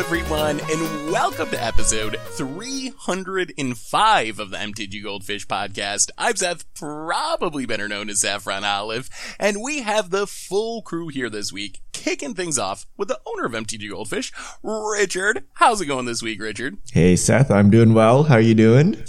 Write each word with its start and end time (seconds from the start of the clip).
everyone, 0.00 0.58
and 0.58 1.12
welcome 1.12 1.48
to 1.50 1.62
episode 1.62 2.16
305 2.30 4.38
of 4.38 4.50
the 4.50 4.56
MTG 4.56 5.02
Goldfish 5.02 5.46
podcast. 5.46 6.08
I'm 6.16 6.36
Seth, 6.36 6.64
probably 6.72 7.66
better 7.66 7.86
known 7.86 8.08
as 8.08 8.22
Saffron 8.22 8.64
Olive, 8.64 9.10
and 9.38 9.62
we 9.62 9.82
have 9.82 10.08
the 10.08 10.26
full 10.26 10.80
crew 10.80 11.08
here 11.08 11.28
this 11.28 11.52
week, 11.52 11.82
kicking 11.92 12.32
things 12.32 12.58
off 12.58 12.86
with 12.96 13.08
the 13.08 13.20
owner 13.26 13.44
of 13.44 13.52
MTG 13.52 13.90
Goldfish, 13.90 14.32
Richard. 14.62 15.44
How's 15.56 15.82
it 15.82 15.86
going 15.86 16.06
this 16.06 16.22
week, 16.22 16.40
Richard? 16.40 16.78
Hey 16.94 17.14
Seth, 17.14 17.50
I'm 17.50 17.68
doing 17.68 17.92
well. 17.92 18.22
How 18.22 18.36
are 18.36 18.40
you 18.40 18.54
doing? 18.54 19.04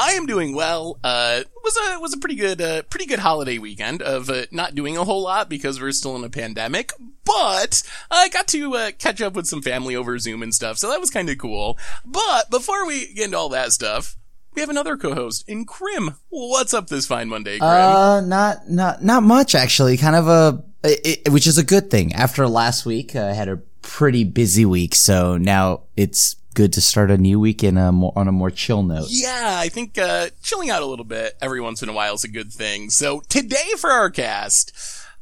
I 0.00 0.12
am 0.12 0.24
doing 0.24 0.54
well. 0.54 0.98
Uh, 1.04 1.42
was 1.62 1.76
a 1.76 2.00
was 2.00 2.14
a 2.14 2.16
pretty 2.16 2.34
good 2.34 2.62
uh, 2.62 2.82
pretty 2.84 3.04
good 3.04 3.18
holiday 3.18 3.58
weekend 3.58 4.00
of 4.00 4.30
uh, 4.30 4.46
not 4.50 4.74
doing 4.74 4.96
a 4.96 5.04
whole 5.04 5.22
lot 5.22 5.50
because 5.50 5.78
we're 5.78 5.92
still 5.92 6.16
in 6.16 6.24
a 6.24 6.30
pandemic, 6.30 6.90
but 7.26 7.82
I 8.10 8.30
got 8.30 8.48
to 8.48 8.74
uh, 8.76 8.90
catch 8.98 9.20
up 9.20 9.34
with 9.34 9.46
some 9.46 9.60
family 9.60 9.94
over 9.94 10.18
Zoom 10.18 10.42
and 10.42 10.54
stuff, 10.54 10.78
so 10.78 10.88
that 10.88 11.00
was 11.00 11.10
kind 11.10 11.28
of 11.28 11.36
cool. 11.36 11.78
But 12.06 12.50
before 12.50 12.86
we 12.86 13.12
get 13.12 13.26
into 13.26 13.36
all 13.36 13.50
that 13.50 13.72
stuff, 13.72 14.16
we 14.54 14.62
have 14.62 14.70
another 14.70 14.96
co-host 14.96 15.44
in 15.46 15.66
Krim. 15.66 16.16
What's 16.30 16.72
up 16.72 16.86
this 16.86 17.06
fine 17.06 17.28
Monday, 17.28 17.58
Krim? 17.58 17.70
Uh, 17.70 18.22
not 18.22 18.70
not 18.70 19.04
not 19.04 19.22
much 19.22 19.54
actually. 19.54 19.98
Kind 19.98 20.16
of 20.16 20.28
a, 20.28 20.64
it, 20.82 21.30
which 21.30 21.46
is 21.46 21.58
a 21.58 21.64
good 21.64 21.90
thing. 21.90 22.14
After 22.14 22.48
last 22.48 22.86
week, 22.86 23.14
I 23.14 23.34
had 23.34 23.50
a 23.50 23.58
pretty 23.82 24.24
busy 24.24 24.64
week, 24.64 24.94
so 24.94 25.36
now 25.36 25.82
it's 25.94 26.36
good 26.54 26.72
to 26.74 26.80
start 26.80 27.10
a 27.10 27.18
new 27.18 27.38
week 27.38 27.62
in 27.62 27.76
a 27.76 27.92
more, 27.92 28.12
on 28.16 28.28
a 28.28 28.32
more 28.32 28.50
chill 28.50 28.82
note. 28.82 29.06
Yeah, 29.08 29.56
I 29.58 29.68
think 29.68 29.98
uh, 29.98 30.28
chilling 30.42 30.70
out 30.70 30.82
a 30.82 30.86
little 30.86 31.04
bit 31.04 31.36
every 31.40 31.60
once 31.60 31.82
in 31.82 31.88
a 31.88 31.92
while 31.92 32.14
is 32.14 32.24
a 32.24 32.28
good 32.28 32.52
thing. 32.52 32.90
So 32.90 33.22
today 33.28 33.70
for 33.78 33.90
our 33.90 34.10
cast, 34.10 34.72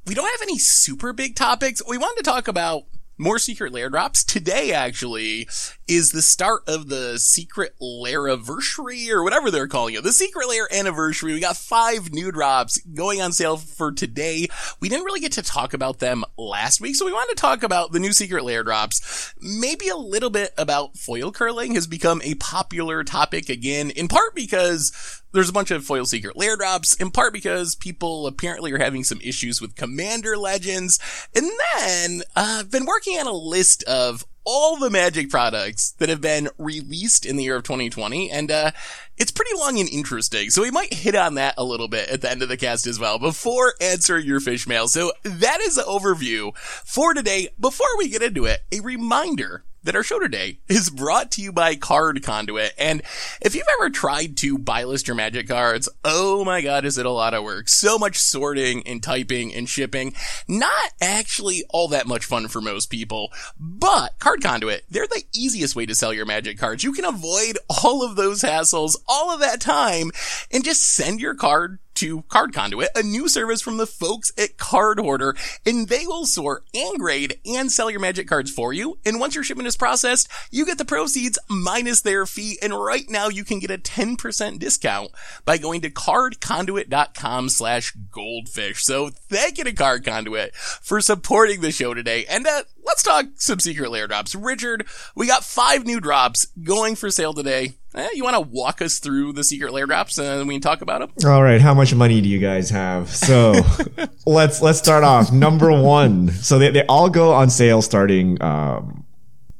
we 0.06 0.14
don't 0.14 0.30
have 0.30 0.42
any 0.42 0.58
super 0.58 1.12
big 1.12 1.36
topics. 1.36 1.82
We 1.86 1.98
wanted 1.98 2.24
to 2.24 2.30
talk 2.30 2.48
about 2.48 2.84
more 3.18 3.38
secret 3.38 3.72
lair 3.72 3.90
drops. 3.90 4.24
Today, 4.24 4.72
actually, 4.72 5.48
is 5.86 6.12
the 6.12 6.22
start 6.22 6.62
of 6.68 6.88
the 6.88 7.18
secret 7.18 7.74
lair 7.80 8.28
anniversary 8.28 9.10
or 9.10 9.22
whatever 9.22 9.50
they're 9.50 9.66
calling 9.66 9.94
it. 9.94 10.04
The 10.04 10.12
secret 10.12 10.48
lair 10.48 10.68
anniversary. 10.72 11.32
We 11.32 11.40
got 11.40 11.56
five 11.56 12.12
new 12.12 12.30
drops 12.30 12.78
going 12.78 13.20
on 13.20 13.32
sale 13.32 13.56
for 13.56 13.92
today. 13.92 14.48
We 14.80 14.88
didn't 14.88 15.04
really 15.04 15.20
get 15.20 15.32
to 15.32 15.42
talk 15.42 15.74
about 15.74 15.98
them 15.98 16.24
last 16.36 16.80
week, 16.80 16.96
so 16.96 17.04
we 17.04 17.12
wanted 17.12 17.36
to 17.36 17.40
talk 17.40 17.62
about 17.62 17.92
the 17.92 18.00
new 18.00 18.12
secret 18.12 18.44
lair 18.44 18.62
drops. 18.62 19.34
Maybe 19.40 19.88
a 19.88 19.96
little 19.96 20.30
bit 20.30 20.52
about 20.56 20.96
foil 20.96 21.32
curling 21.32 21.74
has 21.74 21.86
become 21.86 22.22
a 22.22 22.34
popular 22.36 23.02
topic 23.02 23.48
again, 23.48 23.90
in 23.90 24.08
part 24.08 24.34
because 24.34 25.22
there's 25.32 25.48
a 25.48 25.52
bunch 25.52 25.70
of 25.70 25.84
foil 25.84 26.06
secret 26.06 26.36
lair 26.36 26.56
drops, 26.56 26.94
in 26.94 27.10
part 27.10 27.32
because 27.32 27.74
people 27.74 28.26
apparently 28.26 28.72
are 28.72 28.78
having 28.78 29.04
some 29.04 29.20
issues 29.22 29.60
with 29.60 29.76
commander 29.76 30.36
legends. 30.36 30.98
And 31.34 31.50
then, 31.74 32.22
uh, 32.34 32.58
I've 32.60 32.70
been 32.70 32.86
working 32.86 33.18
on 33.18 33.26
a 33.26 33.32
list 33.32 33.82
of 33.84 34.24
all 34.50 34.78
the 34.78 34.88
magic 34.88 35.28
products 35.28 35.90
that 35.98 36.08
have 36.08 36.22
been 36.22 36.48
released 36.56 37.26
in 37.26 37.36
the 37.36 37.44
year 37.44 37.56
of 37.56 37.64
2020 37.64 38.30
and 38.30 38.50
uh, 38.50 38.70
it's 39.18 39.30
pretty 39.30 39.54
long 39.58 39.78
and 39.78 39.90
interesting. 39.90 40.48
So 40.48 40.62
we 40.62 40.70
might 40.70 40.94
hit 40.94 41.14
on 41.14 41.34
that 41.34 41.52
a 41.58 41.64
little 41.64 41.86
bit 41.86 42.08
at 42.08 42.22
the 42.22 42.30
end 42.30 42.42
of 42.42 42.48
the 42.48 42.56
cast 42.56 42.86
as 42.86 42.98
well 42.98 43.18
before 43.18 43.74
answering 43.78 44.24
your 44.24 44.40
fish 44.40 44.66
mail. 44.66 44.88
So 44.88 45.12
that 45.22 45.60
is 45.60 45.74
the 45.74 45.82
overview 45.82 46.56
for 46.56 47.12
today. 47.12 47.50
Before 47.60 47.86
we 47.98 48.08
get 48.08 48.22
into 48.22 48.46
it 48.46 48.60
a 48.72 48.80
reminder 48.80 49.64
that 49.82 49.96
our 49.96 50.02
show 50.02 50.18
today 50.18 50.58
is 50.68 50.90
brought 50.90 51.30
to 51.32 51.42
you 51.42 51.52
by 51.52 51.74
Card 51.74 52.22
Conduit. 52.22 52.72
And 52.78 53.02
if 53.40 53.54
you've 53.54 53.66
ever 53.78 53.90
tried 53.90 54.36
to 54.38 54.58
buy 54.58 54.84
list 54.84 55.08
your 55.08 55.14
magic 55.14 55.48
cards, 55.48 55.88
oh 56.04 56.44
my 56.44 56.60
god, 56.60 56.84
is 56.84 56.98
it 56.98 57.06
a 57.06 57.10
lot 57.10 57.34
of 57.34 57.44
work. 57.44 57.68
So 57.68 57.98
much 57.98 58.16
sorting 58.18 58.86
and 58.86 59.02
typing 59.02 59.54
and 59.54 59.68
shipping. 59.68 60.14
Not 60.46 60.92
actually 61.00 61.64
all 61.70 61.88
that 61.88 62.06
much 62.06 62.24
fun 62.24 62.48
for 62.48 62.60
most 62.60 62.90
people, 62.90 63.32
but 63.58 64.18
Card 64.18 64.42
Conduit, 64.42 64.84
they're 64.90 65.06
the 65.06 65.24
easiest 65.32 65.76
way 65.76 65.86
to 65.86 65.94
sell 65.94 66.12
your 66.12 66.26
magic 66.26 66.58
cards. 66.58 66.84
You 66.84 66.92
can 66.92 67.04
avoid 67.04 67.58
all 67.82 68.04
of 68.04 68.16
those 68.16 68.42
hassles, 68.42 68.96
all 69.08 69.32
of 69.32 69.40
that 69.40 69.60
time, 69.60 70.10
and 70.50 70.64
just 70.64 70.82
send 70.82 71.20
your 71.20 71.34
card 71.34 71.78
to 71.98 72.22
Card 72.22 72.52
Conduit, 72.52 72.90
a 72.94 73.02
new 73.02 73.28
service 73.28 73.60
from 73.60 73.76
the 73.76 73.86
folks 73.86 74.32
at 74.38 74.56
Cardhoarder, 74.56 75.36
and 75.66 75.88
they 75.88 76.06
will 76.06 76.26
sort 76.26 76.64
and 76.72 76.98
grade 76.98 77.40
and 77.44 77.72
sell 77.72 77.90
your 77.90 77.98
magic 77.98 78.28
cards 78.28 78.52
for 78.52 78.72
you. 78.72 78.98
And 79.04 79.18
once 79.18 79.34
your 79.34 79.42
shipment 79.42 79.66
is 79.66 79.76
processed, 79.76 80.28
you 80.50 80.64
get 80.64 80.78
the 80.78 80.84
proceeds 80.84 81.38
minus 81.48 82.00
their 82.00 82.24
fee. 82.24 82.56
And 82.62 82.72
right 82.72 83.08
now 83.08 83.28
you 83.28 83.44
can 83.44 83.58
get 83.58 83.70
a 83.70 83.78
10% 83.78 84.58
discount 84.60 85.10
by 85.44 85.58
going 85.58 85.80
to 85.80 85.90
cardconduit.com 85.90 87.48
slash 87.48 87.92
goldfish. 88.12 88.84
So 88.84 89.10
thank 89.10 89.58
you 89.58 89.64
to 89.64 89.72
Card 89.72 90.04
Conduit 90.04 90.54
for 90.54 91.00
supporting 91.00 91.62
the 91.62 91.72
show 91.72 91.94
today. 91.94 92.26
And 92.26 92.46
uh, 92.46 92.62
let's 92.88 93.02
talk 93.02 93.26
some 93.36 93.60
secret 93.60 93.90
lair 93.90 94.06
drops. 94.08 94.34
Richard, 94.34 94.86
we 95.14 95.26
got 95.26 95.44
five 95.44 95.84
new 95.86 96.00
drops 96.00 96.46
going 96.62 96.96
for 96.96 97.10
sale 97.10 97.34
today. 97.34 97.74
Eh, 97.94 98.08
you 98.14 98.24
want 98.24 98.34
to 98.34 98.40
walk 98.40 98.82
us 98.82 98.98
through 98.98 99.34
the 99.34 99.44
secret 99.44 99.72
lair 99.72 99.86
drops 99.86 100.18
and 100.18 100.48
we 100.48 100.54
can 100.54 100.60
talk 100.60 100.80
about 100.80 101.00
them? 101.00 101.30
All 101.30 101.42
right, 101.42 101.60
how 101.60 101.74
much 101.74 101.94
money 101.94 102.20
do 102.20 102.28
you 102.28 102.38
guys 102.38 102.70
have? 102.70 103.14
So 103.14 103.54
let's 104.26 104.62
let's 104.62 104.78
start 104.78 105.04
off. 105.04 105.30
Number 105.30 105.70
one. 105.70 106.30
So 106.30 106.58
they, 106.58 106.70
they 106.70 106.84
all 106.86 107.10
go 107.10 107.32
on 107.32 107.50
sale 107.50 107.82
starting 107.82 108.40
um, 108.42 109.04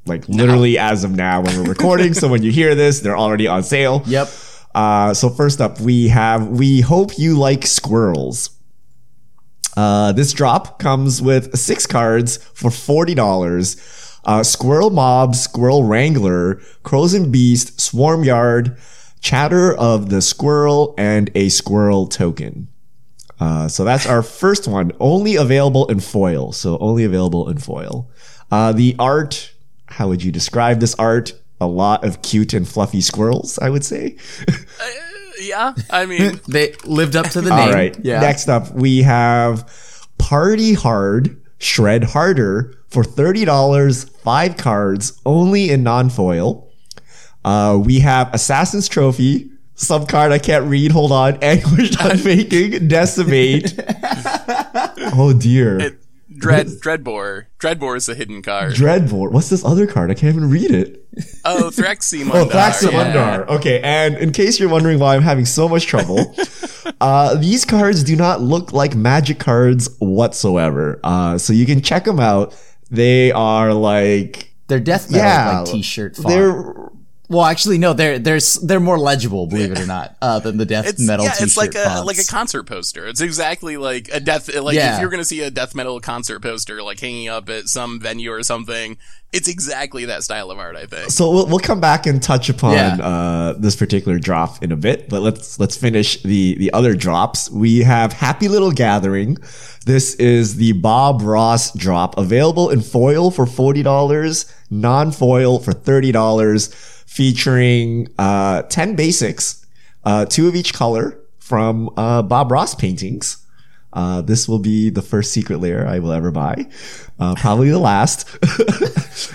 like 0.06 0.28
literally 0.28 0.74
now. 0.74 0.90
as 0.90 1.04
of 1.04 1.12
now 1.12 1.42
when 1.42 1.56
we're 1.58 1.68
recording. 1.68 2.14
so 2.14 2.28
when 2.28 2.42
you 2.42 2.50
hear 2.50 2.74
this, 2.74 3.00
they're 3.00 3.18
already 3.18 3.46
on 3.46 3.62
sale. 3.62 4.02
Yep. 4.06 4.28
Uh, 4.74 5.12
so 5.14 5.28
first 5.28 5.60
up, 5.60 5.80
we 5.80 6.08
have 6.08 6.48
we 6.48 6.80
hope 6.80 7.18
you 7.18 7.38
like 7.38 7.66
squirrels. 7.66 8.57
Uh, 9.76 10.12
this 10.12 10.32
drop 10.32 10.78
comes 10.78 11.22
with 11.22 11.56
six 11.58 11.86
cards 11.86 12.38
for 12.54 12.70
forty 12.70 13.14
dollars 13.14 13.76
uh, 14.28 14.42
Squirrel 14.42 14.90
Mob, 14.90 15.34
Squirrel 15.34 15.84
Wrangler, 15.84 16.56
Krosan 16.84 17.32
Beast, 17.32 17.78
Swarmyard, 17.78 18.78
Chatter 19.20 19.74
of 19.74 20.10
the 20.10 20.20
Squirrel, 20.20 20.94
and 20.98 21.30
a 21.34 21.48
Squirrel 21.48 22.06
token. 22.06 22.68
Uh, 23.40 23.68
so 23.68 23.84
that's 23.84 24.06
our 24.06 24.22
first 24.22 24.68
one. 24.68 24.92
Only 25.00 25.36
available 25.36 25.86
in 25.86 26.00
foil. 26.00 26.52
So 26.52 26.76
only 26.78 27.04
available 27.04 27.48
in 27.48 27.58
foil. 27.58 28.10
Uh, 28.50 28.72
the 28.72 28.96
art, 28.98 29.52
how 29.86 30.08
would 30.08 30.22
you 30.22 30.30
describe 30.30 30.80
this 30.80 30.94
art? 30.96 31.32
A 31.60 31.66
lot 31.66 32.04
of 32.04 32.22
cute 32.22 32.52
and 32.52 32.68
fluffy 32.68 33.00
squirrels, 33.00 33.58
I 33.58 33.70
would 33.70 33.84
say. 33.84 34.16
yeah, 35.40 35.74
I 35.90 36.06
mean, 36.06 36.40
they 36.48 36.74
lived 36.84 37.16
up 37.16 37.30
to 37.30 37.40
the 37.40 37.50
name. 37.50 37.68
All 37.68 37.72
right. 37.72 37.96
Yeah. 38.02 38.20
Next 38.20 38.48
up, 38.48 38.72
we 38.72 39.02
have 39.02 39.68
Party 40.18 40.74
Hard, 40.74 41.40
Shred 41.58 42.04
Harder 42.04 42.74
for 42.88 43.02
$30, 43.02 44.10
five 44.20 44.56
cards, 44.56 45.20
only 45.26 45.70
in 45.70 45.82
non-foil. 45.82 46.68
Uh, 47.44 47.80
we 47.82 48.00
have 48.00 48.32
Assassin's 48.34 48.88
Trophy, 48.88 49.50
some 49.78 50.06
card 50.06 50.32
I 50.32 50.38
can't 50.38 50.66
read. 50.66 50.90
Hold 50.92 51.12
on. 51.12 51.38
Anguish 51.42 51.96
Unmaking, 52.00 52.88
Decimate. 52.88 53.74
oh 55.14 55.32
dear. 55.38 55.78
It, 55.78 56.02
Dread 56.38 56.66
Dreadbore. 56.66 57.46
Dreadbore 57.58 57.96
is 57.96 58.08
a 58.08 58.14
hidden 58.14 58.42
card. 58.42 58.74
Dreadbore. 58.74 59.32
What's 59.32 59.48
this 59.48 59.64
other 59.64 59.86
card? 59.86 60.10
I 60.10 60.14
can't 60.14 60.34
even 60.34 60.50
read 60.50 60.70
it. 60.70 61.04
Oh, 61.44 61.70
Thraximundar. 61.72 62.34
oh, 62.34 62.46
Thraximundar. 62.46 63.48
Yeah. 63.48 63.54
Okay, 63.56 63.80
and 63.82 64.16
in 64.16 64.32
case 64.32 64.58
you're 64.60 64.68
wondering 64.68 64.98
why 64.98 65.16
I'm 65.16 65.22
having 65.22 65.44
so 65.44 65.68
much 65.68 65.86
trouble, 65.86 66.34
uh, 67.00 67.34
these 67.36 67.64
cards 67.64 68.04
do 68.04 68.16
not 68.16 68.40
look 68.40 68.72
like 68.72 68.94
magic 68.94 69.38
cards 69.38 69.88
whatsoever. 69.98 71.00
Uh, 71.02 71.38
so 71.38 71.52
you 71.52 71.66
can 71.66 71.80
check 71.80 72.04
them 72.04 72.20
out. 72.20 72.54
They 72.90 73.32
are 73.32 73.74
like 73.74 74.52
they're 74.68 74.80
death 74.80 75.10
metal 75.10 75.26
yeah, 75.26 75.60
like 75.60 75.72
t-shirt 75.72 76.16
font. 76.16 76.28
They're 76.28 76.90
well, 77.28 77.44
actually, 77.44 77.76
no. 77.76 77.92
They're 77.92 78.18
they're 78.18 78.40
they're 78.62 78.80
more 78.80 78.98
legible, 78.98 79.46
believe 79.46 79.72
it 79.72 79.78
or 79.78 79.86
not, 79.86 80.16
uh, 80.22 80.38
than 80.38 80.56
the 80.56 80.64
death 80.64 80.86
it's, 80.86 81.06
metal. 81.06 81.26
Yeah, 81.26 81.34
it's 81.38 81.58
like 81.58 81.74
a 81.74 81.84
fonts. 81.84 82.06
like 82.06 82.18
a 82.18 82.24
concert 82.24 82.64
poster. 82.64 83.06
It's 83.06 83.20
exactly 83.20 83.76
like 83.76 84.08
a 84.10 84.18
death. 84.18 84.54
Like 84.54 84.74
yeah. 84.74 84.94
if 84.94 85.00
you're 85.02 85.10
gonna 85.10 85.26
see 85.26 85.42
a 85.42 85.50
death 85.50 85.74
metal 85.74 86.00
concert 86.00 86.40
poster, 86.40 86.82
like 86.82 86.98
hanging 86.98 87.28
up 87.28 87.50
at 87.50 87.68
some 87.68 88.00
venue 88.00 88.32
or 88.32 88.42
something, 88.42 88.96
it's 89.30 89.46
exactly 89.46 90.06
that 90.06 90.22
style 90.22 90.50
of 90.50 90.58
art. 90.58 90.74
I 90.74 90.86
think. 90.86 91.10
So 91.10 91.30
we'll 91.30 91.46
we'll 91.46 91.58
come 91.58 91.82
back 91.82 92.06
and 92.06 92.22
touch 92.22 92.48
upon 92.48 92.72
yeah. 92.72 92.96
uh, 92.96 93.52
this 93.58 93.76
particular 93.76 94.18
drop 94.18 94.62
in 94.62 94.72
a 94.72 94.76
bit, 94.76 95.10
but 95.10 95.20
let's 95.20 95.60
let's 95.60 95.76
finish 95.76 96.22
the 96.22 96.54
the 96.56 96.72
other 96.72 96.94
drops. 96.94 97.50
We 97.50 97.80
have 97.80 98.14
Happy 98.14 98.48
Little 98.48 98.72
Gathering. 98.72 99.36
This 99.84 100.14
is 100.14 100.56
the 100.56 100.72
Bob 100.72 101.20
Ross 101.20 101.74
drop, 101.74 102.16
available 102.16 102.70
in 102.70 102.80
foil 102.80 103.30
for 103.30 103.44
forty 103.44 103.82
dollars, 103.82 104.50
non 104.70 105.12
foil 105.12 105.58
for 105.58 105.72
thirty 105.72 106.10
dollars 106.10 106.74
featuring 107.08 108.06
uh, 108.18 108.62
10 108.62 108.94
basics, 108.94 109.64
uh, 110.04 110.26
two 110.26 110.46
of 110.46 110.54
each 110.54 110.74
color 110.74 111.18
from 111.38 111.88
uh, 111.96 112.22
Bob 112.22 112.52
Ross 112.52 112.74
paintings. 112.74 113.44
Uh, 113.94 114.20
this 114.20 114.46
will 114.46 114.58
be 114.58 114.90
the 114.90 115.00
first 115.00 115.32
secret 115.32 115.58
lair 115.58 115.88
I 115.88 116.00
will 116.00 116.12
ever 116.12 116.30
buy. 116.30 116.66
Uh, 117.18 117.34
probably 117.34 117.70
the 117.70 117.78
last. 117.78 118.28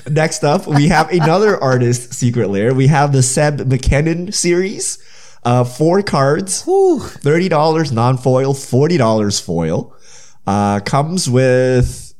Next 0.09 0.43
up, 0.43 0.67
we 0.67 0.87
have 0.89 1.09
another 1.11 1.61
artist 1.61 2.13
secret 2.13 2.49
lair. 2.49 2.75
We 2.75 2.87
have 2.87 3.11
the 3.11 3.23
Seb 3.23 3.57
McKinnon 3.61 4.31
series. 4.33 4.99
Uh, 5.43 5.63
four 5.63 6.03
cards, 6.03 6.63
Whew. 6.63 6.99
$30 6.99 7.91
non-foil, 7.91 8.53
$40 8.53 9.43
foil. 9.43 9.95
Uh, 10.45 10.79
comes 10.81 11.27
with 11.27 12.13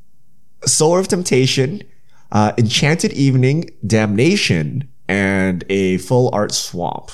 Sower 0.66 1.00
of 1.00 1.08
Temptation, 1.08 1.84
uh, 2.32 2.54
Enchanted 2.58 3.14
Evening, 3.14 3.70
Damnation, 3.86 4.90
and 5.08 5.64
a 5.70 5.98
full 5.98 6.30
art 6.34 6.54
swamp. 6.54 7.12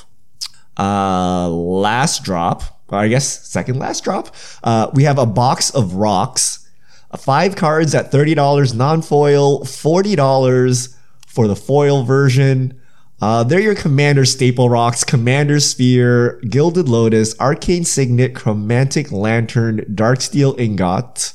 Uh, 0.78 1.50
last 1.50 2.24
drop, 2.24 2.82
or 2.88 3.00
I 3.00 3.08
guess 3.08 3.48
second 3.48 3.80
last 3.80 4.04
drop, 4.04 4.34
uh, 4.64 4.90
we 4.94 5.04
have 5.04 5.18
a 5.18 5.26
box 5.26 5.70
of 5.72 5.96
rocks, 5.96 6.68
uh, 7.12 7.18
five 7.18 7.56
cards 7.56 7.94
at 7.94 8.12
$30 8.12 8.76
non-foil, 8.76 9.62
$40 9.62 10.96
for 11.28 11.48
the 11.48 11.56
foil 11.56 12.04
version. 12.04 12.80
Uh, 13.22 13.44
they're 13.44 13.60
your 13.60 13.76
Commander 13.76 14.24
staple 14.24 14.70
rocks, 14.70 15.04
Commander's 15.04 15.70
Sphere, 15.70 16.40
Gilded 16.50 16.88
Lotus, 16.88 17.38
Arcane 17.40 17.84
Signet, 17.84 18.34
Chromatic 18.34 19.12
Lantern, 19.12 19.80
Darksteel 19.94 20.58
Ingot, 20.58 21.34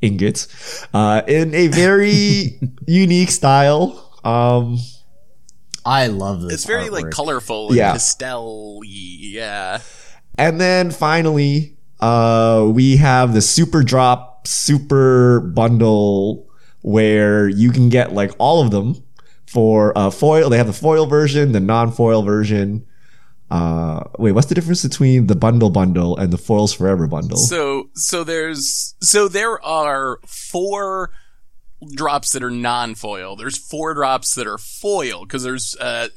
ingot, 0.00 0.46
uh, 0.94 1.22
in 1.28 1.54
a 1.54 1.68
very 1.68 2.58
unique 2.86 3.30
style. 3.30 4.02
Um, 4.24 4.78
I 5.86 6.08
love 6.08 6.42
this. 6.42 6.52
It's 6.54 6.64
very 6.64 6.90
like 6.90 7.10
colorful 7.10 7.68
and 7.68 7.76
Yeah. 7.76 7.92
pastel 7.92 8.80
yeah. 8.84 9.80
And 10.36 10.60
then 10.60 10.90
finally, 10.90 11.76
uh, 12.00 12.68
we 12.70 12.96
have 12.96 13.32
the 13.32 13.40
super 13.40 13.82
drop, 13.82 14.46
super 14.46 15.40
bundle 15.40 16.46
where 16.82 17.48
you 17.48 17.70
can 17.70 17.88
get 17.88 18.12
like 18.12 18.32
all 18.38 18.62
of 18.62 18.70
them 18.70 19.02
for 19.46 19.96
uh, 19.96 20.10
foil. 20.10 20.50
They 20.50 20.58
have 20.58 20.66
the 20.66 20.72
foil 20.72 21.06
version, 21.06 21.52
the 21.52 21.60
non-foil 21.60 22.22
version. 22.22 22.84
Uh, 23.50 24.02
wait, 24.18 24.32
what's 24.32 24.48
the 24.48 24.54
difference 24.56 24.82
between 24.82 25.28
the 25.28 25.36
bundle 25.36 25.70
bundle 25.70 26.16
and 26.16 26.32
the 26.32 26.38
foils 26.38 26.72
forever 26.72 27.06
bundle? 27.06 27.38
So 27.38 27.90
so 27.94 28.24
there's 28.24 28.94
so 29.00 29.28
there 29.28 29.64
are 29.64 30.18
four 30.26 31.12
drops 31.94 32.32
that 32.32 32.42
are 32.42 32.50
non-foil. 32.50 33.36
There's 33.36 33.58
four 33.58 33.94
drops 33.94 34.34
that 34.34 34.46
are 34.46 34.58
foil 34.58 35.24
because 35.24 35.42
there's 35.42 35.76
uh 35.76 36.08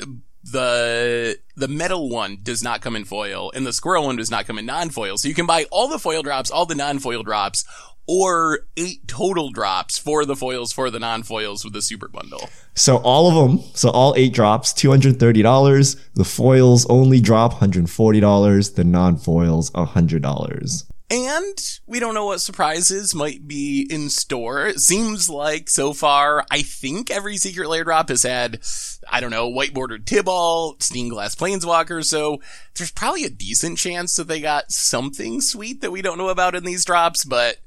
the 0.43 1.37
the 1.55 1.67
metal 1.67 2.09
one 2.09 2.37
does 2.41 2.63
not 2.63 2.81
come 2.81 2.95
in 2.95 3.03
foil 3.03 3.51
and 3.53 3.67
the 3.67 3.73
squirrel 3.73 4.05
one 4.05 4.15
does 4.15 4.31
not 4.31 4.47
come 4.47 4.57
in 4.57 4.65
non-foil. 4.65 5.17
So 5.17 5.27
you 5.27 5.35
can 5.35 5.45
buy 5.45 5.65
all 5.71 5.89
the 5.89 5.99
foil 5.99 6.23
drops, 6.23 6.49
all 6.49 6.65
the 6.65 6.75
non-foil 6.75 7.23
drops, 7.23 7.65
or 8.07 8.61
eight 8.77 9.07
total 9.07 9.51
drops 9.51 9.99
for 9.99 10.25
the 10.25 10.35
foils 10.35 10.71
for 10.71 10.89
the 10.89 10.99
non-foils 10.99 11.63
with 11.63 11.73
the 11.73 11.81
super 11.81 12.07
bundle. 12.07 12.49
So 12.73 12.97
all 12.97 13.27
of 13.27 13.35
them, 13.35 13.63
so 13.75 13.89
all 13.89 14.15
eight 14.17 14.33
drops, 14.33 14.71
two 14.71 14.89
hundred 14.89 15.19
thirty 15.19 15.41
dollars. 15.41 15.97
The 16.15 16.23
foils 16.23 16.85
only 16.89 17.19
drop 17.19 17.51
one 17.51 17.59
hundred 17.59 17.89
forty 17.89 18.19
dollars. 18.19 18.71
The 18.71 18.85
non-foils 18.85 19.71
hundred 19.75 20.21
dollars. 20.21 20.85
And 21.11 21.79
we 21.87 21.99
don't 21.99 22.13
know 22.13 22.25
what 22.25 22.39
surprises 22.39 23.15
might 23.15 23.47
be 23.47 23.87
in 23.89 24.09
store. 24.09 24.67
It 24.67 24.79
seems 24.79 25.27
like 25.27 25.67
so 25.69 25.91
far, 25.91 26.45
I 26.51 26.61
think 26.61 27.09
every 27.09 27.37
secret 27.37 27.67
lair 27.67 27.83
drop 27.83 28.09
has 28.09 28.21
had, 28.21 28.59
I 29.09 29.19
don't 29.19 29.31
know, 29.31 29.47
white 29.47 29.73
bordered 29.73 30.05
Tibalt, 30.05 30.83
stained 30.83 31.09
glass 31.09 31.33
planeswalker. 31.33 32.05
So 32.05 32.41
there's 32.75 32.91
probably 32.91 33.23
a 33.23 33.29
decent 33.31 33.79
chance 33.79 34.15
that 34.17 34.27
they 34.27 34.39
got 34.39 34.71
something 34.71 35.41
sweet 35.41 35.81
that 35.81 35.91
we 35.91 36.03
don't 36.03 36.19
know 36.19 36.29
about 36.29 36.53
in 36.53 36.63
these 36.63 36.85
drops, 36.85 37.25
but 37.25 37.57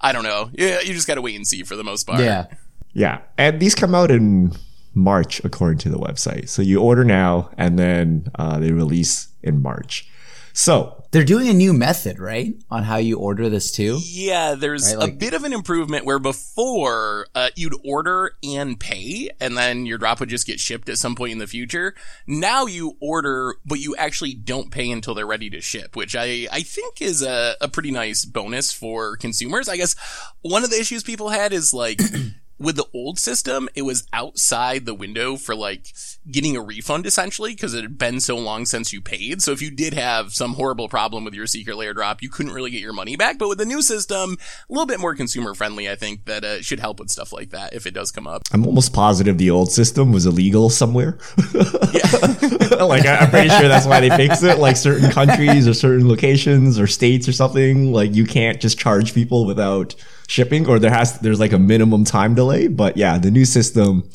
I 0.00 0.12
don't 0.12 0.24
know. 0.24 0.50
Yeah, 0.52 0.80
you 0.80 0.92
just 0.92 1.06
gotta 1.06 1.22
wait 1.22 1.36
and 1.36 1.46
see 1.46 1.62
for 1.62 1.76
the 1.76 1.84
most 1.84 2.04
part. 2.04 2.20
Yeah. 2.20 2.46
Yeah, 2.94 3.20
and 3.36 3.60
these 3.60 3.76
come 3.76 3.94
out 3.94 4.10
in 4.10 4.52
March 4.92 5.40
according 5.44 5.78
to 5.78 5.88
the 5.88 5.98
website. 5.98 6.48
So 6.48 6.62
you 6.62 6.80
order 6.80 7.04
now, 7.04 7.50
and 7.56 7.78
then 7.78 8.28
uh, 8.36 8.58
they 8.58 8.72
release 8.72 9.28
in 9.42 9.62
March. 9.62 10.08
So 10.58 11.04
They're 11.12 11.24
doing 11.24 11.48
a 11.48 11.54
new 11.54 11.72
method, 11.72 12.18
right? 12.18 12.52
On 12.68 12.82
how 12.82 12.96
you 12.96 13.16
order 13.16 13.48
this 13.48 13.70
too. 13.70 14.00
Yeah, 14.02 14.56
there's 14.56 14.88
Right, 14.88 14.98
like- 14.98 15.12
a 15.12 15.16
bit 15.16 15.32
of 15.32 15.44
an 15.44 15.52
improvement 15.52 16.04
where 16.04 16.18
before 16.18 17.28
uh, 17.34 17.50
you'd 17.54 17.76
order 17.84 18.32
and 18.42 18.78
pay, 18.78 19.30
and 19.40 19.56
then 19.56 19.86
your 19.86 19.98
drop 19.98 20.18
would 20.18 20.28
just 20.28 20.48
get 20.48 20.58
shipped 20.58 20.88
at 20.88 20.98
some 20.98 21.14
point 21.14 21.30
in 21.30 21.38
the 21.38 21.46
future. 21.46 21.94
Now 22.26 22.66
you 22.66 22.96
order, 23.00 23.54
but 23.64 23.78
you 23.78 23.94
actually 23.96 24.34
don't 24.34 24.72
pay 24.72 24.90
until 24.90 25.14
they're 25.14 25.26
ready 25.26 25.48
to 25.50 25.60
ship, 25.60 25.94
which 25.94 26.16
I 26.16 26.48
I 26.50 26.62
think 26.62 27.00
is 27.00 27.22
a, 27.22 27.54
a 27.60 27.68
pretty 27.68 27.92
nice 27.92 28.24
bonus 28.24 28.72
for 28.72 29.16
consumers. 29.16 29.68
I 29.68 29.76
guess 29.76 29.94
one 30.42 30.64
of 30.64 30.70
the 30.70 30.80
issues 30.80 31.04
people 31.04 31.28
had 31.28 31.52
is 31.52 31.72
like. 31.72 32.00
With 32.58 32.76
the 32.76 32.86
old 32.92 33.18
system, 33.18 33.68
it 33.74 33.82
was 33.82 34.06
outside 34.12 34.84
the 34.84 34.94
window 34.94 35.36
for 35.36 35.54
like 35.54 35.92
getting 36.30 36.56
a 36.56 36.62
refund 36.62 37.06
essentially 37.06 37.54
because 37.54 37.72
it 37.72 37.82
had 37.82 37.98
been 37.98 38.20
so 38.20 38.36
long 38.36 38.66
since 38.66 38.92
you 38.92 39.00
paid. 39.00 39.42
So 39.42 39.52
if 39.52 39.62
you 39.62 39.70
did 39.70 39.94
have 39.94 40.32
some 40.32 40.54
horrible 40.54 40.88
problem 40.88 41.24
with 41.24 41.34
your 41.34 41.46
secret 41.46 41.76
lair 41.76 41.94
drop, 41.94 42.20
you 42.20 42.28
couldn't 42.28 42.52
really 42.52 42.70
get 42.70 42.80
your 42.80 42.92
money 42.92 43.16
back. 43.16 43.38
But 43.38 43.48
with 43.48 43.58
the 43.58 43.64
new 43.64 43.80
system, 43.80 44.36
a 44.68 44.72
little 44.72 44.86
bit 44.86 45.00
more 45.00 45.14
consumer 45.14 45.54
friendly, 45.54 45.88
I 45.88 45.94
think 45.94 46.24
that 46.24 46.44
uh, 46.44 46.60
should 46.60 46.80
help 46.80 46.98
with 46.98 47.10
stuff 47.10 47.32
like 47.32 47.50
that 47.50 47.74
if 47.74 47.86
it 47.86 47.94
does 47.94 48.10
come 48.10 48.26
up. 48.26 48.42
I'm 48.52 48.66
almost 48.66 48.92
positive 48.92 49.38
the 49.38 49.50
old 49.50 49.70
system 49.70 50.12
was 50.12 50.26
illegal 50.26 50.70
somewhere. 50.70 51.18
Yeah. 51.92 52.34
Like 52.78 53.06
I'm 53.06 53.30
pretty 53.30 53.48
sure 53.48 53.66
that's 53.68 53.86
why 53.86 54.00
they 54.00 54.10
fixed 54.10 54.42
it. 54.44 54.58
Like 54.58 54.76
certain 54.76 55.10
countries 55.10 55.66
or 55.66 55.74
certain 55.74 56.08
locations 56.08 56.78
or 56.78 56.86
states 56.86 57.28
or 57.28 57.32
something, 57.32 57.92
like 57.92 58.14
you 58.14 58.24
can't 58.24 58.60
just 58.60 58.78
charge 58.78 59.14
people 59.14 59.46
without 59.46 59.94
shipping, 60.28 60.68
or 60.68 60.78
there 60.78 60.92
has 60.92 61.18
there's 61.18 61.40
like 61.40 61.52
a 61.52 61.58
minimum 61.58 62.04
time 62.04 62.36
delay. 62.36 62.68
But 62.68 62.96
yeah, 62.96 63.18
the 63.18 63.32
new 63.32 63.44
system. 63.44 64.08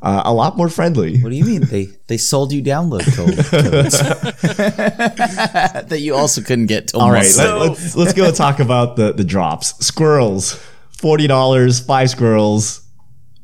Uh, 0.00 0.22
a 0.26 0.32
lot 0.32 0.56
more 0.56 0.68
friendly. 0.68 1.20
What 1.20 1.30
do 1.30 1.34
you 1.34 1.44
mean 1.44 1.62
they 1.62 1.88
they 2.06 2.18
sold 2.18 2.52
you 2.52 2.62
download 2.62 3.02
code 3.16 3.34
codes 3.50 3.98
that 5.88 5.98
you 6.00 6.14
also 6.14 6.40
couldn't 6.40 6.66
get 6.66 6.86
till 6.88 7.00
All 7.00 7.10
right, 7.10 7.24
So- 7.26 7.58
let, 7.58 7.70
us 7.72 7.96
let's 7.96 8.12
go 8.12 8.30
talk 8.30 8.60
about 8.60 8.94
the 8.94 9.12
the 9.12 9.24
drops. 9.24 9.74
Squirrels, 9.84 10.54
forty 10.96 11.26
dollars, 11.26 11.80
five 11.80 12.10
squirrels. 12.10 12.82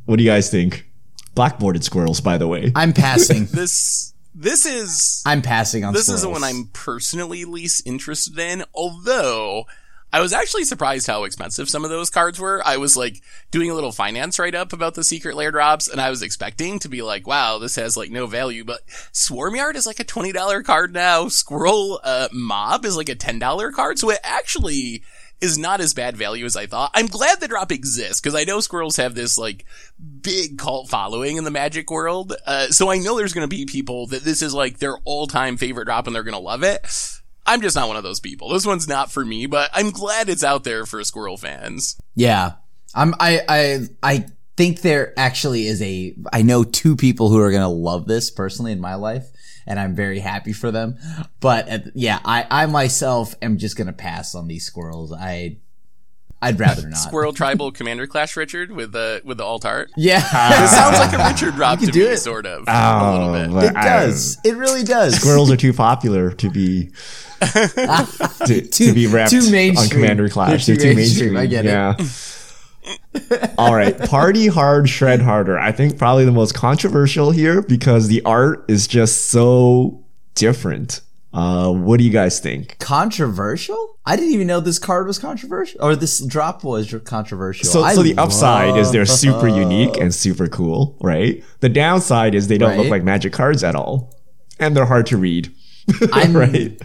What 0.05 0.17
do 0.17 0.23
you 0.23 0.31
guys 0.31 0.49
think? 0.51 0.87
Blackboarded 1.35 1.83
squirrels, 1.83 2.21
by 2.21 2.39
the 2.39 2.47
way. 2.47 2.71
I'm 2.77 2.93
passing. 2.93 3.47
This 3.53 4.13
this 4.37 4.67
is 4.67 5.23
I'm 5.27 5.43
passing 5.43 5.85
on. 5.85 5.93
this 5.93 6.09
is 6.09 6.23
the 6.23 6.29
one 6.29 6.43
I'm 6.45 6.69
personally 6.73 7.45
least 7.45 7.87
interested 7.87 8.39
in. 8.39 8.65
Although 8.75 9.65
I 10.15 10.21
was 10.21 10.33
actually 10.33 10.63
surprised 10.63 11.09
how 11.09 11.25
expensive 11.25 11.69
some 11.69 11.83
of 11.83 11.91
those 11.91 12.09
cards 12.09 12.39
were. 12.39 12.63
I 12.65 12.77
was 12.77 12.97
like 12.97 13.21
doing 13.51 13.69
a 13.69 13.75
little 13.75 13.91
finance 13.91 14.39
write 14.39 14.55
up 14.55 14.73
about 14.73 14.95
the 14.95 15.03
secret 15.03 15.35
lair 15.35 15.51
drops, 15.51 15.89
and 15.89 16.01
I 16.01 16.09
was 16.09 16.23
expecting 16.23 16.79
to 16.79 16.89
be 16.89 17.03
like, 17.03 17.27
"Wow, 17.27 17.59
this 17.59 17.75
has 17.75 17.97
like 17.97 18.13
no 18.13 18.29
value." 18.29 18.63
But 18.63 18.83
Swarm 19.11 19.57
Yard 19.57 19.75
is 19.75 19.89
like 19.89 19.99
a 19.99 20.05
twenty 20.05 20.31
dollar 20.31 20.63
card 20.63 20.93
now. 20.93 21.27
Squirrel 21.27 21.99
uh, 22.05 22.29
Mob 22.31 22.85
is 22.85 22.97
like 22.97 23.09
a 23.09 23.17
ten 23.17 23.41
dollar 23.41 23.73
card, 23.73 23.99
so 23.99 24.09
it 24.11 24.21
actually 24.23 25.03
is 25.41 25.59
not 25.59 25.81
as 25.81 25.95
bad 25.95 26.17
value 26.17 26.45
as 26.45 26.55
I 26.55 26.67
thought. 26.67 26.93
I'm 26.95 27.09
glad 27.09 27.41
the 27.41 27.49
drop 27.49 27.73
exists 27.73 28.21
because 28.21 28.37
I 28.37 28.45
know 28.45 28.61
squirrels 28.61 28.99
have 28.99 29.17
this 29.17 29.37
like 29.37 29.65
big 30.23 30.59
cult 30.59 30.89
following 30.89 31.39
in 31.39 31.43
the 31.43 31.51
magic 31.51 31.91
world. 31.91 32.37
Uh, 32.47 32.69
so 32.69 32.89
I 32.89 32.99
know 32.99 33.17
there's 33.17 33.35
going 33.35 33.49
to 33.51 33.57
be 33.57 33.67
people 33.67 34.07
that 34.07 34.23
this 34.23 34.43
is 34.43 34.55
like 34.55 34.79
their 34.79 34.97
all 34.99 35.27
time 35.27 35.57
favorite 35.57 35.87
drop 35.87 36.07
and 36.07 36.15
they're 36.15 36.23
going 36.23 36.35
to 36.35 36.39
love 36.39 36.63
it. 36.63 37.21
I'm 37.47 37.61
just 37.61 37.77
not 37.77 37.89
one 37.89 37.97
of 37.97 38.03
those 38.03 38.21
people. 38.21 38.51
This 38.51 38.67
one's 38.67 38.89
not 38.89 39.13
for 39.13 39.25
me, 39.25 39.47
but 39.47 39.71
I'm 39.73 39.91
glad 39.91 40.29
it's 40.29 40.45
out 40.45 40.65
there 40.65 40.87
for 40.87 41.03
squirrel 41.05 41.37
fans. 41.37 41.97
Yeah. 42.15 42.53
I'm 42.95 43.15
I 43.19 43.41
I 43.49 43.81
I 44.03 44.27
think 44.57 44.81
there 44.83 45.13
actually 45.17 45.67
is 45.67 45.83
a 45.83 46.15
I 46.33 46.43
know 46.43 46.65
two 46.65 46.97
people 46.97 47.29
who 47.29 47.39
are 47.39 47.51
going 47.51 47.63
to 47.63 47.69
love 47.69 48.07
this 48.07 48.31
personally 48.31 48.73
in 48.73 48.81
my 48.81 48.95
life 48.95 49.27
and 49.67 49.81
I'm 49.81 49.95
very 49.95 50.21
happy 50.21 50.53
for 50.53 50.71
them. 50.71 50.97
But 51.41 51.69
at, 51.69 51.87
yeah, 51.95 52.21
I 52.25 52.47
I 52.51 52.67
myself 52.67 53.35
am 53.43 53.59
just 53.59 53.77
going 53.77 53.87
to 53.89 53.93
pass 53.93 54.35
on 54.35 54.49
these 54.49 54.65
squirrels. 54.65 55.13
I 55.13 55.59
I'd 56.45 56.61
rather 56.61 56.89
not. 56.89 56.97
Squirrel 56.99 57.33
Tribal 57.33 57.73
Commander 57.73 58.07
Clash 58.07 58.37
Richard 58.37 58.71
with 58.71 58.93
the 58.93 59.21
with 59.25 59.39
the 59.39 59.45
alt 59.45 59.65
art. 59.65 59.91
Yeah. 59.97 60.21
This 60.61 60.71
sounds 60.71 60.99
like 60.99 61.13
a 61.13 61.19
Richard 61.33 61.55
drop 61.57 61.81
You 61.81 61.87
to 61.87 61.93
can 61.93 62.01
do 62.01 62.07
me, 62.07 62.13
it. 62.15 62.19
sort 62.19 62.47
of. 62.47 62.65
Oh, 62.67 62.73
a 62.73 63.13
little 63.13 63.33
bit. 63.33 63.53
but 63.55 63.65
it 63.73 63.77
I- 63.77 63.85
does. 63.85 64.39
It 64.45 64.57
really 64.57 64.83
does. 64.85 65.17
Squirrels 65.17 65.51
are 65.51 65.57
too 65.57 65.73
popular 65.73 66.31
to 66.33 66.51
be 66.51 66.91
to, 67.41 68.67
to 68.71 68.93
be 68.95 69.07
wrapped 69.07 69.31
too 69.31 69.39
on. 69.77 69.89
Commander 69.89 70.29
Clash. 70.29 70.67
They're 70.67 70.77
They're 70.77 70.85
too 70.87 70.91
too 70.91 70.97
mainstream. 70.97 71.35
mainstream. 71.35 71.37
I 71.37 71.47
get 71.47 71.65
it. 71.67 71.69
yeah. 71.69 71.97
All 73.59 73.75
right, 73.75 73.99
party 73.99 74.47
hard, 74.49 74.89
shred 74.91 75.23
harder. 75.23 75.59
I 75.59 75.73
think 75.73 75.97
probably 75.97 76.25
the 76.27 76.33
most 76.33 76.55
controversial 76.55 77.31
here 77.31 77.63
because 77.63 78.09
the 78.09 78.23
art 78.25 78.65
is 78.69 78.87
just 78.87 79.29
so 79.31 80.05
different. 80.35 81.01
Uh, 81.35 81.73
what 81.73 81.99
do 81.99 82.05
you 82.05 82.11
guys 82.11 82.39
think? 82.39 82.79
Controversial? 82.79 83.99
I 84.07 84.15
didn't 84.15 84.31
even 84.35 84.47
know 84.47 84.61
this 84.61 84.79
card 84.79 85.09
was 85.09 85.19
controversial 85.19 85.83
or 85.83 85.97
this 85.97 86.25
drop 86.25 86.63
was 86.63 86.95
controversial. 87.05 87.67
So, 87.67 87.83
I 87.83 87.95
so 87.95 88.05
the 88.05 88.17
upside 88.17 88.77
is 88.77 88.93
they're 88.93 89.05
super 89.05 89.49
unique 89.49 89.97
and 89.97 90.15
super 90.15 90.47
cool, 90.47 90.97
right? 91.01 91.43
The 91.59 91.69
downside 91.69 92.37
is 92.37 92.47
they 92.47 92.57
don't 92.57 92.77
look 92.79 92.89
like 92.89 93.03
magic 93.03 93.33
cards 93.33 93.65
at 93.65 93.75
all, 93.75 94.15
and 94.61 94.77
they're 94.77 94.87
hard 94.87 95.07
to 95.07 95.17
read. 95.17 95.53
I'm 96.13 96.37
right? 96.37 96.81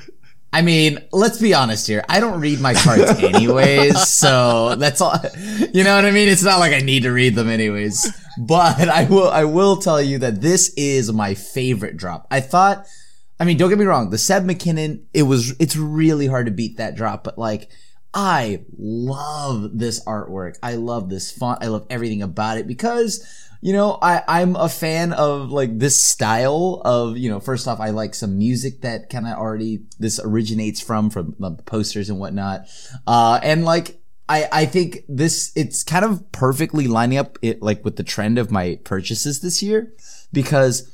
I 0.51 0.63
mean, 0.63 0.97
let's 1.11 1.39
be 1.39 1.53
honest 1.53 1.85
here. 1.85 2.03
I 2.09 2.19
don't 2.19 2.41
read 2.41 2.59
my 2.59 2.73
cards 2.73 3.03
anyways, 3.23 4.07
so 4.07 4.73
that's 4.75 4.99
all. 4.99 5.13
You 5.71 5.83
know 5.83 5.95
what 5.95 6.05
I 6.05 6.11
mean? 6.11 6.27
It's 6.27 6.41
not 6.43 6.57
like 6.57 6.73
I 6.73 6.79
need 6.79 7.03
to 7.03 7.11
read 7.11 7.35
them 7.35 7.49
anyways. 7.49 8.11
But 8.39 8.89
I 8.89 9.03
will, 9.03 9.29
I 9.29 9.43
will 9.43 9.77
tell 9.77 10.01
you 10.01 10.17
that 10.19 10.41
this 10.41 10.73
is 10.75 11.13
my 11.13 11.35
favorite 11.35 11.97
drop. 11.97 12.25
I 12.31 12.39
thought, 12.39 12.87
I 13.39 13.45
mean, 13.45 13.57
don't 13.57 13.69
get 13.69 13.79
me 13.79 13.85
wrong. 13.85 14.09
The 14.09 14.17
Seb 14.17 14.43
McKinnon, 14.43 15.03
it 15.13 15.23
was, 15.23 15.55
it's 15.59 15.75
really 15.75 16.27
hard 16.27 16.47
to 16.47 16.51
beat 16.51 16.77
that 16.77 16.95
drop, 16.95 17.23
but 17.23 17.37
like, 17.37 17.69
I 18.13 18.63
love 18.77 19.77
this 19.77 20.03
artwork. 20.05 20.57
I 20.63 20.75
love 20.75 21.09
this 21.09 21.31
font. 21.31 21.63
I 21.63 21.67
love 21.67 21.85
everything 21.89 22.23
about 22.23 22.57
it 22.57 22.67
because 22.67 23.23
you 23.61 23.73
know, 23.73 23.97
I, 24.01 24.23
I'm 24.27 24.55
a 24.55 24.69
fan 24.69 25.11
of 25.11 25.51
like 25.51 25.77
this 25.77 25.99
style 25.99 26.81
of, 26.85 27.17
you 27.17 27.29
know, 27.29 27.39
first 27.39 27.67
off, 27.67 27.79
I 27.79 27.89
like 27.89 28.15
some 28.15 28.37
music 28.37 28.81
that 28.81 29.09
kind 29.09 29.27
of 29.27 29.37
already 29.37 29.81
this 29.99 30.19
originates 30.23 30.79
from, 30.79 31.09
from 31.09 31.35
the 31.39 31.51
posters 31.51 32.09
and 32.09 32.19
whatnot. 32.19 32.67
Uh, 33.05 33.39
and 33.43 33.65
like, 33.65 34.01
I, 34.29 34.47
I 34.51 34.65
think 34.65 34.99
this, 35.09 35.51
it's 35.55 35.83
kind 35.83 36.05
of 36.05 36.31
perfectly 36.31 36.87
lining 36.87 37.17
up 37.17 37.37
it 37.41 37.61
like 37.61 37.83
with 37.83 37.97
the 37.97 38.03
trend 38.03 38.37
of 38.37 38.51
my 38.51 38.79
purchases 38.85 39.41
this 39.41 39.61
year 39.61 39.93
because 40.31 40.89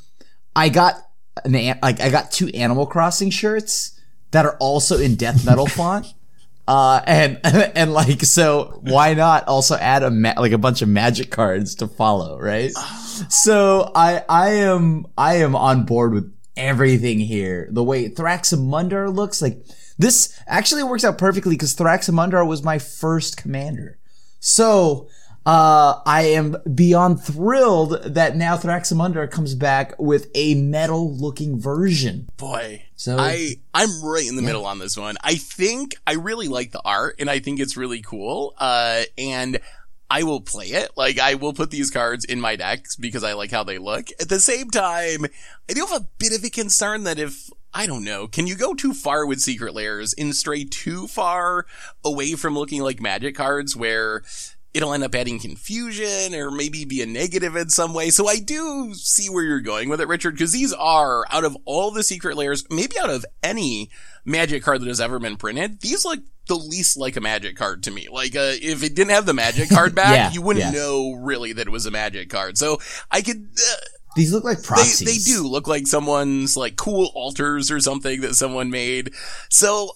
I 0.55 0.69
got 0.69 0.95
an, 1.43 1.53
like, 1.81 1.99
I 1.99 2.09
got 2.09 2.31
two 2.31 2.47
Animal 2.49 2.85
Crossing 2.85 3.29
shirts 3.29 3.99
that 4.31 4.45
are 4.45 4.57
also 4.57 4.97
in 4.97 5.15
death 5.15 5.45
metal 5.45 5.67
font. 5.67 6.13
Uh, 6.67 7.01
and, 7.05 7.39
and 7.43 7.93
like, 7.93 8.21
so 8.23 8.79
why 8.83 9.13
not 9.13 9.47
also 9.47 9.75
add 9.75 10.03
a, 10.03 10.09
ma- 10.09 10.33
like 10.37 10.51
a 10.51 10.57
bunch 10.57 10.81
of 10.81 10.89
magic 10.89 11.31
cards 11.31 11.75
to 11.75 11.87
follow, 11.87 12.39
right? 12.39 12.71
So 13.29 13.93
I, 13.95 14.25
I 14.27 14.49
am, 14.55 15.05
I 15.17 15.35
am 15.35 15.55
on 15.55 15.85
board 15.85 16.13
with 16.13 16.35
everything 16.57 17.17
here. 17.17 17.69
The 17.71 17.81
way 17.81 18.09
Thraximundar 18.09 19.13
looks 19.13 19.41
like 19.41 19.65
this 19.97 20.37
actually 20.47 20.83
works 20.83 21.05
out 21.05 21.17
perfectly 21.17 21.55
because 21.55 21.75
Thraximundar 21.75 22.45
was 22.45 22.61
my 22.61 22.77
first 22.77 23.37
commander. 23.37 23.99
So, 24.39 25.07
uh, 25.45 26.01
I 26.05 26.23
am 26.33 26.57
beyond 26.73 27.21
thrilled 27.21 28.01
that 28.03 28.35
now 28.35 28.57
Thraximundar 28.57 29.29
comes 29.29 29.53
back 29.53 29.93
with 29.99 30.27
a 30.33 30.55
metal 30.55 31.15
looking 31.15 31.59
version. 31.59 32.27
Boy, 32.37 32.83
So- 32.95 33.17
I 33.19 33.55
I'm 33.73 34.03
right 34.03 34.27
in 34.27 34.35
the 34.35 34.41
middle 34.41 34.65
on 34.65 34.79
this 34.79 34.97
one. 34.97 35.17
I 35.23 35.35
think 35.35 35.95
I 36.07 36.13
really 36.13 36.47
like 36.47 36.71
the 36.71 36.81
art, 36.83 37.15
and 37.19 37.29
I 37.29 37.39
think 37.39 37.59
it's 37.59 37.77
really 37.77 38.01
cool. 38.01 38.55
Uh, 38.57 39.03
and 39.17 39.59
I 40.09 40.23
will 40.23 40.41
play 40.41 40.67
it. 40.67 40.91
Like 40.95 41.19
I 41.19 41.35
will 41.35 41.53
put 41.53 41.71
these 41.71 41.91
cards 41.91 42.25
in 42.25 42.39
my 42.41 42.55
decks 42.55 42.95
because 42.95 43.23
I 43.23 43.33
like 43.33 43.51
how 43.51 43.63
they 43.63 43.77
look. 43.77 44.07
At 44.19 44.29
the 44.29 44.39
same 44.39 44.69
time, 44.69 45.25
I 45.69 45.73
do 45.73 45.85
have 45.85 46.01
a 46.01 46.07
bit 46.17 46.37
of 46.37 46.43
a 46.43 46.49
concern 46.49 47.03
that 47.03 47.19
if 47.19 47.49
I 47.73 47.85
don't 47.85 48.03
know, 48.03 48.27
can 48.27 48.47
you 48.47 48.55
go 48.55 48.73
too 48.73 48.93
far 48.93 49.25
with 49.25 49.41
secret 49.41 49.73
lairs 49.73 50.13
and 50.17 50.35
stray 50.35 50.63
too 50.63 51.07
far 51.07 51.65
away 52.03 52.33
from 52.33 52.55
looking 52.57 52.81
like 52.81 53.01
magic 53.01 53.35
cards 53.35 53.75
where 53.75 54.23
it'll 54.75 54.93
end 54.93 55.03
up 55.05 55.15
adding 55.15 55.39
confusion 55.39 56.35
or 56.35 56.51
maybe 56.51 56.83
be 56.83 57.01
a 57.01 57.05
negative 57.05 57.55
in 57.55 57.69
some 57.69 57.93
way. 57.93 58.09
So 58.09 58.27
I 58.27 58.37
do 58.39 58.93
see 58.93 59.29
where 59.29 59.43
you're 59.43 59.61
going 59.61 59.87
with 59.87 60.01
it, 60.01 60.07
Richard, 60.09 60.31
because 60.31 60.51
these 60.51 60.73
are 60.73 61.23
out 61.31 61.45
of 61.45 61.57
all 61.65 61.91
the 61.91 62.03
secret 62.03 62.35
lairs, 62.35 62.65
maybe 62.69 62.99
out 62.99 63.09
of 63.09 63.25
any 63.41 63.89
magic 64.25 64.63
card 64.63 64.81
that 64.81 64.87
has 64.87 64.99
ever 64.99 65.17
been 65.17 65.37
printed, 65.37 65.79
these 65.79 66.03
look 66.03 66.19
the 66.47 66.55
least 66.55 66.97
like 66.97 67.15
a 67.15 67.21
magic 67.21 67.55
card 67.55 67.83
to 67.83 67.91
me. 67.91 68.07
Like, 68.11 68.35
uh, 68.35 68.51
if 68.61 68.83
it 68.83 68.93
didn't 68.95 69.11
have 69.11 69.25
the 69.25 69.33
magic 69.33 69.69
card 69.69 69.95
back, 69.95 70.13
Yeah, 70.13 70.31
you 70.33 70.41
wouldn't 70.41 70.65
yeah. 70.65 70.71
know 70.79 71.13
really 71.13 71.53
that 71.53 71.67
it 71.67 71.71
was 71.71 71.85
a 71.85 71.91
magic 71.91 72.29
card. 72.29 72.57
So 72.57 72.79
I 73.09 73.21
could, 73.21 73.47
uh, 73.57 73.75
These 74.17 74.33
look 74.33 74.43
like 74.43 74.57
they, 74.57 74.63
proxies. 74.63 74.99
they 74.99 75.31
do 75.31 75.47
look 75.47 75.67
like 75.69 75.87
someone's 75.87 76.57
like 76.57 76.75
cool 76.75 77.11
altars 77.15 77.71
or 77.71 77.79
something 77.79 78.21
that 78.21 78.35
someone 78.35 78.69
made. 78.69 79.13
So 79.49 79.91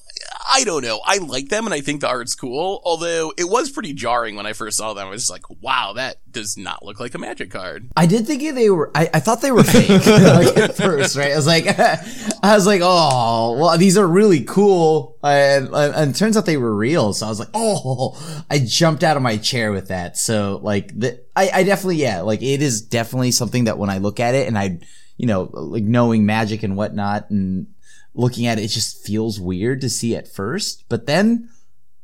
I 0.51 0.63
don't 0.63 0.83
know. 0.83 0.99
I 1.05 1.17
like 1.17 1.49
them 1.49 1.65
and 1.65 1.73
I 1.73 1.81
think 1.81 2.01
the 2.01 2.07
art's 2.07 2.35
cool. 2.35 2.81
Although 2.83 3.33
it 3.37 3.47
was 3.47 3.69
pretty 3.69 3.93
jarring 3.93 4.35
when 4.35 4.45
I 4.45 4.53
first 4.53 4.77
saw 4.77 4.93
them. 4.93 5.07
I 5.07 5.09
was 5.09 5.21
just 5.21 5.31
like, 5.31 5.49
wow, 5.61 5.93
that 5.93 6.17
does 6.31 6.57
not 6.57 6.83
look 6.83 6.99
like 6.99 7.13
a 7.13 7.17
magic 7.17 7.51
card. 7.51 7.89
I 7.95 8.05
did 8.05 8.25
think 8.25 8.41
they 8.41 8.69
were. 8.69 8.91
I, 8.95 9.09
I 9.13 9.19
thought 9.19 9.41
they 9.41 9.51
were 9.51 9.63
fake 9.63 9.89
like 10.05 10.57
at 10.57 10.75
first, 10.75 11.15
right? 11.15 11.31
I 11.31 11.35
was 11.35 11.47
like, 11.47 11.65
I 12.43 12.55
was 12.55 12.65
like, 12.65 12.81
oh, 12.83 13.57
well, 13.59 13.77
these 13.77 13.97
are 13.97 14.07
really 14.07 14.43
cool, 14.43 15.17
and, 15.23 15.69
and, 15.73 16.15
turns 16.15 16.37
out 16.37 16.45
they 16.45 16.57
were 16.57 16.75
real. 16.75 17.13
So 17.13 17.25
I 17.25 17.29
was 17.29 17.39
like, 17.39 17.49
oh, 17.53 18.43
I 18.49 18.59
jumped 18.59 19.03
out 19.03 19.17
of 19.17 19.23
my 19.23 19.37
chair 19.37 19.71
with 19.71 19.89
that. 19.89 20.17
So 20.17 20.59
like, 20.63 20.97
the, 20.97 21.21
I, 21.35 21.49
I 21.53 21.63
definitely, 21.63 21.97
yeah, 21.97 22.21
like 22.21 22.41
it 22.41 22.61
is 22.61 22.81
definitely 22.81 23.31
something 23.31 23.65
that 23.65 23.77
when 23.77 23.89
I 23.89 23.97
look 23.99 24.19
at 24.19 24.35
it, 24.35 24.47
and 24.47 24.57
I, 24.57 24.79
you 25.17 25.27
know, 25.27 25.49
like 25.53 25.83
knowing 25.83 26.25
magic 26.25 26.63
and 26.63 26.75
whatnot, 26.75 27.29
and 27.29 27.67
looking 28.13 28.47
at 28.47 28.57
it, 28.59 28.63
it 28.63 28.67
just 28.69 29.05
feels 29.05 29.39
weird 29.39 29.81
to 29.81 29.89
see 29.89 30.15
at 30.15 30.27
first, 30.27 30.85
but 30.89 31.05
then. 31.05 31.49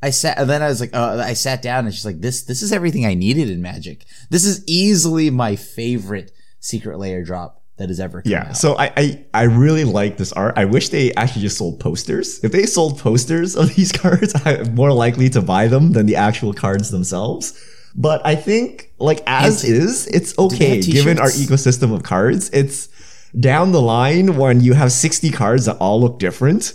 I 0.03 0.11
sat, 0.11 0.37
and 0.37 0.47
then 0.47 0.61
I 0.61 0.67
was 0.67 0.79
like, 0.81 0.93
uh, 0.93 1.23
I 1.25 1.33
sat 1.33 1.63
down 1.63 1.85
and 1.85 1.93
she's 1.93 2.05
like, 2.05 2.21
this, 2.21 2.43
this 2.43 2.61
is 2.61 2.71
everything 2.71 3.07
I 3.07 3.15
needed 3.15 3.49
in 3.49 3.59
Magic. 3.63 4.05
This 4.29 4.45
is 4.45 4.63
easily 4.67 5.31
my 5.31 5.55
favorite 5.55 6.31
secret 6.59 6.99
lair 6.99 7.23
drop 7.23 7.63
that 7.77 7.89
has 7.89 7.99
ever 7.99 8.21
come 8.21 8.31
Yeah, 8.31 8.49
out. 8.49 8.57
so 8.57 8.77
I, 8.77 8.91
I 8.95 9.25
I 9.33 9.43
really 9.43 9.83
like 9.83 10.17
this 10.17 10.31
art. 10.33 10.55
I 10.57 10.65
wish 10.65 10.89
they 10.89 11.11
actually 11.15 11.41
just 11.41 11.57
sold 11.57 11.79
posters. 11.79 12.43
If 12.43 12.51
they 12.51 12.67
sold 12.67 12.99
posters 12.99 13.55
of 13.55 13.73
these 13.75 13.91
cards, 13.91 14.33
I'm 14.45 14.75
more 14.75 14.91
likely 14.93 15.29
to 15.29 15.41
buy 15.41 15.67
them 15.69 15.93
than 15.93 16.05
the 16.05 16.17
actual 16.17 16.53
cards 16.53 16.91
themselves. 16.91 17.53
But 17.95 18.23
I 18.27 18.35
think 18.35 18.91
like 18.99 19.23
as 19.25 19.63
And- 19.63 19.73
is, 19.73 20.05
it's 20.07 20.37
okay 20.37 20.81
given 20.81 21.17
our 21.19 21.29
ecosystem 21.29 21.95
of 21.95 22.03
cards. 22.03 22.51
It's 22.51 22.89
down 23.39 23.71
the 23.71 23.81
line 23.81 24.37
when 24.37 24.61
you 24.61 24.73
have 24.73 24.91
60 24.91 25.29
cards 25.31 25.65
that 25.65 25.77
all 25.77 25.99
look 25.99 26.19
different. 26.19 26.73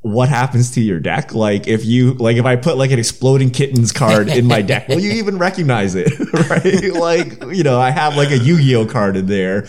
What 0.00 0.28
happens 0.28 0.70
to 0.72 0.82
your 0.82 1.00
deck? 1.00 1.34
Like 1.34 1.66
if 1.66 1.84
you 1.86 2.12
like 2.14 2.36
if 2.36 2.44
I 2.44 2.56
put 2.56 2.76
like 2.76 2.90
an 2.90 2.98
exploding 2.98 3.50
kittens 3.50 3.90
card 3.90 4.28
in 4.28 4.46
my 4.46 4.60
deck, 4.60 4.88
will 4.88 5.00
you 5.00 5.12
even 5.22 5.38
recognize 5.38 5.94
it? 5.94 6.12
right? 6.50 6.92
Like, 6.92 7.42
you 7.56 7.62
know, 7.62 7.80
I 7.80 7.90
have 7.90 8.14
like 8.14 8.30
a 8.30 8.36
Yu-Gi-Oh 8.36 8.84
card 8.86 9.16
in 9.16 9.26
there. 9.26 9.66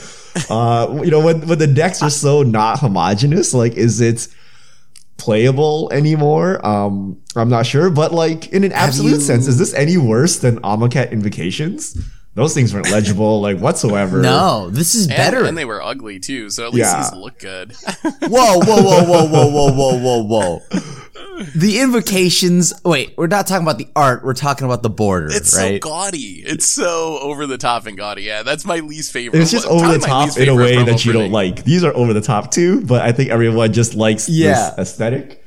Uh, 0.49 0.99
you 1.05 1.09
know, 1.09 1.21
when 1.21 1.47
when 1.47 1.57
the 1.57 1.67
decks 1.67 2.01
are 2.01 2.09
so 2.09 2.43
not 2.43 2.79
homogenous, 2.79 3.53
like 3.53 3.75
is 3.75 4.01
it 4.01 4.27
playable 5.15 5.89
anymore? 5.93 6.65
Um, 6.65 7.21
I'm 7.37 7.47
not 7.47 7.65
sure, 7.65 7.89
but 7.89 8.11
like 8.13 8.47
in 8.49 8.65
an 8.65 8.73
absolute 8.73 9.11
you- 9.11 9.21
sense, 9.21 9.47
is 9.47 9.57
this 9.57 9.73
any 9.73 9.95
worse 9.95 10.39
than 10.39 10.59
Amonkhet 10.63 11.11
Invocations? 11.13 11.97
Those 12.35 12.53
things 12.53 12.73
weren't 12.73 12.91
legible, 12.91 13.39
like 13.41 13.57
whatsoever. 13.59 14.21
no, 14.21 14.69
this 14.69 14.93
is 14.93 15.07
And, 15.07 15.15
better. 15.15 15.45
and 15.45 15.57
they 15.57 15.63
were 15.65 15.81
ugly 15.81 16.19
too. 16.19 16.49
So 16.49 16.65
at 16.67 16.73
least 16.73 16.91
Yeah. 16.91 17.09
these 17.09 17.13
look 17.19 17.39
good. 17.39 17.71
whoa, 18.21 18.59
whoa, 18.59 18.81
whoa, 18.83 19.03
whoa, 19.03 19.25
whoa, 19.25 19.47
whoa, 19.49 19.71
whoa, 19.71 19.97
whoa, 19.97 20.23
whoa. 20.23 20.61
The 21.55 21.79
invocations. 21.79 22.73
Wait, 22.83 23.13
we're 23.17 23.27
not 23.27 23.47
talking 23.47 23.65
about 23.65 23.77
the 23.77 23.87
art. 23.95 24.23
We're 24.23 24.33
talking 24.33 24.65
about 24.65 24.83
the 24.83 24.89
border, 24.89 25.27
It's 25.31 25.55
right? 25.55 25.81
so 25.83 25.89
gaudy. 25.89 26.43
It's 26.45 26.65
so 26.65 27.19
over 27.19 27.45
the 27.45 27.57
top 27.57 27.87
and 27.87 27.97
gaudy. 27.97 28.23
Yeah, 28.23 28.43
that's 28.43 28.65
my 28.65 28.79
least 28.79 29.11
favorite. 29.11 29.41
It's 29.41 29.51
just 29.51 29.67
over 29.67 29.87
the 29.91 29.99
top 29.99 30.37
in 30.37 30.49
a 30.49 30.55
way 30.55 30.81
that 30.83 31.05
you 31.05 31.13
don't 31.13 31.31
like. 31.31 31.63
These 31.63 31.83
are 31.83 31.93
over 31.95 32.13
the 32.13 32.21
top 32.21 32.51
too, 32.51 32.81
but 32.81 33.01
I 33.01 33.11
think 33.11 33.29
everyone 33.31 33.73
just 33.73 33.95
likes 33.95 34.27
Yeah. 34.29 34.71
this 34.71 34.89
aesthetic. 34.89 35.41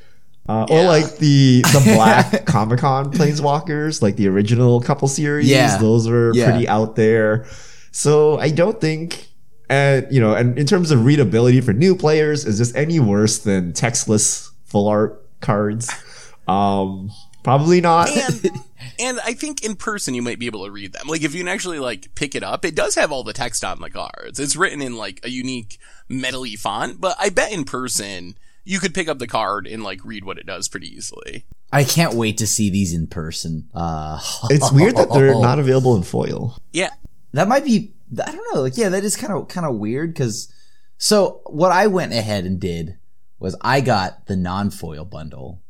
Uh, 0.48 0.66
Or 0.70 0.84
like 0.84 1.16
the 1.18 1.60
the 1.62 1.82
black 1.94 2.44
Comic 2.46 2.78
Con 2.80 3.12
Planeswalkers, 3.12 4.00
like 4.00 4.16
the 4.16 4.28
original 4.28 4.80
couple 4.80 5.06
series. 5.08 5.46
Yeah. 5.48 5.76
Those 5.76 6.08
were 6.08 6.32
Yeah. 6.34 6.50
pretty 6.50 6.66
out 6.68 6.96
there. 6.96 7.46
So 7.92 8.38
I 8.38 8.50
don't 8.50 8.80
think, 8.80 9.28
and 9.68 10.06
you 10.10 10.20
know, 10.20 10.34
and 10.34 10.58
in 10.58 10.66
terms 10.66 10.90
of 10.90 11.04
readability 11.04 11.60
for 11.60 11.72
new 11.74 11.94
players, 11.94 12.44
is 12.46 12.58
this 12.58 12.74
any 12.74 12.98
worse 12.98 13.38
than 13.38 13.72
textless 13.72 14.48
full 14.64 14.88
art 14.88 15.22
cards? 15.40 15.90
Um, 16.48 17.10
probably 17.42 17.82
not. 17.82 18.08
and 18.08 18.50
and 18.98 19.20
I 19.22 19.34
think 19.34 19.62
in 19.62 19.76
person 19.76 20.14
you 20.14 20.22
might 20.22 20.38
be 20.38 20.46
able 20.46 20.64
to 20.64 20.70
read 20.70 20.94
them. 20.94 21.06
Like 21.06 21.22
if 21.22 21.34
you 21.34 21.40
can 21.40 21.48
actually 21.48 21.78
like 21.78 22.14
pick 22.14 22.34
it 22.34 22.42
up, 22.42 22.64
it 22.64 22.74
does 22.74 22.94
have 22.94 23.12
all 23.12 23.22
the 23.22 23.34
text 23.34 23.62
on 23.64 23.80
the 23.82 23.90
cards. 23.90 24.40
It's 24.40 24.56
written 24.56 24.80
in 24.80 24.96
like 24.96 25.20
a 25.24 25.28
unique 25.28 25.76
metally 26.10 26.58
font, 26.58 27.02
but 27.02 27.16
I 27.20 27.28
bet 27.28 27.52
in 27.52 27.64
person 27.64 28.38
you 28.68 28.78
could 28.78 28.92
pick 28.92 29.08
up 29.08 29.18
the 29.18 29.26
card 29.26 29.66
and 29.66 29.82
like 29.82 30.04
read 30.04 30.24
what 30.26 30.36
it 30.36 30.44
does 30.44 30.68
pretty 30.68 30.94
easily. 30.94 31.46
I 31.72 31.84
can't 31.84 32.12
wait 32.12 32.36
to 32.38 32.46
see 32.46 32.68
these 32.68 32.92
in 32.92 33.06
person. 33.06 33.70
Uh, 33.74 34.20
it's 34.50 34.70
weird 34.70 34.94
that 34.96 35.10
they're 35.10 35.32
not 35.40 35.58
available 35.58 35.96
in 35.96 36.02
foil. 36.02 36.58
Yeah. 36.70 36.90
that 37.32 37.48
might 37.48 37.64
be 37.64 37.94
I 38.22 38.30
don't 38.30 38.54
know, 38.54 38.60
like 38.60 38.76
yeah, 38.76 38.90
that 38.90 39.04
is 39.04 39.16
kind 39.16 39.32
of 39.32 39.48
kind 39.48 39.64
of 39.66 39.76
weird 39.76 40.14
cuz 40.14 40.52
so 40.98 41.40
what 41.46 41.72
I 41.72 41.86
went 41.86 42.12
ahead 42.12 42.44
and 42.44 42.60
did 42.60 42.98
was 43.38 43.56
I 43.62 43.80
got 43.80 44.26
the 44.26 44.36
non-foil 44.36 45.06
bundle 45.06 45.62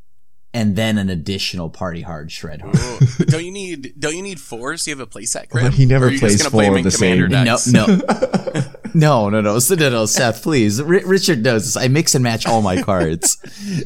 and 0.52 0.74
then 0.74 0.98
an 0.98 1.08
additional 1.08 1.70
party 1.70 2.00
hard 2.00 2.32
shred 2.32 2.62
hard. 2.62 2.76
Ooh. 2.76 3.24
Don't 3.26 3.44
you 3.44 3.52
need 3.52 3.94
don't 4.00 4.16
you 4.16 4.22
need 4.22 4.40
fours? 4.40 4.84
Do 4.84 4.90
you 4.90 4.96
have 4.98 5.06
a 5.06 5.10
playset? 5.10 5.50
Krim? 5.50 5.66
But 5.66 5.74
he 5.74 5.86
never 5.86 6.06
Or 6.06 6.08
are 6.08 6.18
plays 6.18 6.32
just 6.38 6.44
gonna 6.44 6.50
play 6.50 6.66
four 6.66 6.78
of 6.78 6.84
the 6.84 6.90
commander 6.90 7.30
same. 7.30 7.44
Decks? 7.44 7.66
no. 7.68 7.86
no, 7.86 8.62
no, 8.94 9.40
no, 9.40 9.58
So, 9.58 9.74
no, 9.74 9.90
no, 9.90 10.06
Seth, 10.06 10.42
please. 10.42 10.80
R- 10.80 10.86
Richard 10.86 11.42
knows 11.42 11.64
this. 11.64 11.76
I 11.76 11.88
mix 11.88 12.14
and 12.14 12.22
match 12.22 12.46
all 12.46 12.62
my 12.62 12.82
cards. 12.82 13.38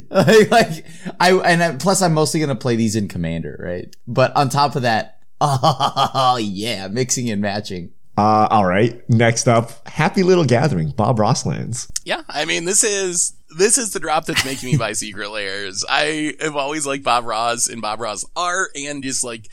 like, 0.09 0.51
like, 0.51 0.85
I, 1.19 1.33
and 1.33 1.63
I, 1.63 1.75
plus 1.75 2.01
I'm 2.01 2.13
mostly 2.13 2.39
going 2.39 2.49
to 2.49 2.55
play 2.55 2.75
these 2.75 2.95
in 2.95 3.07
commander, 3.07 3.59
right? 3.63 3.95
But 4.07 4.35
on 4.35 4.49
top 4.49 4.75
of 4.75 4.81
that, 4.83 5.19
oh, 5.41 6.37
yeah, 6.41 6.87
mixing 6.87 7.29
and 7.29 7.41
matching. 7.41 7.91
Uh, 8.17 8.47
all 8.51 8.65
right. 8.65 9.01
Next 9.09 9.47
up, 9.47 9.87
Happy 9.87 10.21
Little 10.23 10.45
Gathering, 10.45 10.91
Bob 10.91 11.17
Rosslands. 11.17 11.89
Yeah, 12.05 12.21
I 12.29 12.45
mean 12.45 12.65
this 12.65 12.83
is 12.83 13.33
this 13.57 13.77
is 13.77 13.91
the 13.91 13.99
drop 13.99 14.25
that's 14.25 14.45
making 14.45 14.71
me 14.71 14.77
buy 14.77 14.93
Secret 14.93 15.29
Layers. 15.29 15.85
I 15.87 16.33
have 16.39 16.55
always 16.55 16.85
liked 16.85 17.03
Bob 17.03 17.25
Ross 17.25 17.67
and 17.67 17.81
Bob 17.81 17.99
Ross 17.99 18.25
art 18.35 18.71
and 18.75 19.03
just 19.03 19.23
like 19.23 19.49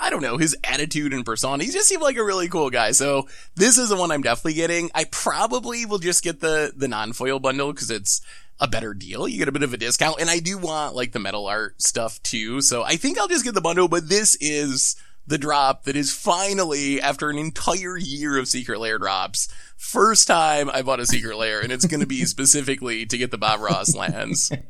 I 0.00 0.10
don't 0.10 0.22
know 0.22 0.38
his 0.38 0.56
attitude 0.64 1.12
and 1.12 1.26
persona. 1.26 1.62
He 1.62 1.70
just 1.70 1.88
seemed 1.88 2.02
like 2.02 2.16
a 2.16 2.24
really 2.24 2.48
cool 2.48 2.70
guy. 2.70 2.92
So 2.92 3.28
this 3.54 3.76
is 3.76 3.90
the 3.90 3.96
one 3.96 4.10
I'm 4.10 4.22
definitely 4.22 4.54
getting. 4.54 4.90
I 4.94 5.04
probably 5.04 5.84
will 5.84 5.98
just 5.98 6.22
get 6.22 6.40
the 6.40 6.72
the 6.74 6.88
non 6.88 7.12
foil 7.12 7.38
bundle 7.38 7.72
because 7.72 7.90
it's 7.90 8.20
a 8.60 8.68
better 8.68 8.94
deal. 8.94 9.28
You 9.28 9.38
get 9.38 9.48
a 9.48 9.52
bit 9.52 9.62
of 9.62 9.74
a 9.74 9.78
discount, 9.78 10.20
and 10.20 10.30
I 10.30 10.38
do 10.38 10.58
want 10.58 10.94
like 10.94 11.12
the 11.12 11.18
metal 11.18 11.46
art 11.46 11.82
stuff 11.82 12.22
too. 12.22 12.60
So 12.60 12.82
I 12.82 12.96
think 12.96 13.18
I'll 13.18 13.28
just 13.28 13.44
get 13.44 13.54
the 13.54 13.60
bundle. 13.60 13.88
But 13.88 14.08
this 14.08 14.36
is 14.40 14.96
the 15.26 15.38
drop 15.38 15.84
that 15.84 15.96
is 15.96 16.12
finally, 16.12 17.00
after 17.00 17.30
an 17.30 17.38
entire 17.38 17.96
year 17.96 18.38
of 18.38 18.48
secret 18.48 18.78
lair 18.78 18.98
drops, 18.98 19.48
first 19.76 20.26
time 20.26 20.68
I 20.70 20.82
bought 20.82 21.00
a 21.00 21.06
secret 21.06 21.36
lair, 21.36 21.60
and 21.60 21.70
it's 21.72 21.86
going 21.86 22.00
to 22.00 22.06
be 22.06 22.24
specifically 22.26 23.06
to 23.06 23.18
get 23.18 23.30
the 23.30 23.38
Bob 23.38 23.60
Ross 23.60 23.94
lands. 23.94 24.50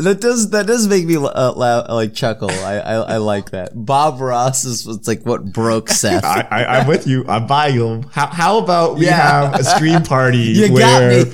That 0.00 0.20
does 0.20 0.50
that 0.50 0.68
does 0.68 0.86
make 0.86 1.06
me 1.06 1.16
uh, 1.16 1.50
laugh, 1.54 1.86
like 1.88 2.14
chuckle. 2.14 2.52
I, 2.52 2.78
I 2.78 2.94
I 2.94 3.16
like 3.16 3.50
that. 3.50 3.70
Bob 3.74 4.20
Ross 4.20 4.64
is 4.64 4.86
it's 4.86 5.08
like 5.08 5.26
what 5.26 5.52
broke 5.52 5.88
Seth. 5.90 6.22
I, 6.24 6.46
I, 6.48 6.64
I'm 6.78 6.86
with 6.86 7.08
you. 7.08 7.24
I'm 7.26 7.48
buying 7.48 7.76
them. 7.80 8.02
How, 8.12 8.26
how 8.28 8.58
about 8.58 8.94
we 8.96 9.06
Yeah. 9.06 9.16
have 9.50 9.54
a 9.58 9.64
stream 9.64 10.04
party 10.04 10.38
You 10.38 10.72
where 10.72 11.24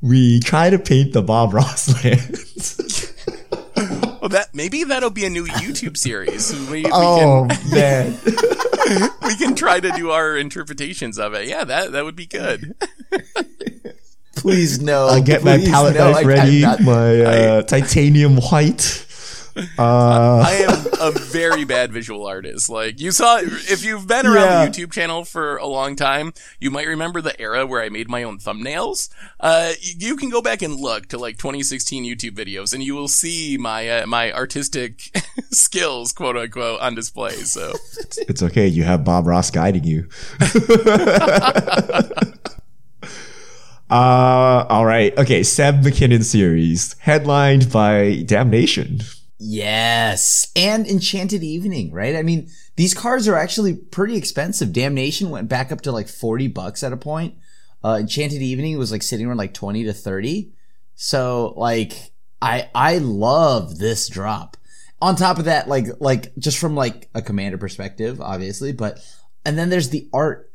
we 0.00 0.40
try 0.40 0.70
to 0.70 0.78
paint 0.78 1.12
the 1.12 1.20
Bob 1.20 1.52
Ross 1.52 2.02
lands? 2.02 3.12
Well, 4.20 4.28
that 4.30 4.54
maybe 4.54 4.84
that'll 4.84 5.10
be 5.10 5.24
a 5.24 5.30
new 5.30 5.46
YouTube 5.46 5.96
series. 5.96 6.52
We, 6.70 6.82
we 6.84 6.90
oh 6.92 7.46
can 7.48 7.70
man. 7.70 8.18
we 9.22 9.36
can 9.36 9.54
try 9.54 9.80
to 9.80 9.90
do 9.92 10.10
our 10.10 10.36
interpretations 10.36 11.18
of 11.18 11.34
it. 11.34 11.46
Yeah, 11.48 11.64
that 11.64 11.92
that 11.92 12.04
would 12.04 12.16
be 12.16 12.26
good. 12.26 12.74
Please 14.36 14.80
no. 14.80 15.06
I'll 15.08 15.22
get 15.22 15.42
my 15.44 15.58
palette 15.58 15.94
no, 15.96 16.12
knife 16.12 16.16
I- 16.16 16.20
I'm 16.20 16.26
ready, 16.26 16.60
not- 16.62 16.80
my 16.80 17.20
uh, 17.20 17.62
titanium 17.62 18.36
white. 18.36 19.04
Uh, 19.78 20.38
I 20.46 20.64
am 20.68 20.86
a 21.00 21.10
very 21.18 21.64
bad 21.64 21.92
visual 21.92 22.26
artist. 22.26 22.68
Like 22.70 23.00
you 23.00 23.10
saw, 23.10 23.38
if 23.42 23.84
you've 23.84 24.06
been 24.06 24.26
around 24.26 24.34
Yeah. 24.36 24.66
the 24.66 24.70
YouTube 24.70 24.92
channel 24.92 25.24
for 25.24 25.56
a 25.56 25.66
long 25.66 25.96
time, 25.96 26.32
you 26.60 26.70
might 26.70 26.86
remember 26.86 27.20
the 27.20 27.38
era 27.40 27.66
where 27.66 27.82
I 27.82 27.88
made 27.88 28.08
my 28.08 28.22
own 28.22 28.38
thumbnails. 28.38 29.08
Uh, 29.40 29.72
you, 29.80 29.94
you 29.98 30.16
can 30.16 30.30
go 30.30 30.40
back 30.42 30.62
and 30.62 30.74
look 30.76 31.06
to 31.08 31.18
like 31.18 31.38
2016 31.38 32.04
YouTube 32.04 32.32
videos, 32.36 32.72
and 32.72 32.82
you 32.82 32.94
will 32.94 33.08
see 33.08 33.56
my 33.58 33.88
uh, 33.88 34.06
my 34.06 34.32
artistic 34.32 35.10
skills, 35.50 36.12
quote 36.12 36.36
unquote, 36.36 36.80
on 36.80 36.94
display. 36.94 37.32
So 37.32 37.72
it's 38.28 38.42
okay. 38.42 38.66
You 38.66 38.84
have 38.84 39.04
Bob 39.04 39.26
Ross 39.26 39.50
guiding 39.50 39.84
you. 39.84 40.08
uh, 43.90 44.66
all 44.68 44.84
right. 44.84 45.16
Okay. 45.18 45.42
Seb 45.42 45.82
McKinnon 45.82 46.22
series 46.24 46.94
headlined 47.00 47.70
by 47.72 48.22
Damnation. 48.26 49.00
Yes, 49.38 50.50
and 50.56 50.84
Enchanted 50.86 51.44
Evening, 51.44 51.92
right? 51.92 52.16
I 52.16 52.22
mean, 52.22 52.48
these 52.74 52.92
cards 52.92 53.28
are 53.28 53.36
actually 53.36 53.74
pretty 53.74 54.16
expensive. 54.16 54.72
Damnation 54.72 55.30
went 55.30 55.48
back 55.48 55.70
up 55.70 55.80
to 55.82 55.92
like 55.92 56.08
forty 56.08 56.48
bucks 56.48 56.82
at 56.82 56.92
a 56.92 56.96
point. 56.96 57.36
Uh, 57.84 57.98
Enchanted 58.00 58.42
Evening 58.42 58.76
was 58.76 58.90
like 58.90 59.02
sitting 59.02 59.26
around 59.26 59.36
like 59.36 59.54
twenty 59.54 59.84
to 59.84 59.92
thirty. 59.92 60.52
So 60.96 61.54
like, 61.56 62.12
I 62.42 62.68
I 62.74 62.98
love 62.98 63.78
this 63.78 64.08
drop. 64.08 64.56
On 65.00 65.14
top 65.14 65.38
of 65.38 65.44
that, 65.44 65.68
like 65.68 65.86
like 66.00 66.34
just 66.36 66.58
from 66.58 66.74
like 66.74 67.08
a 67.14 67.22
commander 67.22 67.58
perspective, 67.58 68.20
obviously, 68.20 68.72
but 68.72 68.98
and 69.44 69.56
then 69.56 69.68
there's 69.70 69.90
the 69.90 70.08
art. 70.12 70.50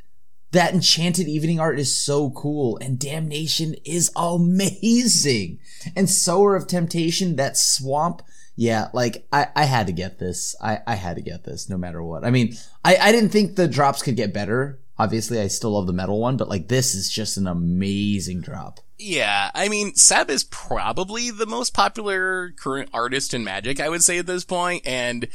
That 0.50 0.74
Enchanted 0.74 1.26
Evening 1.26 1.58
art 1.58 1.80
is 1.80 1.98
so 1.98 2.30
cool, 2.30 2.76
and 2.76 2.98
Damnation 2.98 3.74
is 3.84 4.12
amazing. 4.14 5.58
And 5.96 6.08
Sower 6.08 6.54
of 6.54 6.68
Temptation, 6.68 7.34
that 7.36 7.56
swamp, 7.56 8.22
yeah, 8.56 8.88
like 8.92 9.26
I, 9.32 9.48
I 9.56 9.64
had 9.64 9.86
to 9.88 9.92
get 9.92 10.18
this. 10.18 10.54
I, 10.60 10.80
I 10.86 10.94
had 10.94 11.16
to 11.16 11.22
get 11.22 11.44
this 11.44 11.68
no 11.68 11.76
matter 11.76 12.02
what. 12.02 12.24
I 12.24 12.30
mean, 12.30 12.56
I, 12.84 12.96
I 12.96 13.12
didn't 13.12 13.30
think 13.30 13.56
the 13.56 13.68
drops 13.68 14.02
could 14.02 14.16
get 14.16 14.32
better. 14.32 14.80
Obviously, 14.98 15.40
I 15.40 15.48
still 15.48 15.72
love 15.72 15.86
the 15.88 15.92
metal 15.92 16.20
one, 16.20 16.36
but 16.36 16.48
like 16.48 16.68
this 16.68 16.94
is 16.94 17.10
just 17.10 17.36
an 17.36 17.46
amazing 17.48 18.40
drop. 18.40 18.80
yeah, 18.98 19.50
I 19.54 19.68
mean, 19.68 19.94
Seb 19.96 20.30
is 20.30 20.44
probably 20.44 21.30
the 21.30 21.46
most 21.46 21.74
popular 21.74 22.52
current 22.52 22.90
artist 22.92 23.34
in 23.34 23.42
Magic, 23.42 23.80
I 23.80 23.88
would 23.88 24.04
say 24.04 24.18
at 24.18 24.26
this 24.26 24.44
point, 24.44 24.86
and 24.86 25.26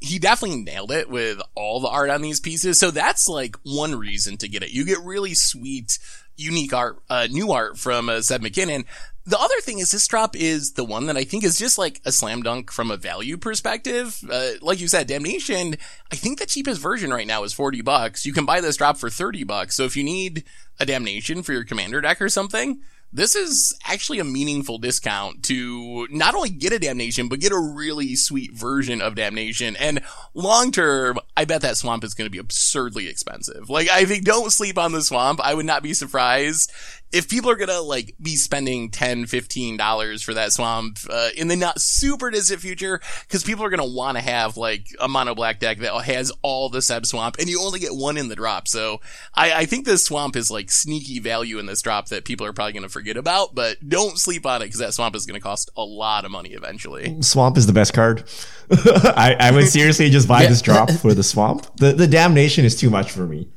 he 0.00 0.20
definitely 0.20 0.62
nailed 0.62 0.92
it 0.92 1.10
with 1.10 1.40
all 1.56 1.80
the 1.80 1.88
art 1.88 2.10
on 2.10 2.22
these 2.22 2.38
pieces. 2.38 2.78
So 2.78 2.92
that's 2.92 3.28
like 3.28 3.56
one 3.64 3.96
reason 3.96 4.36
to 4.36 4.48
get 4.48 4.62
it. 4.62 4.70
You 4.70 4.84
get 4.84 5.00
really 5.00 5.34
sweet, 5.34 5.98
unique 6.38 6.72
art, 6.72 7.02
uh, 7.10 7.26
new 7.30 7.52
art 7.52 7.78
from 7.78 8.08
uh, 8.08 8.22
Seb 8.22 8.42
McKinnon. 8.42 8.84
The 9.26 9.38
other 9.38 9.60
thing 9.60 9.78
is 9.78 9.90
this 9.90 10.06
drop 10.06 10.34
is 10.34 10.72
the 10.72 10.84
one 10.84 11.06
that 11.06 11.18
I 11.18 11.24
think 11.24 11.44
is 11.44 11.58
just 11.58 11.76
like 11.76 12.00
a 12.06 12.12
slam 12.12 12.42
dunk 12.42 12.70
from 12.70 12.90
a 12.90 12.96
value 12.96 13.36
perspective. 13.36 14.18
Uh, 14.30 14.52
like 14.62 14.80
you 14.80 14.88
said, 14.88 15.06
Damnation, 15.06 15.76
I 16.10 16.16
think 16.16 16.38
the 16.38 16.46
cheapest 16.46 16.80
version 16.80 17.10
right 17.10 17.26
now 17.26 17.44
is 17.44 17.52
40 17.52 17.82
bucks. 17.82 18.24
You 18.24 18.32
can 18.32 18.46
buy 18.46 18.62
this 18.62 18.78
drop 18.78 18.96
for 18.96 19.10
30 19.10 19.44
bucks. 19.44 19.76
So 19.76 19.84
if 19.84 19.96
you 19.98 20.04
need 20.04 20.44
a 20.80 20.86
Damnation 20.86 21.42
for 21.42 21.52
your 21.52 21.64
commander 21.64 22.00
deck 22.00 22.22
or 22.22 22.30
something, 22.30 22.80
this 23.12 23.34
is 23.34 23.76
actually 23.84 24.18
a 24.18 24.24
meaningful 24.24 24.78
discount 24.78 25.42
to 25.44 26.06
not 26.10 26.34
only 26.34 26.50
get 26.50 26.72
a 26.72 26.78
damnation, 26.78 27.28
but 27.28 27.40
get 27.40 27.52
a 27.52 27.58
really 27.58 28.14
sweet 28.16 28.52
version 28.52 29.00
of 29.00 29.14
damnation. 29.14 29.76
And 29.76 30.02
long 30.34 30.72
term, 30.72 31.18
I 31.36 31.46
bet 31.46 31.62
that 31.62 31.78
swamp 31.78 32.04
is 32.04 32.14
going 32.14 32.26
to 32.26 32.30
be 32.30 32.38
absurdly 32.38 33.08
expensive. 33.08 33.70
Like, 33.70 33.88
I 33.88 34.04
think 34.04 34.24
don't 34.24 34.52
sleep 34.52 34.76
on 34.76 34.92
the 34.92 35.02
swamp. 35.02 35.40
I 35.42 35.54
would 35.54 35.66
not 35.66 35.82
be 35.82 35.94
surprised 35.94 36.70
if 37.12 37.28
people 37.28 37.50
are 37.50 37.56
going 37.56 37.68
to 37.68 37.80
like 37.80 38.14
be 38.20 38.36
spending 38.36 38.90
10 38.90 39.24
$15 39.24 40.24
for 40.24 40.34
that 40.34 40.52
swamp, 40.52 40.98
uh, 41.10 41.30
in 41.36 41.48
the 41.48 41.56
not 41.56 41.80
super 41.80 42.30
distant 42.30 42.60
future, 42.60 43.00
cause 43.28 43.42
people 43.42 43.64
are 43.64 43.70
going 43.70 43.86
to 43.86 43.96
want 43.96 44.16
to 44.16 44.22
have 44.22 44.56
like 44.56 44.86
a 45.00 45.08
mono 45.08 45.34
black 45.34 45.60
deck 45.60 45.78
that 45.78 45.92
has 46.04 46.32
all 46.42 46.68
the 46.68 46.82
Seb 46.82 47.06
swamp 47.06 47.36
and 47.38 47.48
you 47.48 47.60
only 47.60 47.80
get 47.80 47.94
one 47.94 48.16
in 48.16 48.28
the 48.28 48.36
drop. 48.36 48.68
So 48.68 49.00
I, 49.34 49.52
I 49.52 49.64
think 49.66 49.86
this 49.86 50.04
swamp 50.04 50.36
is 50.36 50.50
like 50.50 50.70
sneaky 50.70 51.18
value 51.18 51.58
in 51.58 51.66
this 51.66 51.82
drop 51.82 52.08
that 52.08 52.24
people 52.24 52.46
are 52.46 52.52
probably 52.52 52.72
going 52.72 52.82
to 52.82 52.88
forget 52.88 53.16
about, 53.16 53.54
but 53.54 53.88
don't 53.88 54.18
sleep 54.18 54.46
on 54.46 54.62
it 54.62 54.66
because 54.66 54.80
that 54.80 54.94
swamp 54.94 55.14
is 55.14 55.26
going 55.26 55.38
to 55.38 55.44
cost 55.44 55.70
a 55.76 55.82
lot 55.84 56.24
of 56.24 56.30
money 56.30 56.50
eventually. 56.50 57.22
Swamp 57.22 57.56
is 57.56 57.66
the 57.66 57.72
best 57.72 57.94
card. 57.94 58.24
I, 58.70 59.36
I 59.40 59.50
would 59.50 59.68
seriously 59.68 60.10
just 60.10 60.28
buy 60.28 60.46
this 60.46 60.60
drop 60.60 60.90
for 60.90 61.14
the 61.14 61.22
swamp. 61.22 61.66
The 61.76 61.92
the 61.92 62.06
damnation 62.06 62.64
is 62.64 62.76
too 62.76 62.90
much 62.90 63.10
for 63.10 63.26
me. 63.26 63.48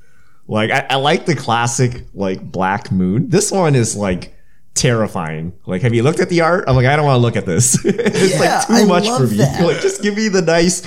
Like 0.48 0.72
I, 0.72 0.86
I 0.92 0.96
like 0.96 1.26
the 1.26 1.36
classic 1.36 2.06
like 2.14 2.42
Black 2.52 2.92
Moon. 2.92 3.30
This 3.30 3.52
one 3.52 3.76
is 3.76 3.96
like 3.96 4.36
terrifying. 4.74 5.52
Like, 5.66 5.82
have 5.82 5.94
you 5.94 6.02
looked 6.04 6.20
at 6.22 6.30
the 6.30 6.42
art? 6.42 6.64
I'm 6.68 6.76
like, 6.76 6.86
I 6.86 6.96
don't 6.96 7.06
want 7.06 7.16
to 7.18 7.22
look 7.22 7.36
at 7.36 7.46
this. 7.46 7.78
it's 7.86 8.34
Yeah, 8.34 8.40
like 8.40 8.68
too 8.68 8.74
I 8.74 8.86
much 8.86 9.04
for 9.06 9.12
love 9.20 9.32
me. 9.32 9.38
that. 9.38 9.62
Like, 9.66 9.82
just 9.82 10.02
give 10.02 10.16
me 10.16 10.28
the 10.30 10.42
nice, 10.42 10.82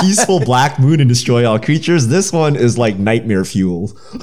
peaceful 0.00 0.40
Black 0.40 0.78
Moon 0.78 1.00
and 1.00 1.08
destroy 1.08 1.46
all 1.48 1.58
creatures. 1.58 2.08
This 2.08 2.32
one 2.32 2.56
is 2.56 2.76
like 2.78 2.98
nightmare 2.98 3.44
fuel. 3.44 3.92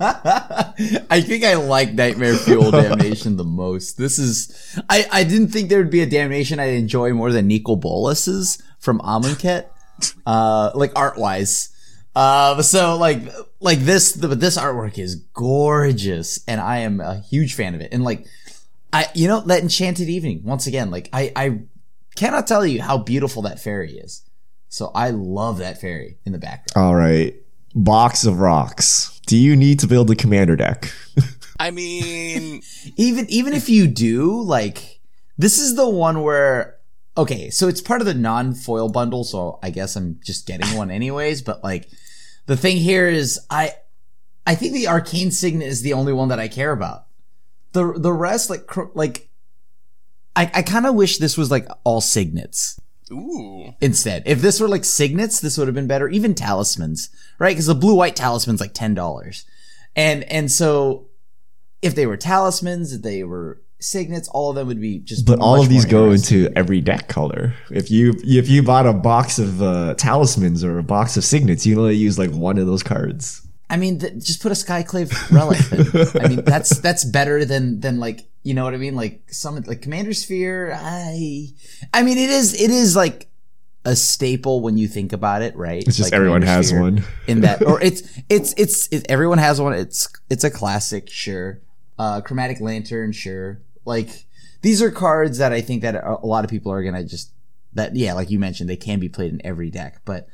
I 0.00 1.22
think 1.26 1.44
I 1.44 1.54
like 1.54 1.92
Nightmare 1.94 2.36
Fuel 2.36 2.70
Damnation 2.70 3.36
the 3.36 3.44
most. 3.44 3.98
This 3.98 4.18
is 4.18 4.78
I, 4.88 5.06
I 5.10 5.24
didn't 5.24 5.48
think 5.48 5.68
there 5.68 5.78
would 5.78 5.90
be 5.90 6.02
a 6.02 6.06
damnation 6.06 6.60
I'd 6.60 6.74
enjoy 6.74 7.12
more 7.12 7.32
than 7.32 7.48
Nicol 7.48 7.76
Bolas's 7.76 8.62
from 8.78 9.00
Amonkhet. 9.00 9.66
Uh 10.26 10.70
like 10.74 10.92
art 10.94 11.18
wise. 11.18 11.70
Uh 12.18 12.60
so 12.62 12.96
like 12.96 13.22
like 13.60 13.78
this 13.78 14.10
the, 14.10 14.26
this 14.26 14.58
artwork 14.58 14.98
is 14.98 15.14
gorgeous 15.14 16.42
and 16.48 16.60
I 16.60 16.78
am 16.78 17.00
a 17.00 17.20
huge 17.20 17.54
fan 17.54 17.76
of 17.76 17.80
it. 17.80 17.92
And 17.92 18.02
like 18.02 18.26
I 18.92 19.06
you 19.14 19.28
know 19.28 19.40
that 19.42 19.62
enchanted 19.62 20.08
evening 20.08 20.42
once 20.42 20.66
again 20.66 20.90
like 20.90 21.08
I 21.12 21.30
I 21.36 21.60
cannot 22.16 22.48
tell 22.48 22.66
you 22.66 22.82
how 22.82 22.98
beautiful 22.98 23.42
that 23.42 23.60
fairy 23.60 23.98
is. 23.98 24.24
So 24.68 24.90
I 24.96 25.10
love 25.10 25.58
that 25.58 25.80
fairy 25.80 26.18
in 26.26 26.32
the 26.32 26.38
background. 26.38 26.84
All 26.84 26.96
right. 26.96 27.36
Box 27.76 28.24
of 28.24 28.40
rocks. 28.40 29.20
Do 29.26 29.36
you 29.36 29.54
need 29.54 29.78
to 29.78 29.86
build 29.86 30.10
a 30.10 30.16
commander 30.16 30.56
deck? 30.56 30.92
I 31.60 31.70
mean, 31.70 32.62
even 32.96 33.30
even 33.30 33.52
if 33.52 33.68
you 33.68 33.86
do 33.86 34.42
like 34.42 34.98
this 35.36 35.60
is 35.60 35.76
the 35.76 35.88
one 35.88 36.22
where 36.22 36.78
okay 37.16 37.50
so 37.50 37.68
it's 37.68 37.80
part 37.80 38.00
of 38.00 38.06
the 38.06 38.14
non-foil 38.14 38.88
bundle 38.88 39.24
so 39.24 39.58
i 39.60 39.70
guess 39.70 39.96
i'm 39.96 40.20
just 40.24 40.46
getting 40.46 40.76
one 40.76 40.88
anyways 40.88 41.42
but 41.42 41.64
like 41.64 41.88
the 42.48 42.56
thing 42.56 42.76
here 42.76 43.06
is 43.06 43.38
i 43.48 43.72
i 44.46 44.56
think 44.56 44.74
the 44.74 44.88
arcane 44.88 45.30
signet 45.30 45.68
is 45.68 45.82
the 45.82 45.92
only 45.92 46.12
one 46.12 46.28
that 46.28 46.40
i 46.40 46.48
care 46.48 46.72
about 46.72 47.06
the 47.72 47.92
the 47.96 48.12
rest 48.12 48.50
like 48.50 48.68
like 48.96 49.28
i 50.34 50.50
i 50.54 50.62
kind 50.62 50.86
of 50.86 50.96
wish 50.96 51.18
this 51.18 51.38
was 51.38 51.50
like 51.50 51.68
all 51.84 52.00
signets 52.00 52.80
ooh. 53.12 53.74
instead. 53.80 54.22
If 54.26 54.40
this 54.40 54.60
were 54.60 54.68
like 54.68 54.84
signets, 54.84 55.40
this 55.40 55.58
would 55.58 55.68
have 55.68 55.74
been 55.74 55.86
better. 55.86 56.08
Even 56.08 56.34
talismans, 56.34 57.10
right? 57.38 57.50
Because 57.50 57.66
the 57.66 57.74
blue 57.74 57.94
white 57.94 58.16
talisman's 58.16 58.60
like 58.60 58.74
ten 58.74 58.94
dollars, 58.94 59.44
and 59.96 60.24
and 60.24 60.50
so 60.50 61.08
if 61.82 61.94
they 61.94 62.06
were 62.06 62.16
talismans, 62.16 62.92
if 62.92 63.02
they 63.02 63.22
were 63.24 63.62
signets, 63.80 64.28
all 64.28 64.50
of 64.50 64.56
them 64.56 64.66
would 64.68 64.80
be 64.80 64.98
just. 64.98 65.26
But 65.26 65.38
all 65.40 65.60
of 65.60 65.68
these 65.68 65.84
go 65.84 66.10
into 66.10 66.50
every 66.56 66.80
deck 66.80 67.08
color. 67.08 67.54
If 67.70 67.90
you 67.90 68.14
if 68.24 68.48
you 68.48 68.62
bought 68.62 68.86
a 68.86 68.92
box 68.92 69.38
of 69.38 69.62
uh, 69.62 69.94
talismans 69.94 70.64
or 70.64 70.78
a 70.78 70.82
box 70.82 71.16
of 71.16 71.24
signets, 71.24 71.66
you 71.66 71.78
only 71.80 71.96
use 71.96 72.18
like 72.18 72.30
one 72.30 72.58
of 72.58 72.66
those 72.66 72.82
cards. 72.82 73.42
I 73.70 73.76
mean, 73.76 73.98
th- 73.98 74.14
just 74.24 74.40
put 74.40 74.50
a 74.50 74.54
skyclave 74.54 75.12
relic. 75.30 75.58
Then. 75.58 76.22
I 76.24 76.28
mean, 76.28 76.44
that's 76.44 76.78
that's 76.80 77.04
better 77.04 77.44
than 77.44 77.80
than 77.80 78.00
like 78.00 78.20
you 78.42 78.54
know 78.54 78.64
what 78.64 78.74
I 78.74 78.78
mean. 78.78 78.96
Like 78.96 79.22
some 79.32 79.56
like 79.62 79.82
Commander's 79.82 80.22
Sphere. 80.22 80.72
I 80.74 81.48
I 81.92 82.02
mean, 82.02 82.16
it 82.18 82.30
is 82.30 82.54
it 82.60 82.70
is 82.70 82.96
like 82.96 83.26
a 83.84 83.94
staple 83.94 84.60
when 84.60 84.76
you 84.78 84.88
think 84.88 85.12
about 85.12 85.42
it, 85.42 85.54
right? 85.56 85.82
It's 85.86 85.96
just 85.96 86.10
Like 86.10 86.16
everyone 86.16 86.40
Commander 86.40 86.56
has 86.56 86.68
Sphere. 86.68 86.80
one. 86.80 87.04
in 87.26 87.40
that 87.42 87.62
or 87.62 87.80
it's 87.82 88.02
it's 88.28 88.54
it's 88.56 88.88
it, 88.88 89.06
everyone 89.10 89.38
has 89.38 89.60
one 89.60 89.72
it's 89.74 90.08
it's 90.30 90.44
a 90.44 90.50
classic 90.50 91.08
sure 91.10 91.60
uh 91.98 92.20
chromatic 92.20 92.60
lantern 92.60 93.12
sure 93.12 93.60
like 93.88 94.26
these 94.62 94.80
are 94.80 94.90
cards 94.90 95.38
that 95.38 95.52
i 95.52 95.60
think 95.60 95.82
that 95.82 95.96
a 95.96 96.26
lot 96.26 96.44
of 96.44 96.50
people 96.50 96.70
are 96.70 96.84
gonna 96.84 97.02
just 97.02 97.32
that 97.74 97.96
yeah, 97.96 98.12
like 98.12 98.30
you 98.30 98.38
mentioned, 98.38 98.68
they 98.68 98.76
can 98.76 99.00
be 99.00 99.08
played 99.08 99.32
in 99.32 99.40
every 99.44 99.70
deck, 99.70 100.00
but 100.04 100.28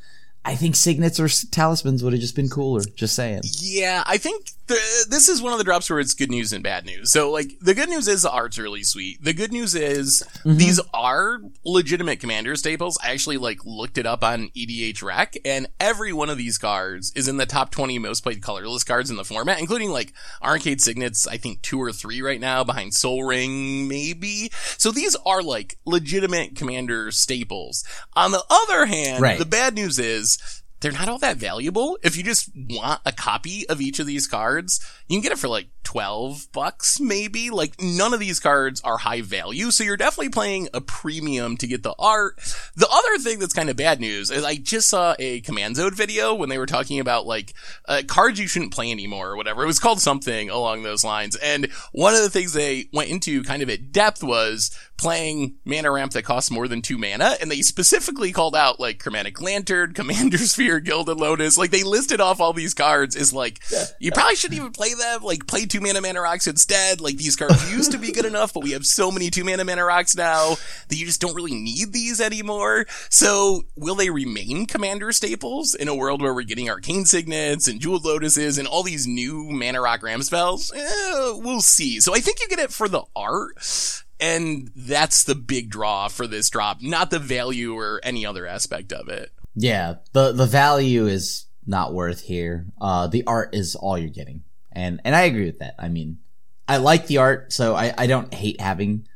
I 0.45 0.57
think 0.57 0.77
signets 0.77 1.19
or 1.19 1.29
talismans 1.51 2.03
would 2.03 2.13
have 2.13 2.21
just 2.21 2.37
been 2.37 2.49
cooler. 2.49 2.83
Just 2.83 3.15
saying. 3.15 3.43
Yeah, 3.61 4.03
I 4.07 4.19
think 4.19 4.51
the, 4.67 5.07
this 5.11 5.29
is 5.29 5.43
one 5.43 5.53
of 5.53 5.59
the 5.59 5.65
drops 5.65 5.91
where 5.91 6.01
it's 6.01 6.15
good 6.15 6.31
news 6.31 6.53
and 6.53 6.63
bad 6.63 6.87
news. 6.87 7.11
So, 7.13 7.31
like, 7.31 7.53
the 7.61 7.75
good 7.75 7.89
news 7.89 8.09
is 8.09 8.23
the 8.23 8.31
art's 8.31 8.59
really 8.59 8.83
sweet. 8.83 9.23
The 9.23 9.33
good 9.33 9.53
news 9.53 9.75
is 9.75 10.23
mm-hmm. 10.39 10.57
these 10.57 10.81
are 10.93 11.41
legitimate 11.65 12.21
commander 12.21 12.57
staples. 12.57 12.99
I 13.03 13.13
actually 13.13 13.37
like 13.37 13.65
looked 13.65 13.99
it 13.99 14.07
up 14.07 14.25
on 14.25 14.49
EDHREC, 14.57 15.39
and 15.45 15.67
every 15.79 16.13
one 16.13 16.31
of 16.31 16.39
these 16.39 16.59
cards 16.59 17.13
is 17.15 17.29
in 17.29 17.37
the 17.37 17.47
top 17.47 17.71
twenty 17.71 17.99
most 17.99 18.23
played 18.23 18.43
colorless 18.43 18.85
cards 18.85 19.11
in 19.11 19.17
the 19.17 19.25
format, 19.25 19.61
including 19.61 19.91
like 19.91 20.13
Arcane 20.43 20.79
Signets. 20.79 21.27
I 21.27 21.37
think 21.37 21.63
two 21.63 21.81
or 21.81 21.93
three 21.93 22.23
right 22.23 22.41
now 22.41 22.65
behind 22.65 22.95
Sol 22.95 23.25
Ring, 23.25 23.89
maybe. 23.89 24.51
So 24.79 24.91
these 24.91 25.17
are 25.27 25.43
like 25.43 25.79
legitimate 25.85 26.57
commander 26.57 27.11
staples. 27.11 27.85
On 28.15 28.31
the 28.31 28.45
other 28.49 28.87
hand, 28.87 29.23
right. 29.23 29.39
the 29.39 29.45
bad 29.45 29.75
news 29.75 29.99
is 29.99 30.63
they're 30.85 30.93
not 30.93 31.09
all 31.09 31.19
that 31.19 31.39
valuable. 31.39 31.97
If 32.03 32.15
you 32.15 32.23
just 32.23 32.51
want 32.55 33.01
a 33.07 33.13
copy 33.13 33.67
of 33.71 33.81
each 33.81 34.01
of 34.01 34.07
these 34.07 34.27
cards, 34.27 34.85
you 35.09 35.17
can 35.17 35.23
get 35.23 35.33
it 35.33 35.39
for 35.39 35.49
like 35.49 35.69
12 35.85 36.49
bucks 36.53 37.01
maybe. 37.01 37.49
Like 37.49 37.81
none 37.81 38.13
of 38.13 38.21
these 38.21 38.39
cards 38.39 38.83
are 38.83 38.99
high 38.99 39.23
value, 39.23 39.71
so 39.71 39.83
you're 39.83 39.97
definitely 39.97 40.29
playing 40.29 40.69
a 40.75 40.83
premium 40.83 41.57
to 41.57 41.67
get 41.67 41.85
the 41.85 41.95
art. 41.99 42.37
The 42.77 42.87
other 42.87 43.19
thing 43.19 43.39
that's 43.39 43.55
kind 43.55 43.71
of 43.71 43.77
bad 43.77 43.99
news 43.99 44.31
is 44.31 44.45
I 44.45 44.57
just 44.57 44.91
saw 44.91 45.15
a 45.19 45.41
Command 45.41 45.77
Zone 45.77 45.95
video 45.95 46.35
when 46.35 46.51
they 46.51 46.59
were 46.59 46.67
talking 46.67 47.01
about 47.01 47.27
like 47.27 47.55
uh, 47.89 48.03
cards 48.07 48.39
you 48.39 48.47
shouldn't 48.47 48.75
play 48.75 48.91
anymore 48.91 49.31
or 49.31 49.37
whatever. 49.37 49.63
It 49.63 49.69
was 49.69 49.79
called 49.79 50.01
something 50.03 50.51
along 50.51 50.83
those 50.83 51.03
lines. 51.03 51.35
And 51.37 51.73
one 51.93 52.13
of 52.13 52.21
the 52.21 52.31
things 52.31 52.53
they 52.53 52.91
went 52.93 53.09
into 53.09 53.43
kind 53.43 53.63
of 53.63 53.71
at 53.71 53.91
depth 53.91 54.23
was 54.23 54.77
playing 54.97 55.57
mana 55.65 55.91
ramp 55.91 56.13
that 56.13 56.23
costs 56.23 56.51
more 56.51 56.69
than 56.69 56.83
two 56.83 56.99
mana, 56.99 57.37
and 57.41 57.51
they 57.51 57.63
specifically 57.63 58.33
called 58.33 58.55
out 58.55 58.79
like 58.79 59.01
Chromatic 59.01 59.41
Lantern, 59.41 59.93
Commander's 59.95 60.53
Sphere, 60.53 60.81
Gilded 60.81 61.19
Lotus. 61.19 61.59
Like 61.59 61.71
they 61.71 61.83
listed 61.83 62.21
off 62.21 62.41
all 62.41 62.53
these 62.53 62.75
cards 62.75 63.17
Is 63.17 63.33
like 63.33 63.61
you 63.99 64.13
probably 64.13 64.37
shouldn't 64.37 64.61
even 64.61 64.73
play 64.73 64.95
them. 64.95 65.23
Like 65.23 65.47
play 65.47 65.67
two 65.67 65.81
mana 65.81 66.01
mana 66.01 66.21
rocks 66.21 66.47
instead. 66.47 67.01
Like 67.01 67.17
these 67.17 67.37
cards 67.37 67.73
used 67.73 67.93
to 67.93 67.99
be 67.99 68.13
good 68.13 68.25
enough, 68.25 68.55
but 68.55 68.63
we 68.63 68.73
have 68.73 68.87
so 68.87 69.11
many 69.11 69.31
two 69.31 69.45
mana 69.45 69.65
mana 69.65 69.85
rocks 69.85 70.17
now 70.17 70.57
that 70.89 70.97
you 70.97 71.07
just 71.07 71.21
don't 71.21 71.35
really 71.35 71.55
need 71.55 71.93
these 71.93 72.21
anymore. 72.21 72.87
So 73.11 73.63
will 73.77 73.95
they 73.95 74.11
remain 74.11 74.67
Commander 74.67 75.13
staples 75.13 75.75
in 75.75 75.89
a 75.89 75.95
world 75.95 76.23
where 76.23 76.35
we're 76.35 76.43
getting 76.43 76.71
Arcane 76.71 77.05
Signets 77.05 77.69
and 77.69 77.81
Jeweled 77.81 78.05
Lotuses 78.05 78.59
and 78.59 78.69
all 78.69 78.83
these 78.83 79.07
new 79.07 79.51
mana 79.51 79.81
rock 79.81 80.03
ram 80.03 80.23
spells? 80.23 80.73
Eh, 80.75 81.33
we'll 81.37 81.61
see. 81.61 82.01
So 82.01 82.15
I 82.15 82.21
think 82.21 82.41
you 82.41 82.49
get 82.49 82.59
it 82.59 82.73
for 82.73 82.89
the 82.89 83.03
art 83.17 84.03
and 84.25 84.71
that's 84.75 85.25
the 85.25 85.35
big 85.35 85.69
draw 85.69 86.09
for 86.09 86.27
this 86.27 86.49
drop, 86.49 86.81
not 86.81 87.11
the 87.11 87.19
value 87.19 87.77
or 87.77 88.01
any 88.03 88.25
other 88.25 88.47
aspect 88.47 88.91
of 88.91 89.09
it. 89.09 89.31
Yeah, 89.55 89.97
the 90.13 90.33
the 90.33 90.47
value 90.47 91.07
is 91.07 91.45
not 91.67 91.93
worth 91.93 92.23
here. 92.23 92.67
Uh, 92.81 93.07
the 93.07 93.25
art 93.27 93.55
is 93.55 93.77
all 93.77 93.99
you're 93.99 94.09
getting, 94.09 94.43
and 94.73 95.01
and 95.05 95.15
I 95.15 95.23
agree 95.23 95.45
with 95.45 95.59
that. 95.59 95.75
I 95.79 95.89
mean, 95.89 96.19
I 96.67 96.79
like 96.79 97.07
the 97.07 97.19
art, 97.19 97.53
so 97.53 97.77
I 97.77 97.93
I 97.97 98.07
don't 98.07 98.33
hate 98.33 98.61
having 98.61 99.07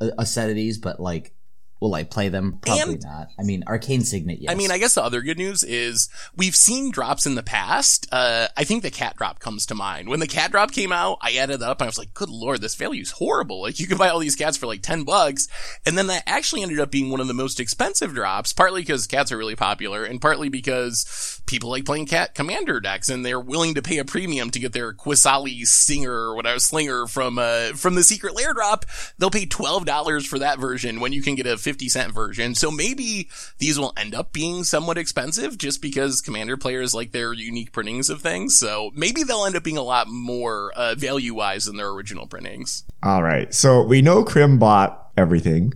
a 0.00 0.24
set 0.24 0.48
of 0.48 0.56
these, 0.56 0.78
but 0.78 0.98
like 0.98 1.34
Will 1.80 1.94
I 1.94 2.02
play 2.02 2.28
them? 2.28 2.58
Probably 2.60 2.94
and, 2.94 3.02
not. 3.02 3.28
I 3.38 3.44
mean, 3.44 3.62
Arcane 3.66 4.02
Signet, 4.02 4.40
yes. 4.40 4.50
I 4.50 4.56
mean, 4.56 4.72
I 4.72 4.78
guess 4.78 4.94
the 4.94 5.02
other 5.02 5.22
good 5.22 5.38
news 5.38 5.62
is 5.62 6.08
we've 6.36 6.56
seen 6.56 6.90
drops 6.90 7.24
in 7.24 7.36
the 7.36 7.42
past. 7.42 8.08
Uh, 8.10 8.48
I 8.56 8.64
think 8.64 8.82
the 8.82 8.90
cat 8.90 9.16
drop 9.16 9.38
comes 9.38 9.66
to 9.66 9.76
mind. 9.76 10.08
When 10.08 10.18
the 10.18 10.26
cat 10.26 10.50
drop 10.50 10.72
came 10.72 10.90
out, 10.90 11.18
I 11.20 11.34
added 11.34 11.60
that 11.60 11.70
up 11.70 11.80
and 11.80 11.86
I 11.86 11.88
was 11.88 11.98
like, 11.98 12.14
good 12.14 12.30
lord, 12.30 12.60
this 12.60 12.74
value 12.74 13.02
is 13.02 13.12
horrible. 13.12 13.62
Like, 13.62 13.78
you 13.78 13.86
can 13.86 13.96
buy 13.96 14.08
all 14.08 14.18
these 14.18 14.34
cats 14.34 14.56
for 14.56 14.66
like 14.66 14.82
10 14.82 15.04
bucks. 15.04 15.46
And 15.86 15.96
then 15.96 16.08
that 16.08 16.24
actually 16.26 16.62
ended 16.62 16.80
up 16.80 16.90
being 16.90 17.10
one 17.10 17.20
of 17.20 17.28
the 17.28 17.34
most 17.34 17.60
expensive 17.60 18.12
drops, 18.12 18.52
partly 18.52 18.80
because 18.80 19.06
cats 19.06 19.30
are 19.30 19.38
really 19.38 19.56
popular 19.56 20.04
and 20.04 20.20
partly 20.20 20.48
because 20.48 21.40
people 21.46 21.70
like 21.70 21.84
playing 21.84 22.06
cat 22.06 22.34
commander 22.34 22.80
decks 22.80 23.08
and 23.08 23.24
they're 23.24 23.40
willing 23.40 23.74
to 23.74 23.82
pay 23.82 23.98
a 23.98 24.04
premium 24.04 24.50
to 24.50 24.58
get 24.58 24.72
their 24.72 24.92
Qasali 24.92 25.64
Singer 25.64 26.12
or 26.12 26.34
whatever 26.34 26.58
slinger 26.58 27.06
from, 27.06 27.38
uh, 27.38 27.68
from 27.68 27.94
the 27.94 28.02
secret 28.02 28.34
lair 28.34 28.52
drop. 28.52 28.84
They'll 29.18 29.30
pay 29.30 29.46
$12 29.46 30.26
for 30.26 30.40
that 30.40 30.58
version 30.58 30.98
when 30.98 31.12
you 31.12 31.22
can 31.22 31.36
get 31.36 31.46
a 31.46 31.56
50 31.68 31.90
cent 31.90 32.14
version. 32.14 32.54
So 32.54 32.70
maybe 32.70 33.28
these 33.58 33.78
will 33.78 33.92
end 33.94 34.14
up 34.14 34.32
being 34.32 34.64
somewhat 34.64 34.96
expensive 34.96 35.58
just 35.58 35.82
because 35.82 36.22
commander 36.22 36.56
players 36.56 36.94
like 36.94 37.12
their 37.12 37.34
unique 37.34 37.72
printings 37.72 38.08
of 38.08 38.22
things. 38.22 38.58
So 38.58 38.90
maybe 38.94 39.22
they'll 39.22 39.44
end 39.44 39.54
up 39.54 39.64
being 39.64 39.76
a 39.76 39.82
lot 39.82 40.08
more 40.08 40.72
uh, 40.72 40.94
value 40.94 41.34
wise 41.34 41.66
than 41.66 41.76
their 41.76 41.90
original 41.90 42.26
printings. 42.26 42.84
All 43.02 43.22
right. 43.22 43.52
So 43.52 43.82
we 43.82 44.00
know 44.00 44.24
Krim 44.24 44.58
bought 44.58 45.10
everything. 45.14 45.74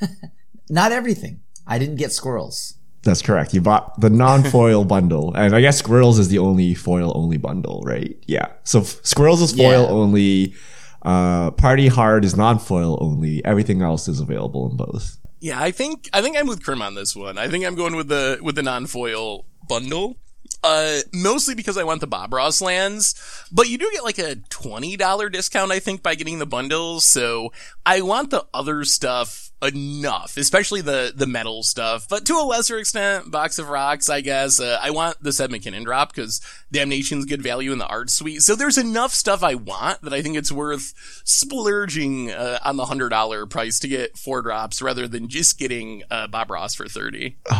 Not 0.70 0.92
everything. 0.92 1.40
I 1.66 1.78
didn't 1.78 1.96
get 1.96 2.10
squirrels. 2.10 2.78
That's 3.02 3.20
correct. 3.20 3.52
You 3.52 3.60
bought 3.60 4.00
the 4.00 4.08
non-foil 4.08 4.84
bundle, 4.86 5.34
and 5.34 5.54
I 5.54 5.60
guess 5.60 5.78
Squirrels 5.78 6.18
is 6.18 6.28
the 6.28 6.38
only 6.38 6.72
foil-only 6.74 7.36
bundle, 7.36 7.82
right? 7.84 8.16
Yeah. 8.26 8.48
So 8.64 8.80
f- 8.80 8.98
Squirrels 9.02 9.42
is 9.42 9.52
foil 9.52 9.82
yeah. 9.82 9.88
only. 9.90 10.54
Uh, 11.02 11.50
Party 11.52 11.88
Hard 11.88 12.24
is 12.24 12.36
non-foil 12.36 12.98
only. 13.00 13.44
Everything 13.44 13.82
else 13.82 14.08
is 14.08 14.20
available 14.20 14.70
in 14.70 14.76
both. 14.76 15.18
Yeah, 15.40 15.62
I 15.62 15.70
think 15.70 16.08
I 16.12 16.20
think 16.20 16.36
I'm 16.36 16.48
with 16.48 16.64
Krim 16.64 16.82
on 16.82 16.94
this 16.94 17.14
one. 17.14 17.38
I 17.38 17.48
think 17.48 17.64
I'm 17.64 17.76
going 17.76 17.94
with 17.94 18.08
the 18.08 18.38
with 18.42 18.56
the 18.56 18.62
non-foil 18.62 19.46
bundle. 19.68 20.16
Uh, 20.64 20.98
mostly 21.14 21.54
because 21.54 21.78
I 21.78 21.84
want 21.84 22.00
the 22.00 22.08
Bob 22.08 22.32
Ross 22.32 22.60
lands, 22.60 23.14
but 23.52 23.68
you 23.68 23.78
do 23.78 23.88
get 23.92 24.02
like 24.02 24.18
a 24.18 24.34
$20 24.34 25.32
discount, 25.32 25.70
I 25.70 25.78
think, 25.78 26.02
by 26.02 26.16
getting 26.16 26.40
the 26.40 26.46
bundles. 26.46 27.04
So 27.04 27.52
I 27.86 28.00
want 28.00 28.30
the 28.30 28.44
other 28.52 28.82
stuff 28.82 29.47
enough, 29.62 30.36
especially 30.36 30.80
the 30.80 31.12
the 31.14 31.26
metal 31.26 31.62
stuff, 31.62 32.08
but 32.08 32.24
to 32.26 32.34
a 32.34 32.44
lesser 32.44 32.78
extent, 32.78 33.30
Box 33.30 33.58
of 33.58 33.68
Rocks, 33.68 34.08
I 34.08 34.20
guess. 34.20 34.60
Uh, 34.60 34.78
I 34.82 34.90
want 34.90 35.22
the 35.22 35.32
Seb 35.32 35.50
McKinnon 35.50 35.84
drop 35.84 36.14
because 36.14 36.40
Damnation's 36.72 37.24
good 37.24 37.42
value 37.42 37.72
in 37.72 37.78
the 37.78 37.86
art 37.86 38.10
suite. 38.10 38.42
So 38.42 38.54
there's 38.54 38.78
enough 38.78 39.12
stuff 39.12 39.42
I 39.42 39.54
want 39.54 40.02
that 40.02 40.12
I 40.12 40.22
think 40.22 40.36
it's 40.36 40.52
worth 40.52 40.94
splurging 41.24 42.30
uh, 42.30 42.58
on 42.64 42.76
the 42.76 42.86
hundred 42.86 43.08
dollar 43.10 43.46
price 43.46 43.78
to 43.80 43.88
get 43.88 44.16
four 44.16 44.42
drops 44.42 44.80
rather 44.80 45.08
than 45.08 45.28
just 45.28 45.58
getting 45.58 46.02
uh, 46.10 46.28
Bob 46.28 46.50
Ross 46.50 46.74
for 46.74 46.86
thirty. 46.86 47.36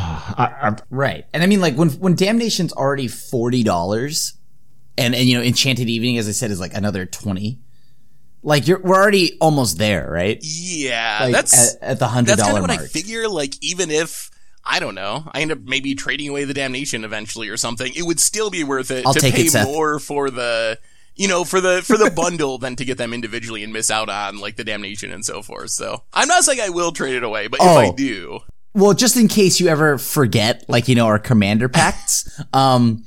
right, 0.91 1.25
and 1.33 1.43
I 1.43 1.47
mean 1.47 1.61
like 1.61 1.75
when 1.75 1.91
when 1.91 2.15
Damnation's 2.15 2.73
already 2.73 3.09
forty 3.09 3.63
dollars, 3.63 4.35
and 4.97 5.15
and 5.15 5.29
you 5.29 5.37
know 5.37 5.43
Enchanted 5.43 5.89
Evening, 5.89 6.19
as 6.19 6.29
I 6.29 6.33
said, 6.33 6.51
is 6.51 6.61
like 6.61 6.75
another 6.75 7.07
twenty 7.07 7.59
like 8.43 8.67
you're, 8.67 8.81
we're 8.81 8.97
already 8.97 9.37
almost 9.41 9.79
there, 9.79 10.09
right? 10.11 10.39
Yeah, 10.41 11.19
like 11.23 11.33
that's 11.33 11.77
at, 11.77 11.83
at 11.83 11.99
the 11.99 12.09
hundred 12.09 12.37
dollar 12.37 12.61
mark. 12.61 12.69
That's 12.69 12.69
kind 12.69 12.81
of 12.81 12.81
what 12.81 12.85
I 12.85 12.87
figure. 12.87 13.29
Like 13.29 13.55
even 13.63 13.91
if 13.91 14.31
I 14.65 14.81
don't 14.81 14.95
know, 14.95 15.25
I 15.33 15.41
end 15.41 15.53
up 15.53 15.61
maybe 15.61 15.95
trading 15.95 16.29
away 16.29 16.45
the 16.45 16.55
damnation 16.55 17.05
eventually 17.05 17.49
or 17.49 17.57
something, 17.57 17.93
it 17.95 18.03
would 18.03 18.21
still 18.21 18.51
be 18.51 18.65
worth 18.65 18.91
it 18.91 19.07
I'll 19.07 19.15
to 19.15 19.21
pay 19.21 19.43
it, 19.43 19.65
more 19.65 19.99
for 19.99 20.31
the 20.31 20.79
you 21.19 21.27
know, 21.27 21.45
for 21.45 21.61
the 21.61 21.83
for 21.83 21.97
the 21.97 22.11
bundle 22.11 22.59
than 22.59 22.77
to 22.77 22.85
get 22.85 22.97
them 22.97 23.13
individually 23.13 23.65
and 23.65 23.73
miss 23.73 23.91
out 23.91 24.09
on 24.09 24.39
like 24.39 24.57
the 24.57 24.65
damnation 24.65 25.11
and 25.11 25.25
so 25.25 25.43
forth. 25.43 25.71
So 25.71 26.05
I'm 26.13 26.29
not 26.29 26.45
saying 26.45 26.61
I 26.61 26.69
will 26.69 26.93
trade 26.93 27.17
it 27.17 27.25
away, 27.25 27.49
but 27.49 27.61
oh. 27.61 27.81
if 27.81 27.93
I 27.93 27.95
do, 27.95 28.41
well, 28.75 28.95
just 28.95 29.17
in 29.17 29.27
case 29.27 29.59
you 29.59 29.67
ever 29.67 29.99
forget, 29.99 30.65
like 30.69 30.87
you 30.87 30.95
know, 30.95 31.07
our 31.07 31.19
commander 31.19 31.69
pacts, 31.69 32.41
um, 32.53 33.05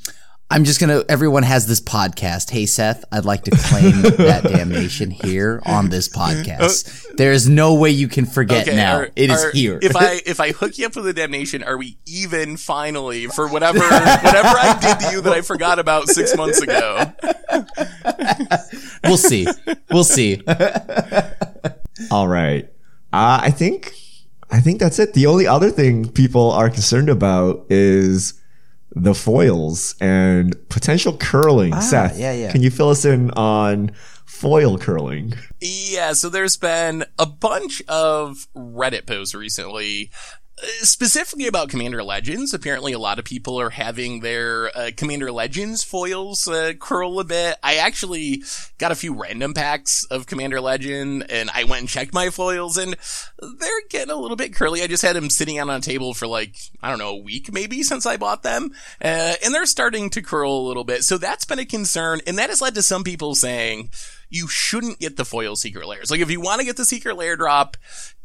I'm 0.51 0.65
just 0.65 0.81
gonna. 0.81 1.05
Everyone 1.07 1.43
has 1.43 1.65
this 1.65 1.79
podcast. 1.79 2.49
Hey 2.49 2.65
Seth, 2.65 3.05
I'd 3.09 3.23
like 3.23 3.45
to 3.45 3.51
claim 3.51 4.01
that 4.17 4.43
damnation 4.43 5.09
here 5.09 5.61
on 5.65 5.87
this 5.87 6.09
podcast. 6.09 7.15
There 7.15 7.31
is 7.31 7.47
no 7.47 7.75
way 7.75 7.91
you 7.91 8.09
can 8.09 8.25
forget 8.25 8.67
okay, 8.67 8.75
now. 8.75 8.97
Are, 8.97 9.09
it 9.15 9.29
is 9.29 9.45
are, 9.45 9.51
here. 9.51 9.79
If 9.81 9.95
I 9.95 10.19
if 10.25 10.41
I 10.41 10.51
hook 10.51 10.77
you 10.77 10.87
up 10.87 10.95
with 10.97 11.05
the 11.05 11.13
damnation, 11.13 11.63
are 11.63 11.77
we 11.77 11.97
even 12.05 12.57
finally 12.57 13.27
for 13.27 13.47
whatever 13.47 13.79
whatever 13.79 14.49
I 14.49 14.77
did 14.81 14.99
to 15.05 15.11
you 15.13 15.21
that 15.21 15.31
I 15.31 15.39
forgot 15.39 15.79
about 15.79 16.09
six 16.09 16.35
months 16.35 16.61
ago? 16.61 17.13
we'll 19.05 19.15
see. 19.15 19.47
We'll 19.89 20.03
see. 20.03 20.43
All 22.11 22.27
right. 22.27 22.65
Uh, 23.13 23.39
I 23.41 23.51
think 23.51 23.93
I 24.49 24.59
think 24.59 24.81
that's 24.81 24.99
it. 24.99 25.13
The 25.13 25.27
only 25.27 25.47
other 25.47 25.69
thing 25.69 26.09
people 26.09 26.51
are 26.51 26.69
concerned 26.69 27.07
about 27.07 27.67
is 27.69 28.40
the 28.93 29.15
foils 29.15 29.95
and 30.01 30.56
potential 30.69 31.15
curling. 31.17 31.73
Ah, 31.73 31.80
Seth, 31.80 32.19
yeah, 32.19 32.34
yeah. 32.34 32.51
Can 32.51 32.62
you 32.62 32.69
fill 32.69 32.89
us 32.89 33.06
in 33.06 33.32
on 33.32 33.91
foil 34.25 34.77
curling? 34.77 35.34
Yeah, 35.60 36.13
so 36.13 36.30
there's 36.30 36.58
been 36.58 37.06
a 37.17 37.25
bunch 37.25 37.82
of 37.88 38.47
Reddit 38.56 39.06
posts 39.06 39.36
recently 39.36 40.12
specifically 40.82 41.47
about 41.47 41.69
Commander 41.69 42.04
Legends, 42.04 42.54
apparently 42.54 42.93
a 42.93 43.00
lot 43.00 43.19
of 43.19 43.26
people 43.26 43.60
are 43.60 43.69
having 43.69 44.19
their 44.19 44.76
uh, 44.78 44.91
Commander 44.95 45.32
Legends 45.32 45.84
foils 45.84 46.47
uh, 46.47 46.74
curl 46.80 47.19
a 47.19 47.24
bit. 47.24 47.58
I 47.63 47.76
actually 47.76 48.43
got 48.78 48.91
a 48.91 48.95
few 48.95 49.13
random 49.13 49.54
packs 49.54 50.04
of 50.06 50.28
Commander 50.28 50.62
Legend, 50.62 51.30
and 51.30 51.50
I 51.54 51.63
went 51.63 51.82
and 51.82 51.89
checked 51.89 52.13
my 52.13 52.30
foils, 52.30 52.78
and 52.78 52.95
they're 53.39 53.82
getting 53.89 54.12
a 54.12 54.15
little 54.15 54.38
bit 54.38 54.56
curly. 54.56 54.82
I 54.82 54.88
just 54.88 55.04
had 55.04 55.15
them 55.15 55.30
sitting 55.30 55.58
out 55.58 55.69
on 55.69 55.78
a 55.78 55.82
table 55.82 56.13
for 56.13 56.28
like 56.28 56.56
I 56.82 56.89
don't 56.89 57.00
know 57.00 57.10
a 57.10 57.21
week 57.24 57.52
maybe 57.52 57.84
since 57.84 58.06
I 58.06 58.17
bought 58.17 58.43
them, 58.43 58.71
uh, 59.04 59.34
and 59.43 59.54
they're 59.54 59.65
starting 59.65 60.10
to 60.12 60.21
curl 60.21 60.52
a 60.52 60.67
little 60.67 60.84
bit. 60.84 61.04
So 61.04 61.17
that's 61.17 61.45
been 61.45 61.60
a 61.60 61.65
concern, 61.65 62.21
and 62.28 62.38
that 62.38 62.50
has 62.50 62.62
led 62.62 62.76
to 62.76 62.84
some 62.84 63.04
people 63.04 63.36
saying 63.36 63.89
you 64.32 64.48
shouldn't 64.48 64.98
get 65.00 65.17
the 65.17 65.26
foil 65.26 65.56
secret 65.56 65.86
lairs. 65.88 66.10
Like 66.10 66.22
if 66.22 66.32
you 66.32 66.41
want 66.41 66.60
to 66.62 66.65
get 66.65 66.78
the 66.78 66.86
secret 66.86 67.15
lair 67.17 67.36
drop, 67.36 67.78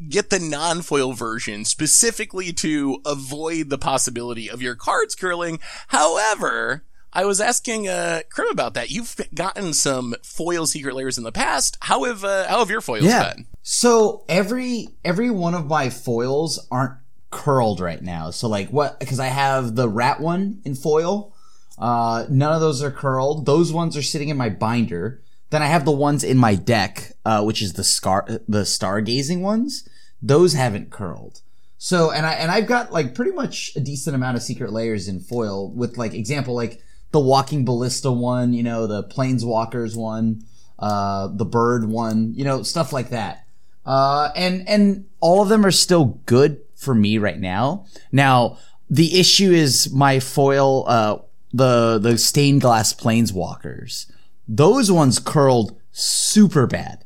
get 0.08 0.30
the 0.30 0.38
non-foil 0.38 1.12
version 1.12 1.64
specifically 1.66 2.52
to 2.54 3.00
avoid 3.04 3.68
the 3.68 3.76
possibility 3.76 4.48
of 4.48 4.62
your 4.62 4.76
cards 4.76 5.14
curling. 5.14 5.58
However, 5.88 6.84
I 7.12 7.24
was 7.24 7.40
asking 7.40 7.88
uh 7.88 8.20
Krim 8.30 8.48
about 8.50 8.74
that. 8.74 8.90
You've 8.90 9.16
gotten 9.34 9.72
some 9.72 10.14
foil 10.22 10.66
secret 10.66 10.94
lairs 10.94 11.18
in 11.18 11.24
the 11.24 11.32
past. 11.32 11.76
How 11.80 12.04
have 12.04 12.24
uh, 12.24 12.46
how 12.48 12.60
have 12.60 12.70
your 12.70 12.80
foils 12.80 13.04
Yeah. 13.04 13.32
been? 13.34 13.46
So 13.62 14.24
every 14.28 14.88
every 15.04 15.30
one 15.30 15.54
of 15.54 15.66
my 15.66 15.90
foils 15.90 16.66
aren't 16.70 16.94
curled 17.30 17.80
right 17.80 18.02
now. 18.02 18.30
So 18.30 18.48
like 18.48 18.68
what? 18.68 19.00
Because 19.00 19.18
I 19.18 19.26
have 19.26 19.74
the 19.74 19.88
rat 19.88 20.20
one 20.20 20.60
in 20.64 20.74
foil. 20.74 21.32
Uh, 21.78 22.24
none 22.30 22.52
of 22.52 22.60
those 22.60 22.82
are 22.82 22.90
curled. 22.90 23.44
Those 23.44 23.72
ones 23.72 23.96
are 23.96 24.02
sitting 24.02 24.28
in 24.28 24.36
my 24.36 24.48
binder. 24.48 25.20
Then 25.50 25.62
I 25.62 25.66
have 25.66 25.84
the 25.84 25.92
ones 25.92 26.24
in 26.24 26.38
my 26.38 26.54
deck, 26.54 27.12
uh, 27.24 27.42
which 27.44 27.62
is 27.62 27.74
the 27.74 27.84
scar 27.84 28.24
the 28.26 28.62
stargazing 28.62 29.40
ones. 29.40 29.88
Those 30.20 30.54
haven't 30.54 30.90
curled. 30.90 31.42
So 31.78 32.10
and 32.10 32.26
I 32.26 32.32
and 32.34 32.50
I've 32.50 32.66
got 32.66 32.92
like 32.92 33.14
pretty 33.14 33.32
much 33.32 33.72
a 33.76 33.80
decent 33.80 34.16
amount 34.16 34.36
of 34.36 34.42
secret 34.42 34.72
lairs 34.72 35.08
in 35.08 35.20
foil 35.20 35.70
with 35.70 35.98
like 35.98 36.14
example 36.14 36.54
like 36.54 36.82
the 37.12 37.20
walking 37.20 37.64
ballista 37.64 38.10
one, 38.10 38.52
you 38.52 38.62
know, 38.62 38.86
the 38.86 39.04
planeswalkers 39.04 39.96
one, 39.96 40.42
uh, 40.78 41.28
the 41.28 41.44
bird 41.44 41.88
one, 41.88 42.32
you 42.34 42.44
know, 42.44 42.62
stuff 42.62 42.92
like 42.92 43.10
that. 43.10 43.46
Uh, 43.84 44.30
and 44.34 44.68
and 44.68 45.04
all 45.20 45.42
of 45.42 45.48
them 45.48 45.64
are 45.64 45.70
still 45.70 46.20
good 46.26 46.60
for 46.74 46.94
me 46.94 47.18
right 47.18 47.38
now. 47.38 47.86
Now 48.10 48.58
the 48.90 49.18
issue 49.18 49.52
is 49.52 49.92
my 49.92 50.18
foil, 50.18 50.84
uh, 50.88 51.18
the 51.52 51.98
the 51.98 52.18
stained 52.18 52.62
glass 52.62 52.92
planeswalkers. 52.92 54.10
Those 54.48 54.90
ones 54.90 55.18
curled 55.18 55.78
super 55.92 56.66
bad. 56.66 57.04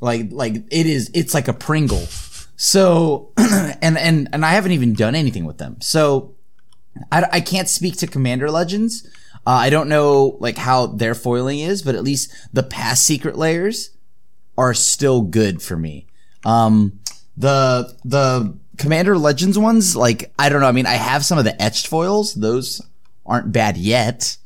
Like 0.00 0.28
like 0.30 0.56
it 0.70 0.86
is 0.86 1.10
it's 1.14 1.34
like 1.34 1.48
a 1.48 1.52
Pringle. 1.52 2.06
So 2.56 3.32
and 3.36 3.96
and 3.96 4.28
and 4.32 4.44
I 4.44 4.50
haven't 4.50 4.72
even 4.72 4.94
done 4.94 5.14
anything 5.14 5.44
with 5.44 5.58
them. 5.58 5.80
So 5.80 6.34
I, 7.10 7.26
I 7.32 7.40
can't 7.40 7.68
speak 7.68 7.96
to 7.98 8.06
Commander 8.06 8.50
Legends. 8.50 9.06
Uh, 9.46 9.50
I 9.50 9.70
don't 9.70 9.88
know 9.88 10.36
like 10.40 10.56
how 10.56 10.86
their 10.86 11.14
foiling 11.14 11.60
is, 11.60 11.82
but 11.82 11.94
at 11.94 12.02
least 12.02 12.32
the 12.52 12.62
past 12.62 13.04
secret 13.04 13.36
lairs 13.36 13.90
are 14.56 14.74
still 14.74 15.22
good 15.22 15.62
for 15.62 15.76
me. 15.76 16.06
Um, 16.44 17.00
the 17.36 17.96
the 18.04 18.58
Commander 18.78 19.16
Legends 19.16 19.58
ones, 19.58 19.96
like 19.96 20.32
I 20.38 20.48
don't 20.48 20.60
know. 20.60 20.68
I 20.68 20.72
mean, 20.72 20.86
I 20.86 20.94
have 20.94 21.24
some 21.24 21.38
of 21.38 21.44
the 21.44 21.60
etched 21.60 21.86
foils; 21.86 22.34
those 22.34 22.80
aren't 23.26 23.52
bad 23.52 23.76
yet. 23.76 24.36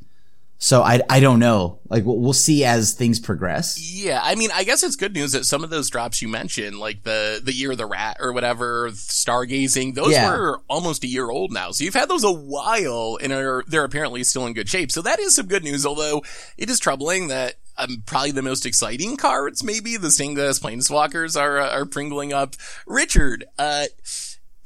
So 0.60 0.82
I 0.82 1.00
I 1.08 1.20
don't 1.20 1.38
know. 1.38 1.78
Like 1.88 2.04
we'll, 2.04 2.18
we'll 2.18 2.32
see 2.32 2.64
as 2.64 2.92
things 2.92 3.20
progress. 3.20 3.78
Yeah, 3.80 4.20
I 4.22 4.34
mean, 4.34 4.50
I 4.52 4.64
guess 4.64 4.82
it's 4.82 4.96
good 4.96 5.14
news 5.14 5.30
that 5.32 5.44
some 5.46 5.62
of 5.62 5.70
those 5.70 5.88
drops 5.88 6.20
you 6.20 6.26
mentioned, 6.26 6.78
like 6.80 7.04
the 7.04 7.40
the 7.42 7.52
year 7.52 7.70
of 7.70 7.78
the 7.78 7.86
rat 7.86 8.16
or 8.18 8.32
whatever, 8.32 8.90
stargazing, 8.90 9.94
those 9.94 10.10
Yeah. 10.12 10.28
were 10.28 10.60
almost 10.68 11.04
a 11.04 11.06
year 11.06 11.30
old 11.30 11.52
now. 11.52 11.70
So 11.70 11.84
you've 11.84 11.94
had 11.94 12.08
those 12.08 12.24
a 12.24 12.32
while, 12.32 13.18
and 13.22 13.32
are 13.32 13.62
they're 13.68 13.84
apparently 13.84 14.24
still 14.24 14.46
in 14.46 14.52
good 14.52 14.68
shape. 14.68 14.90
So 14.90 15.00
that 15.02 15.20
is 15.20 15.36
some 15.36 15.46
good 15.46 15.62
news. 15.62 15.86
Although 15.86 16.24
it 16.56 16.68
is 16.68 16.80
troubling 16.80 17.28
that 17.28 17.54
um, 17.76 18.02
probably 18.04 18.32
the 18.32 18.42
most 18.42 18.66
exciting 18.66 19.16
cards, 19.16 19.62
maybe 19.62 19.96
the 19.96 20.10
stained 20.10 20.34
glass 20.34 20.58
planeswalkers, 20.58 21.40
are 21.40 21.58
uh, 21.60 21.70
are 21.70 21.84
pringling 21.84 22.32
up. 22.32 22.56
Richard, 22.84 23.44
uh. 23.58 23.86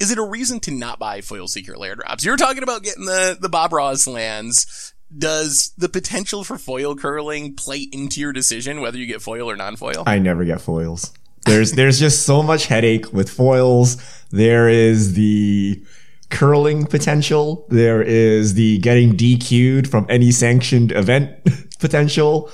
Is 0.01 0.11
it 0.11 0.19
a 0.19 0.23
reason 0.25 0.59
to 0.61 0.73
not 0.73 0.99
buy 0.99 1.21
foil 1.21 1.47
secret 1.47 1.79
lair 1.79 1.95
drops? 1.95 2.25
You're 2.25 2.37
talking 2.37 2.65
about 2.65 2.83
getting 2.83 3.05
the, 3.05 3.39
the 3.41 3.49
Bob 3.49 3.73
Ross 3.73 4.09
lands. 4.09 4.92
Does 5.17 5.73
the 5.77 5.89
potential 5.89 6.43
for 6.45 6.57
foil 6.59 6.97
curling 6.97 7.55
play 7.55 7.89
into 7.93 8.21
your 8.21 8.33
decision 8.33 8.81
whether 8.81 8.97
you 8.99 9.07
get 9.07 9.21
foil 9.21 9.51
or 9.51 9.57
non-foil? 9.57 10.05
I 10.07 10.19
never 10.19 10.45
get 10.45 10.61
foils. 10.61 11.13
There's 11.45 11.73
there's 11.73 11.99
just 11.99 12.25
so 12.25 12.43
much 12.43 12.67
headache 12.67 13.13
with 13.13 13.29
foils. 13.29 13.97
There 14.31 14.69
is 14.69 15.15
the 15.15 15.83
curling 16.31 16.87
potential. 16.87 17.67
There 17.69 18.01
is 18.03 18.55
the 18.55 18.79
getting 18.79 19.17
DQ'd 19.17 19.89
from 19.91 20.07
any 20.09 20.31
sanctioned 20.31 20.93
event 20.93 21.31
potential. 21.81 22.51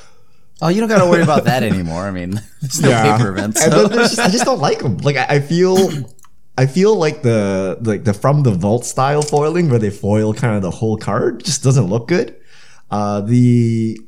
Oh, 0.61 0.69
you 0.69 0.81
don't 0.81 0.89
got 0.89 0.99
to 1.05 1.09
worry 1.09 1.23
about 1.23 1.45
that 1.45 1.63
anymore. 1.63 2.03
I 2.03 2.11
mean, 2.11 2.41
there's 2.61 2.81
no 2.81 2.91
paper 2.91 3.31
events. 3.31 3.63
So- 3.63 3.89
just, 3.89 4.19
I 4.19 4.29
just 4.29 4.45
don't 4.45 4.59
like 4.59 4.81
them. 4.81 4.97
Like 4.99 5.17
I, 5.17 5.37
I 5.37 5.41
feel, 5.41 5.77
I 6.57 6.67
feel 6.67 6.97
like 6.97 7.23
the 7.23 7.79
like 7.83 8.03
the 8.05 8.13
from 8.15 8.43
the 8.43 8.51
vault 8.51 8.85
style 8.85 9.23
foiling 9.23 9.71
where 9.71 9.79
they 9.79 9.91
foil 9.91 10.35
kind 10.35 10.57
of 10.57 10.63
the 10.63 10.73
whole 10.73 10.97
card 10.97 11.45
just 11.45 11.63
doesn't 11.63 11.87
look 11.87 12.09
good. 12.09 12.35
Uh, 12.91 13.21
the 13.21 13.99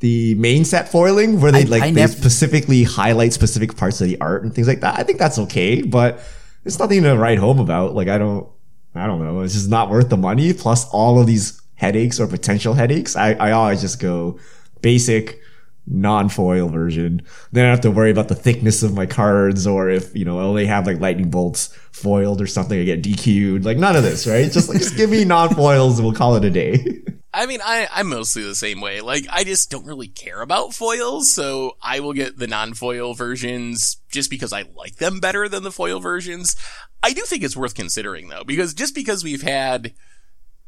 the 0.00 0.34
main 0.36 0.64
set 0.64 0.88
foiling 0.88 1.40
where 1.40 1.50
they 1.52 1.62
I- 1.62 1.64
like 1.66 1.82
I 1.82 1.86
they 1.90 2.00
nev- 2.02 2.10
specifically 2.10 2.84
highlight 2.84 3.32
specific 3.32 3.76
parts 3.76 4.00
of 4.00 4.08
the 4.08 4.20
art 4.20 4.42
and 4.44 4.54
things 4.54 4.68
like 4.68 4.80
that. 4.80 4.98
I 4.98 5.02
think 5.02 5.18
that's 5.18 5.38
okay, 5.40 5.82
but 5.82 6.20
it's 6.64 6.78
nothing 6.78 7.02
to 7.02 7.16
write 7.16 7.38
home 7.38 7.58
about. 7.58 7.94
Like 7.94 8.08
I 8.08 8.18
don't, 8.18 8.48
I 8.94 9.06
don't 9.06 9.22
know. 9.24 9.40
It's 9.40 9.54
just 9.54 9.68
not 9.70 9.90
worth 9.90 10.08
the 10.08 10.16
money. 10.16 10.52
Plus 10.52 10.88
all 10.90 11.20
of 11.20 11.26
these 11.26 11.60
headaches 11.74 12.18
or 12.20 12.26
potential 12.26 12.74
headaches. 12.74 13.16
I, 13.16 13.32
I 13.34 13.50
always 13.52 13.80
just 13.80 14.00
go 14.00 14.38
basic 14.82 15.40
non-foil 15.86 16.68
version. 16.68 17.22
Then 17.52 17.64
I 17.64 17.68
don't 17.68 17.76
have 17.76 17.80
to 17.82 17.90
worry 17.90 18.10
about 18.10 18.28
the 18.28 18.34
thickness 18.34 18.82
of 18.82 18.94
my 18.94 19.06
cards 19.06 19.66
or 19.66 19.88
if, 19.88 20.14
you 20.14 20.24
know, 20.24 20.52
they 20.54 20.66
have 20.66 20.86
like 20.86 21.00
lightning 21.00 21.30
bolts 21.30 21.68
foiled 21.92 22.40
or 22.42 22.46
something, 22.46 22.78
I 22.78 22.84
get 22.84 23.02
DQ'd. 23.02 23.64
Like 23.64 23.78
none 23.78 23.96
of 23.96 24.02
this, 24.02 24.26
right? 24.26 24.50
Just 24.50 24.68
like, 24.68 24.78
just 24.78 24.96
give 24.96 25.08
me 25.10 25.24
non-foils 25.24 25.98
and 25.98 26.06
we'll 26.06 26.14
call 26.16 26.36
it 26.36 26.44
a 26.44 26.50
day. 26.50 27.02
I 27.38 27.46
mean, 27.46 27.60
I, 27.64 27.86
I'm 27.92 28.08
mostly 28.08 28.42
the 28.42 28.56
same 28.56 28.80
way. 28.80 29.00
Like, 29.00 29.24
I 29.30 29.44
just 29.44 29.70
don't 29.70 29.86
really 29.86 30.08
care 30.08 30.40
about 30.40 30.74
foils, 30.74 31.32
so 31.32 31.76
I 31.80 32.00
will 32.00 32.12
get 32.12 32.36
the 32.36 32.48
non-foil 32.48 33.14
versions 33.14 33.98
just 34.10 34.28
because 34.28 34.52
I 34.52 34.64
like 34.74 34.96
them 34.96 35.20
better 35.20 35.48
than 35.48 35.62
the 35.62 35.70
foil 35.70 36.00
versions. 36.00 36.56
I 37.00 37.12
do 37.12 37.22
think 37.22 37.44
it's 37.44 37.56
worth 37.56 37.76
considering 37.76 38.26
though, 38.26 38.42
because 38.42 38.74
just 38.74 38.92
because 38.92 39.22
we've 39.22 39.42
had 39.42 39.94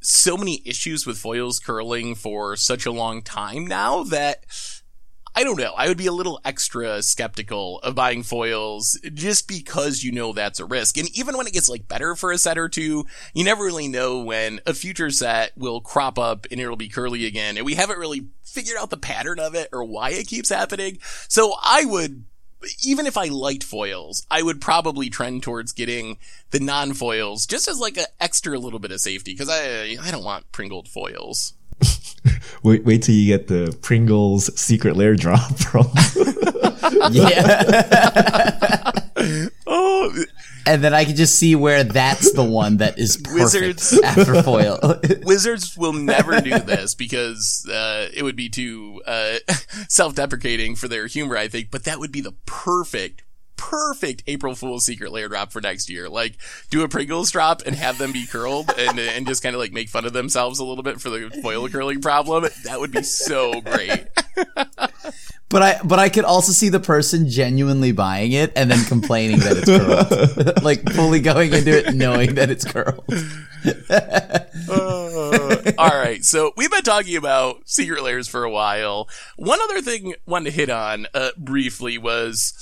so 0.01 0.37
many 0.37 0.63
issues 0.65 1.05
with 1.05 1.19
foils 1.19 1.59
curling 1.59 2.15
for 2.15 2.55
such 2.55 2.87
a 2.87 2.93
long 2.93 3.23
time 3.23 3.67
now 3.67 4.05
that 4.05 4.45
I 5.35 5.45
don't 5.45 5.59
know. 5.59 5.73
I 5.77 5.89
would 5.89 5.97
be 5.97 6.07
a 6.07 6.13
little 6.13 6.41
extra 6.45 7.03
skeptical 7.03 7.79
of 7.81 7.95
buying 7.95 8.23
foils 8.23 8.99
just 9.15 9.47
because 9.47 10.03
you 10.03 10.11
know 10.11 10.33
that's 10.33 10.61
a 10.61 10.65
risk. 10.65 10.99
And 10.99 11.09
even 11.17 11.37
when 11.37 11.47
it 11.47 11.53
gets 11.53 11.69
like 11.69 11.87
better 11.87 12.17
for 12.17 12.33
a 12.33 12.39
set 12.39 12.59
or 12.59 12.69
two, 12.69 13.07
you 13.33 13.45
never 13.45 13.65
really 13.65 13.89
know 13.89 14.21
when 14.21 14.61
a 14.67 14.75
future 14.75 15.11
set 15.11 15.57
will 15.57 15.81
crop 15.81 16.19
up 16.19 16.47
and 16.51 16.61
it'll 16.61 16.77
be 16.77 16.89
curly 16.89 17.27
again. 17.27 17.57
And 17.57 17.65
we 17.65 17.75
haven't 17.75 17.99
really 17.99 18.27
figured 18.43 18.77
out 18.77 18.91
the 18.91 18.97
pattern 18.97 19.39
of 19.39 19.55
it 19.55 19.69
or 19.73 19.85
why 19.85 20.11
it 20.11 20.27
keeps 20.27 20.49
happening. 20.49 20.99
So 21.29 21.55
I 21.63 21.85
would, 21.85 22.25
even 22.85 23.07
if 23.07 23.17
I 23.17 23.27
liked 23.27 23.63
foils, 23.63 24.27
I 24.31 24.43
would 24.43 24.61
probably 24.61 25.11
trend 25.11 25.45
towards 25.45 25.73
getting 25.73 26.19
the 26.51 26.61
non-foils 26.61 27.47
just 27.47 27.69
as 27.69 27.79
like 27.79 27.97
an 27.97 28.07
extra 28.21 28.59
little 28.59 28.81
bit 28.81 28.91
of 28.91 29.01
safety 29.01 29.33
because 29.33 29.49
I, 29.49 29.97
I 30.03 30.11
don't 30.11 30.25
want 30.25 30.51
pringled 30.51 30.89
foils. 30.89 31.55
wait, 32.63 32.85
wait 32.85 33.03
till 33.03 33.15
you 33.15 33.27
get 33.27 33.49
the 33.49 33.77
Pringles 33.83 34.51
secret 34.61 34.97
lair 34.97 35.15
drop 35.17 35.57
from. 35.59 35.89
yeah. 37.11 38.93
Oh, 39.67 40.11
and 40.67 40.83
then 40.83 40.95
I 40.95 41.05
can 41.05 41.15
just 41.15 41.39
see 41.39 41.55
where 41.55 41.85
that's 41.85 42.33
the 42.33 42.43
one 42.43 42.79
that 42.79 42.99
is 42.99 43.19
perfect 43.19 43.35
Wizards. 43.35 44.01
after 44.03 44.43
foil. 44.43 44.79
Wizards 45.23 45.77
will 45.77 45.93
never 45.93 46.41
do 46.41 46.59
this 46.59 46.95
because 46.95 47.69
uh, 47.71 48.09
it 48.15 48.23
would 48.23 48.35
be 48.35 48.49
too 48.49 49.03
uh, 49.07 49.37
self-deprecating 49.89 50.77
for 50.77 50.89
their 50.89 51.07
humor, 51.07 51.37
I 51.37 51.49
think. 51.49 51.71
But 51.71 51.85
that 51.85 51.99
would 51.99 52.13
be 52.13 52.23
the 52.23 52.33
perfect, 52.47 53.23
perfect 53.61 54.23
April 54.27 54.55
Fool's 54.55 54.87
secret 54.87 55.13
lair 55.13 55.29
drop 55.29 55.53
for 55.53 55.61
next 55.61 55.91
year. 55.91 56.09
Like, 56.09 56.39
do 56.71 56.83
a 56.83 56.89
Pringles 56.89 57.31
drop 57.31 57.63
and 57.67 57.77
have 57.77 57.99
them 57.99 58.11
be 58.11 58.27
curled 58.27 58.73
and 58.77 58.99
and 58.99 59.27
just 59.27 59.43
kind 59.43 59.55
of 59.55 59.61
like 59.61 59.73
make 59.73 59.91
fun 59.91 60.07
of 60.07 60.15
themselves 60.15 60.59
a 60.59 60.65
little 60.65 60.83
bit 60.83 61.01
for 61.01 61.11
the 61.11 61.31
foil 61.43 61.69
curling 61.69 62.01
problem. 62.01 62.49
That 62.65 62.81
would 62.81 62.91
be 62.91 63.03
so 63.03 63.61
great. 63.61 64.07
But 65.51 65.63
I 65.63 65.81
but 65.85 65.99
I 65.99 66.09
could 66.09 66.25
also 66.25 66.53
see 66.53 66.69
the 66.69 66.79
person 66.79 67.29
genuinely 67.29 67.91
buying 67.91 68.31
it 68.33 68.53
and 68.55 68.71
then 68.71 68.85
complaining 68.85 69.41
that 69.41 69.57
it's 69.57 70.47
curled. 70.47 70.63
like 70.63 70.89
fully 70.93 71.19
going 71.21 71.53
into 71.53 71.77
it 71.77 71.95
knowing 71.95 72.37
that 72.37 72.51
it's 72.51 72.65
curled. 72.65 73.05
Uh, 74.71 75.73
all 75.77 75.89
right, 75.89 76.25
so 76.25 76.53
we've 76.57 76.71
been 76.71 76.83
talking 76.83 77.17
about 77.17 77.69
secret 77.69 78.03
lairs 78.03 78.27
for 78.27 78.45
a 78.45 78.51
while. 78.51 79.09
One 79.37 79.61
other 79.61 79.83
thing 79.83 80.13
I 80.13 80.31
wanted 80.31 80.51
to 80.51 80.57
hit 80.57 80.71
on 80.71 81.07
uh, 81.13 81.31
briefly 81.37 81.99
was 81.99 82.55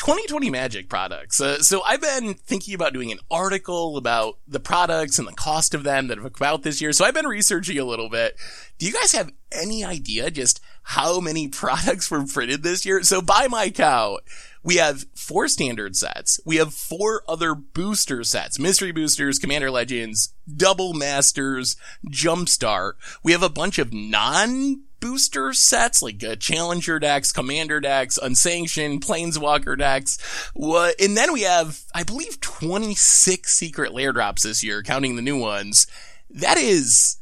2020 0.00 0.48
Magic 0.48 0.88
products. 0.88 1.42
Uh, 1.42 1.58
so 1.58 1.82
I've 1.82 2.00
been 2.00 2.32
thinking 2.32 2.74
about 2.74 2.94
doing 2.94 3.12
an 3.12 3.18
article 3.30 3.98
about 3.98 4.38
the 4.48 4.58
products 4.58 5.18
and 5.18 5.28
the 5.28 5.32
cost 5.32 5.74
of 5.74 5.82
them 5.82 6.06
that 6.06 6.16
have 6.16 6.32
come 6.32 6.48
out 6.48 6.62
this 6.62 6.80
year. 6.80 6.94
So 6.94 7.04
I've 7.04 7.12
been 7.12 7.26
researching 7.26 7.78
a 7.78 7.84
little 7.84 8.08
bit. 8.08 8.34
Do 8.78 8.86
you 8.86 8.94
guys 8.94 9.12
have 9.12 9.30
any 9.52 9.84
idea 9.84 10.30
just 10.30 10.58
how 10.84 11.20
many 11.20 11.48
products 11.50 12.10
were 12.10 12.24
printed 12.24 12.62
this 12.62 12.86
year? 12.86 13.02
So 13.02 13.20
by 13.20 13.46
my 13.48 13.68
count, 13.68 14.22
we 14.62 14.76
have 14.76 15.04
four 15.14 15.48
standard 15.48 15.94
sets. 15.96 16.40
We 16.46 16.56
have 16.56 16.72
four 16.72 17.22
other 17.28 17.54
booster 17.54 18.24
sets, 18.24 18.58
mystery 18.58 18.92
boosters, 18.92 19.38
commander 19.38 19.70
legends, 19.70 20.32
double 20.50 20.94
masters, 20.94 21.76
jumpstart. 22.08 22.94
We 23.22 23.32
have 23.32 23.42
a 23.42 23.50
bunch 23.50 23.78
of 23.78 23.92
non 23.92 24.84
booster 25.00 25.52
sets 25.52 26.02
like 26.02 26.22
uh, 26.22 26.36
Challenger 26.36 26.98
decks, 26.98 27.32
Commander 27.32 27.80
decks, 27.80 28.18
Unsanctioned, 28.18 29.04
Planeswalker 29.04 29.76
decks. 29.76 30.18
What, 30.54 31.00
and 31.00 31.16
then 31.16 31.32
we 31.32 31.42
have, 31.42 31.80
I 31.94 32.02
believe, 32.02 32.40
26 32.40 33.52
secret 33.52 33.92
lair 33.92 34.12
drops 34.12 34.42
this 34.42 34.62
year, 34.62 34.82
counting 34.82 35.16
the 35.16 35.22
new 35.22 35.38
ones. 35.38 35.86
That 36.30 36.58
is 36.58 37.19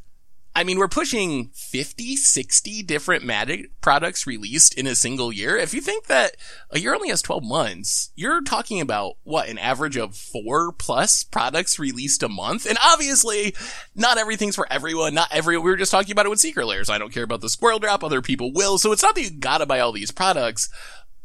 I 0.59 0.64
mean, 0.64 0.81
we're 0.81 0.88
pushing 0.88 1.51
50, 1.55 2.16
60 2.16 2.83
different 2.83 3.25
Magic 3.25 3.71
products 3.81 4.27
released 4.27 4.77
in 4.77 4.88
a 4.88 4.97
single 4.97 5.33
year. 5.33 5.57
If 5.57 5.73
you 5.73 5.81
think 5.81 6.07
that 6.07 6.35
a 6.73 6.81
year 6.81 6.97
only 6.97 7.11
has 7.11 7.23
12 7.23 7.44
months, 7.44 8.11
you're 8.16 8.42
talking 8.42 8.81
about 8.81 9.18
what, 9.23 9.49
an 9.49 9.59
average 9.59 9.97
of 9.97 10.16
four 10.16 10.73
plus 10.73 11.23
products 11.23 11.79
released 11.79 12.25
a 12.25 12.29
month? 12.29 12.66
And 12.66 12.77
obviously, 12.83 13.55
not 13.94 14.18
everything's 14.18 14.57
for 14.57 14.66
everyone. 14.68 15.14
Not 15.14 15.29
every, 15.31 15.57
we 15.57 15.71
were 15.71 15.77
just 15.77 15.92
talking 15.92 16.11
about 16.11 16.27
it 16.27 16.31
with 16.31 16.40
Secret 16.40 16.66
Lairs. 16.66 16.90
I 16.90 16.99
don't 16.99 17.12
care 17.12 17.23
about 17.23 17.40
the 17.40 17.49
squirrel 17.49 17.79
drop. 17.79 18.03
Other 18.03 18.21
people 18.21 18.53
will. 18.53 18.79
So 18.79 18.90
it's 18.90 19.05
not 19.05 19.14
that 19.14 19.23
you 19.23 19.31
gotta 19.31 19.64
buy 19.64 19.79
all 19.79 19.92
these 19.92 20.11
products, 20.11 20.68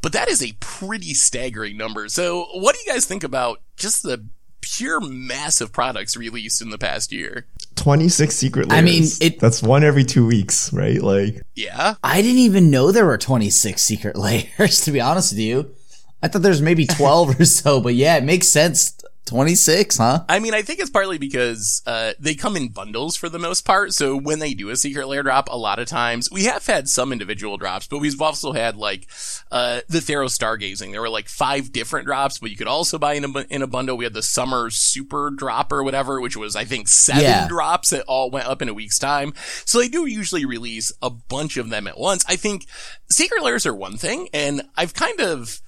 but 0.00 0.12
that 0.12 0.28
is 0.28 0.44
a 0.44 0.52
pretty 0.60 1.12
staggering 1.12 1.76
number. 1.76 2.08
So 2.08 2.46
what 2.52 2.76
do 2.76 2.82
you 2.86 2.92
guys 2.92 3.04
think 3.04 3.24
about 3.24 3.62
just 3.76 4.04
the 4.04 4.26
pure 4.64 5.00
massive 5.00 5.72
products 5.72 6.16
released 6.16 6.60
in 6.62 6.70
the 6.70 6.78
past 6.78 7.12
year. 7.12 7.46
26 7.76 8.34
secret 8.34 8.68
lairs. 8.68 8.78
I 8.78 8.82
mean, 8.84 9.04
it- 9.20 9.38
that's 9.40 9.62
one 9.62 9.84
every 9.84 10.04
two 10.04 10.26
weeks, 10.26 10.72
right? 10.72 11.00
Like, 11.02 11.42
Yeah. 11.54 11.94
I 12.02 12.22
didn't 12.22 12.38
even 12.38 12.70
know 12.70 12.90
there 12.92 13.06
were 13.06 13.18
26 13.18 13.82
secret 13.82 14.16
lairs, 14.58 14.80
to 14.82 14.90
be 14.92 15.00
honest 15.00 15.32
with 15.32 15.40
you. 15.40 15.74
I 16.22 16.28
thought 16.28 16.42
there's 16.42 16.62
maybe 16.62 16.86
12 16.86 17.40
or 17.40 17.44
so, 17.44 17.80
but 17.80 17.94
yeah, 17.94 18.16
it 18.16 18.24
makes 18.24 18.48
sense 18.48 18.96
26, 19.26 19.96
huh? 19.96 20.24
I 20.28 20.38
mean, 20.38 20.54
I 20.54 20.62
think 20.62 20.80
it's 20.80 20.90
partly 20.90 21.18
because 21.18 21.82
uh, 21.86 22.12
they 22.18 22.34
come 22.34 22.56
in 22.56 22.68
bundles 22.68 23.16
for 23.16 23.28
the 23.28 23.38
most 23.38 23.64
part. 23.64 23.92
So 23.94 24.16
when 24.18 24.38
they 24.38 24.54
do 24.54 24.70
a 24.70 24.76
secret 24.76 25.08
lair 25.08 25.22
drop, 25.22 25.48
a 25.50 25.56
lot 25.56 25.78
of 25.78 25.86
times 25.88 26.28
we 26.30 26.44
have 26.44 26.66
had 26.66 26.88
some 26.88 27.12
individual 27.12 27.56
drops, 27.56 27.86
but 27.86 27.98
we've 27.98 28.20
also 28.20 28.52
had 28.52 28.76
like 28.76 29.08
uh, 29.50 29.80
the 29.88 29.98
Theros 30.00 30.38
Stargazing. 30.38 30.92
There 30.92 31.00
were 31.00 31.08
like 31.08 31.28
five 31.28 31.72
different 31.72 32.06
drops, 32.06 32.38
but 32.38 32.50
you 32.50 32.56
could 32.56 32.68
also 32.68 32.98
buy 32.98 33.14
in 33.14 33.24
a, 33.24 33.38
in 33.50 33.62
a 33.62 33.66
bundle. 33.66 33.96
We 33.96 34.04
had 34.04 34.14
the 34.14 34.22
Summer 34.22 34.70
Super 34.70 35.30
Drop 35.30 35.72
or 35.72 35.82
whatever, 35.82 36.20
which 36.20 36.36
was 36.36 36.54
I 36.54 36.64
think 36.64 36.88
seven 36.88 37.22
Yeah. 37.22 37.48
drops 37.48 37.90
that 37.90 38.04
all 38.06 38.30
went 38.30 38.46
up 38.46 38.60
in 38.62 38.68
a 38.68 38.74
week's 38.74 38.98
time. 38.98 39.32
So 39.64 39.78
they 39.78 39.88
do 39.88 40.06
usually 40.06 40.44
release 40.44 40.92
a 41.00 41.10
bunch 41.10 41.56
of 41.56 41.70
them 41.70 41.86
at 41.86 41.98
once. 41.98 42.24
I 42.28 42.36
think 42.36 42.66
secret 43.10 43.42
lairs 43.42 43.64
are 43.66 43.74
one 43.74 43.96
thing, 43.96 44.28
and 44.34 44.62
I've 44.76 44.94
kind 44.94 45.20
of 45.20 45.60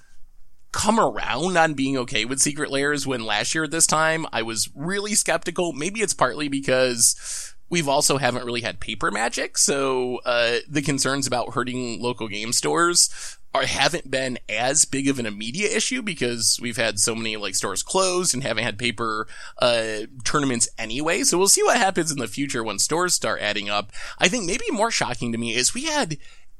come 0.71 0.99
around 0.99 1.57
on 1.57 1.73
being 1.73 1.97
okay 1.97 2.25
with 2.25 2.39
secret 2.39 2.69
lairs 2.69 3.07
when 3.07 3.25
last 3.25 3.55
year 3.55 3.63
at 3.63 3.71
this 3.71 3.87
time 3.87 4.25
I 4.31 4.41
was 4.41 4.69
really 4.75 5.15
skeptical. 5.15 5.73
Maybe 5.73 6.01
it's 6.01 6.13
partly 6.13 6.47
because 6.47 7.53
we've 7.69 7.87
also 7.87 8.17
haven't 8.17 8.45
really 8.45 8.61
had 8.61 8.79
paper 8.79 9.11
magic, 9.11 9.57
so 9.57 10.19
uh, 10.25 10.57
the 10.69 10.81
concerns 10.81 11.27
about 11.27 11.53
hurting 11.53 12.01
local 12.01 12.27
game 12.27 12.53
stores 12.53 13.37
are 13.53 13.65
haven't 13.65 14.11
been 14.11 14.37
as 14.49 14.85
big 14.85 15.07
of 15.07 15.19
an 15.19 15.25
immediate 15.25 15.71
issue 15.71 16.01
because 16.01 16.59
we've 16.61 16.77
had 16.77 16.99
so 16.99 17.15
many 17.15 17.37
like 17.37 17.55
stores 17.55 17.81
closed 17.81 18.33
and 18.33 18.43
haven't 18.43 18.63
had 18.63 18.77
paper 18.77 19.27
uh 19.59 20.01
tournaments 20.23 20.69
anyway. 20.77 21.23
So 21.23 21.37
we'll 21.37 21.47
see 21.47 21.63
what 21.63 21.77
happens 21.77 22.11
in 22.11 22.19
the 22.19 22.27
future 22.27 22.63
when 22.63 22.77
stores 22.77 23.13
start 23.13 23.41
adding 23.41 23.69
up. 23.69 23.91
I 24.19 24.27
think 24.27 24.45
maybe 24.45 24.65
more 24.69 24.91
shocking 24.91 25.31
to 25.31 25.37
me 25.37 25.55
is 25.55 25.73
we 25.73 25.85
had 25.85 26.17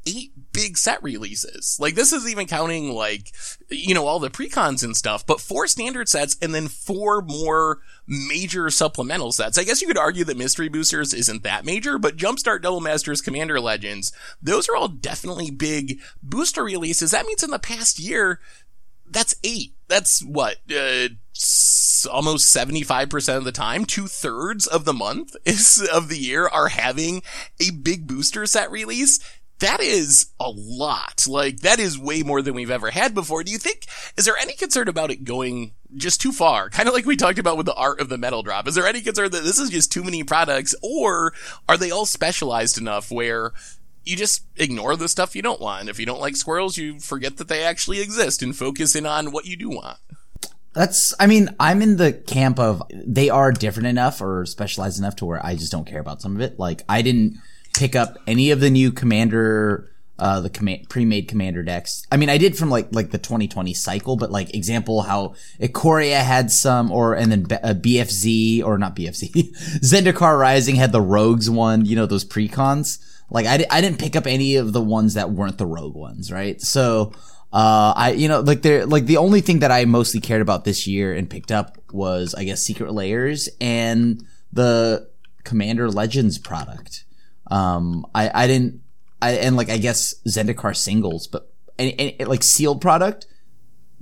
eight 0.07 0.31
big 0.53 0.77
set 0.77 1.03
releases. 1.03 1.77
Like 1.79 1.95
this 1.95 2.11
is 2.11 2.27
even 2.27 2.47
counting 2.47 2.91
like, 2.91 3.31
you 3.69 3.93
know, 3.93 4.07
all 4.07 4.19
the 4.19 4.29
precons 4.29 4.83
and 4.83 4.95
stuff, 4.95 5.25
but 5.25 5.41
four 5.41 5.67
standard 5.67 6.09
sets 6.09 6.35
and 6.41 6.55
then 6.55 6.67
four 6.67 7.21
more 7.21 7.79
major 8.07 8.69
supplemental 8.69 9.31
sets. 9.31 9.57
I 9.57 9.63
guess 9.63 9.81
you 9.81 9.87
could 9.87 9.97
argue 9.97 10.23
that 10.23 10.37
Mystery 10.37 10.69
Boosters 10.69 11.13
isn't 11.13 11.43
that 11.43 11.65
major, 11.65 11.97
but 11.97 12.17
Jumpstart 12.17 12.61
Double 12.61 12.81
Masters, 12.81 13.21
Commander 13.21 13.59
Legends, 13.59 14.11
those 14.41 14.67
are 14.69 14.75
all 14.75 14.87
definitely 14.87 15.51
big 15.51 15.99
booster 16.23 16.63
releases. 16.63 17.11
That 17.11 17.25
means 17.25 17.43
in 17.43 17.51
the 17.51 17.59
past 17.59 17.99
year, 17.99 18.39
that's 19.09 19.35
eight. 19.43 19.73
That's 19.87 20.23
what, 20.23 20.57
uh, 20.75 21.09
almost 22.11 22.55
75% 22.55 23.37
of 23.37 23.43
the 23.43 23.51
time, 23.51 23.85
two 23.85 24.07
thirds 24.07 24.67
of 24.67 24.85
the 24.85 24.93
month 24.93 25.35
is 25.45 25.87
of 25.93 26.09
the 26.09 26.17
year 26.17 26.47
are 26.47 26.69
having 26.69 27.21
a 27.59 27.71
big 27.71 28.07
booster 28.07 28.45
set 28.45 28.71
release. 28.71 29.19
That 29.59 29.81
is 29.81 30.27
a 30.39 30.51
lot. 30.51 31.25
Like, 31.27 31.61
that 31.61 31.79
is 31.79 31.97
way 31.97 32.21
more 32.21 32.41
than 32.41 32.53
we've 32.53 32.69
ever 32.69 32.91
had 32.91 33.15
before. 33.15 33.43
Do 33.43 33.51
you 33.51 33.57
think, 33.57 33.85
is 34.15 34.25
there 34.25 34.37
any 34.37 34.53
concern 34.53 34.87
about 34.87 35.09
it 35.09 35.23
going 35.23 35.73
just 35.95 36.21
too 36.21 36.31
far? 36.31 36.69
Kind 36.69 36.87
of 36.87 36.93
like 36.93 37.05
we 37.05 37.15
talked 37.15 37.39
about 37.39 37.57
with 37.57 37.65
the 37.65 37.73
art 37.73 37.99
of 37.99 38.09
the 38.09 38.19
metal 38.19 38.43
drop. 38.43 38.67
Is 38.67 38.75
there 38.75 38.85
any 38.85 39.01
concern 39.01 39.31
that 39.31 39.43
this 39.43 39.57
is 39.57 39.71
just 39.71 39.91
too 39.91 40.03
many 40.03 40.23
products 40.23 40.75
or 40.83 41.33
are 41.67 41.77
they 41.77 41.89
all 41.89 42.05
specialized 42.05 42.77
enough 42.77 43.09
where 43.09 43.51
you 44.03 44.15
just 44.15 44.43
ignore 44.57 44.95
the 44.95 45.09
stuff 45.09 45.35
you 45.35 45.41
don't 45.41 45.59
want? 45.59 45.89
If 45.89 45.99
you 45.99 46.05
don't 46.05 46.21
like 46.21 46.35
squirrels, 46.35 46.77
you 46.77 46.99
forget 46.99 47.37
that 47.37 47.47
they 47.47 47.63
actually 47.63 47.99
exist 47.99 48.43
and 48.43 48.55
focus 48.55 48.95
in 48.95 49.07
on 49.07 49.31
what 49.31 49.45
you 49.45 49.57
do 49.57 49.69
want. 49.69 49.97
That's, 50.73 51.15
I 51.19 51.25
mean, 51.25 51.55
I'm 51.59 51.81
in 51.81 51.97
the 51.97 52.13
camp 52.13 52.59
of 52.59 52.83
they 52.93 53.31
are 53.31 53.51
different 53.51 53.87
enough 53.87 54.21
or 54.21 54.45
specialized 54.45 54.99
enough 54.99 55.15
to 55.15 55.25
where 55.25 55.43
I 55.43 55.55
just 55.55 55.71
don't 55.71 55.87
care 55.87 55.99
about 55.99 56.21
some 56.21 56.35
of 56.35 56.41
it. 56.41 56.59
Like, 56.59 56.83
I 56.87 57.01
didn't 57.01 57.39
pick 57.77 57.95
up 57.95 58.17
any 58.25 58.49
of 58.51 58.59
the 58.59 58.69
new 58.69 58.91
commander, 58.91 59.91
uh, 60.19 60.41
the 60.41 60.49
command, 60.49 60.89
pre-made 60.89 61.27
commander 61.27 61.61
decks. 61.61 62.05
I 62.11 62.17
mean, 62.17 62.29
I 62.29 62.37
did 62.37 62.57
from 62.57 62.69
like, 62.69 62.87
like 62.91 63.11
the 63.11 63.19
2020 63.19 63.73
cycle, 63.75 64.15
but 64.15 64.31
like 64.31 64.53
example, 64.55 65.03
how 65.03 65.35
Ikoria 65.61 66.23
had 66.23 66.51
some, 66.51 66.91
or, 66.91 67.13
and 67.13 67.31
then 67.31 67.43
B- 67.43 67.55
uh, 67.55 67.73
BFZ, 67.75 68.63
or 68.63 68.77
not 68.77 68.95
BFZ, 68.95 69.31
Zendikar 69.81 70.37
Rising 70.39 70.75
had 70.75 70.91
the 70.91 71.01
rogues 71.01 71.49
one, 71.49 71.85
you 71.85 71.95
know, 71.95 72.07
those 72.07 72.25
precons. 72.25 72.99
Like, 73.29 73.45
I, 73.45 73.65
I 73.69 73.81
didn't 73.81 73.99
pick 73.99 74.15
up 74.15 74.25
any 74.25 74.55
of 74.55 74.73
the 74.73 74.81
ones 74.81 75.13
that 75.13 75.31
weren't 75.31 75.57
the 75.57 75.65
rogue 75.65 75.95
ones, 75.95 76.31
right? 76.31 76.59
So, 76.61 77.11
uh, 77.53 77.93
I, 77.95 78.11
you 78.11 78.27
know, 78.27 78.39
like 78.39 78.61
there, 78.61 78.85
like 78.85 79.05
the 79.05 79.17
only 79.17 79.41
thing 79.41 79.59
that 79.59 79.71
I 79.71 79.85
mostly 79.85 80.19
cared 80.19 80.41
about 80.41 80.63
this 80.63 80.87
year 80.87 81.13
and 81.13 81.29
picked 81.29 81.51
up 81.51 81.77
was, 81.91 82.33
I 82.33 82.43
guess, 82.43 82.63
Secret 82.63 82.91
Lairs 82.93 83.49
and 83.61 84.25
the 84.51 85.09
Commander 85.43 85.91
Legends 85.91 86.37
product. 86.39 87.03
Um, 87.49 88.05
I, 88.13 88.43
I 88.43 88.47
didn't, 88.47 88.81
I, 89.21 89.31
and 89.31 89.55
like, 89.55 89.69
I 89.69 89.77
guess 89.77 90.15
Zendikar 90.27 90.75
singles, 90.75 91.27
but 91.27 91.51
any, 91.79 91.97
any, 91.99 92.25
like 92.25 92.43
sealed 92.43 92.81
product, 92.81 93.27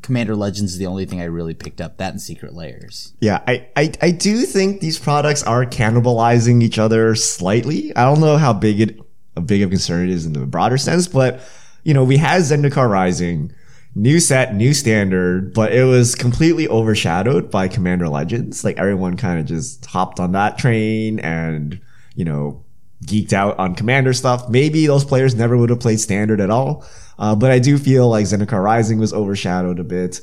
Commander 0.01 0.35
Legends 0.35 0.73
is 0.73 0.77
the 0.77 0.87
only 0.87 1.05
thing 1.05 1.21
I 1.21 1.25
really 1.25 1.53
picked 1.53 1.81
up. 1.81 1.97
That 1.97 2.11
and 2.11 2.21
Secret 2.21 2.53
Lairs. 2.53 3.13
yeah, 3.19 3.41
I, 3.47 3.67
I, 3.75 3.91
I 4.01 4.11
do 4.11 4.43
think 4.43 4.81
these 4.81 4.99
products 4.99 5.41
are 5.43 5.65
cannibalizing 5.65 6.61
each 6.61 6.77
other 6.77 7.15
slightly. 7.15 7.95
I 7.95 8.03
don't 8.03 8.19
know 8.19 8.37
how 8.37 8.53
big 8.53 8.81
it, 8.81 8.99
a 9.35 9.41
big 9.41 9.61
of 9.61 9.69
concern 9.69 10.07
it 10.07 10.11
is 10.11 10.25
in 10.25 10.33
the 10.33 10.45
broader 10.45 10.77
sense, 10.77 11.07
but 11.07 11.41
you 11.83 11.93
know, 11.93 12.03
we 12.03 12.17
had 12.17 12.41
Zendikar 12.41 12.89
Rising, 12.89 13.53
new 13.93 14.19
set, 14.19 14.55
new 14.55 14.73
standard, 14.73 15.53
but 15.53 15.71
it 15.71 15.85
was 15.85 16.15
completely 16.15 16.67
overshadowed 16.67 17.49
by 17.49 17.67
Commander 17.67 18.09
Legends. 18.09 18.63
Like 18.63 18.77
everyone 18.77 19.17
kind 19.17 19.39
of 19.39 19.45
just 19.45 19.85
hopped 19.85 20.19
on 20.19 20.33
that 20.33 20.57
train 20.57 21.19
and, 21.19 21.79
you 22.15 22.25
know, 22.25 22.64
geeked 23.05 23.33
out 23.33 23.57
on 23.59 23.75
Commander 23.75 24.13
stuff. 24.13 24.49
Maybe 24.49 24.87
those 24.87 25.05
players 25.05 25.35
never 25.35 25.57
would 25.57 25.69
have 25.69 25.79
played 25.79 25.99
standard 25.99 26.39
at 26.41 26.49
all. 26.49 26.85
Uh, 27.17 27.35
but 27.35 27.51
I 27.51 27.59
do 27.59 27.77
feel 27.77 28.09
like 28.09 28.25
Zendikar 28.25 28.63
Rising 28.63 28.99
was 28.99 29.13
overshadowed 29.13 29.79
a 29.79 29.83
bit. 29.83 30.19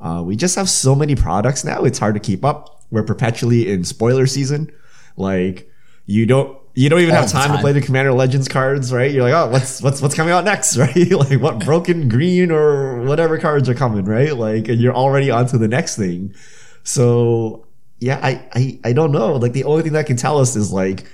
Uh, 0.00 0.22
we 0.24 0.36
just 0.36 0.56
have 0.56 0.68
so 0.68 0.94
many 0.94 1.14
products 1.14 1.64
now. 1.64 1.84
It's 1.84 1.98
hard 1.98 2.14
to 2.14 2.20
keep 2.20 2.44
up. 2.44 2.82
We're 2.90 3.04
perpetually 3.04 3.70
in 3.70 3.84
spoiler 3.84 4.26
season. 4.26 4.70
Like 5.16 5.70
you 6.06 6.26
don't, 6.26 6.58
you 6.74 6.88
don't 6.88 7.00
even 7.00 7.14
All 7.14 7.22
have 7.22 7.30
the 7.30 7.38
time, 7.38 7.52
to 7.52 7.58
play 7.58 7.72
the 7.72 7.80
Commander 7.80 8.12
Legends 8.12 8.48
cards, 8.48 8.92
right? 8.92 9.10
You're 9.10 9.22
like, 9.22 9.32
oh, 9.32 9.48
what's 9.48 9.80
what's 9.80 10.02
what's 10.02 10.14
coming 10.14 10.32
out 10.32 10.44
next, 10.44 10.76
right? 10.78 11.10
like 11.12 11.40
what 11.40 11.64
broken 11.64 12.08
green 12.08 12.50
or 12.50 13.02
whatever 13.02 13.38
cards 13.38 13.68
are 13.68 13.74
coming, 13.74 14.04
right? 14.04 14.36
Like, 14.36 14.68
and 14.68 14.80
you're 14.80 14.94
already 14.94 15.30
on 15.30 15.46
to 15.46 15.58
the 15.58 15.68
next 15.68 15.96
thing. 15.96 16.34
So 16.82 17.66
yeah, 18.00 18.18
I, 18.22 18.44
I 18.52 18.80
I 18.84 18.92
don't 18.92 19.12
know. 19.12 19.36
Like 19.36 19.52
the 19.52 19.64
only 19.64 19.82
thing 19.82 19.92
that 19.92 20.06
can 20.06 20.16
tell 20.16 20.38
us 20.38 20.56
is 20.56 20.72
like, 20.72 21.06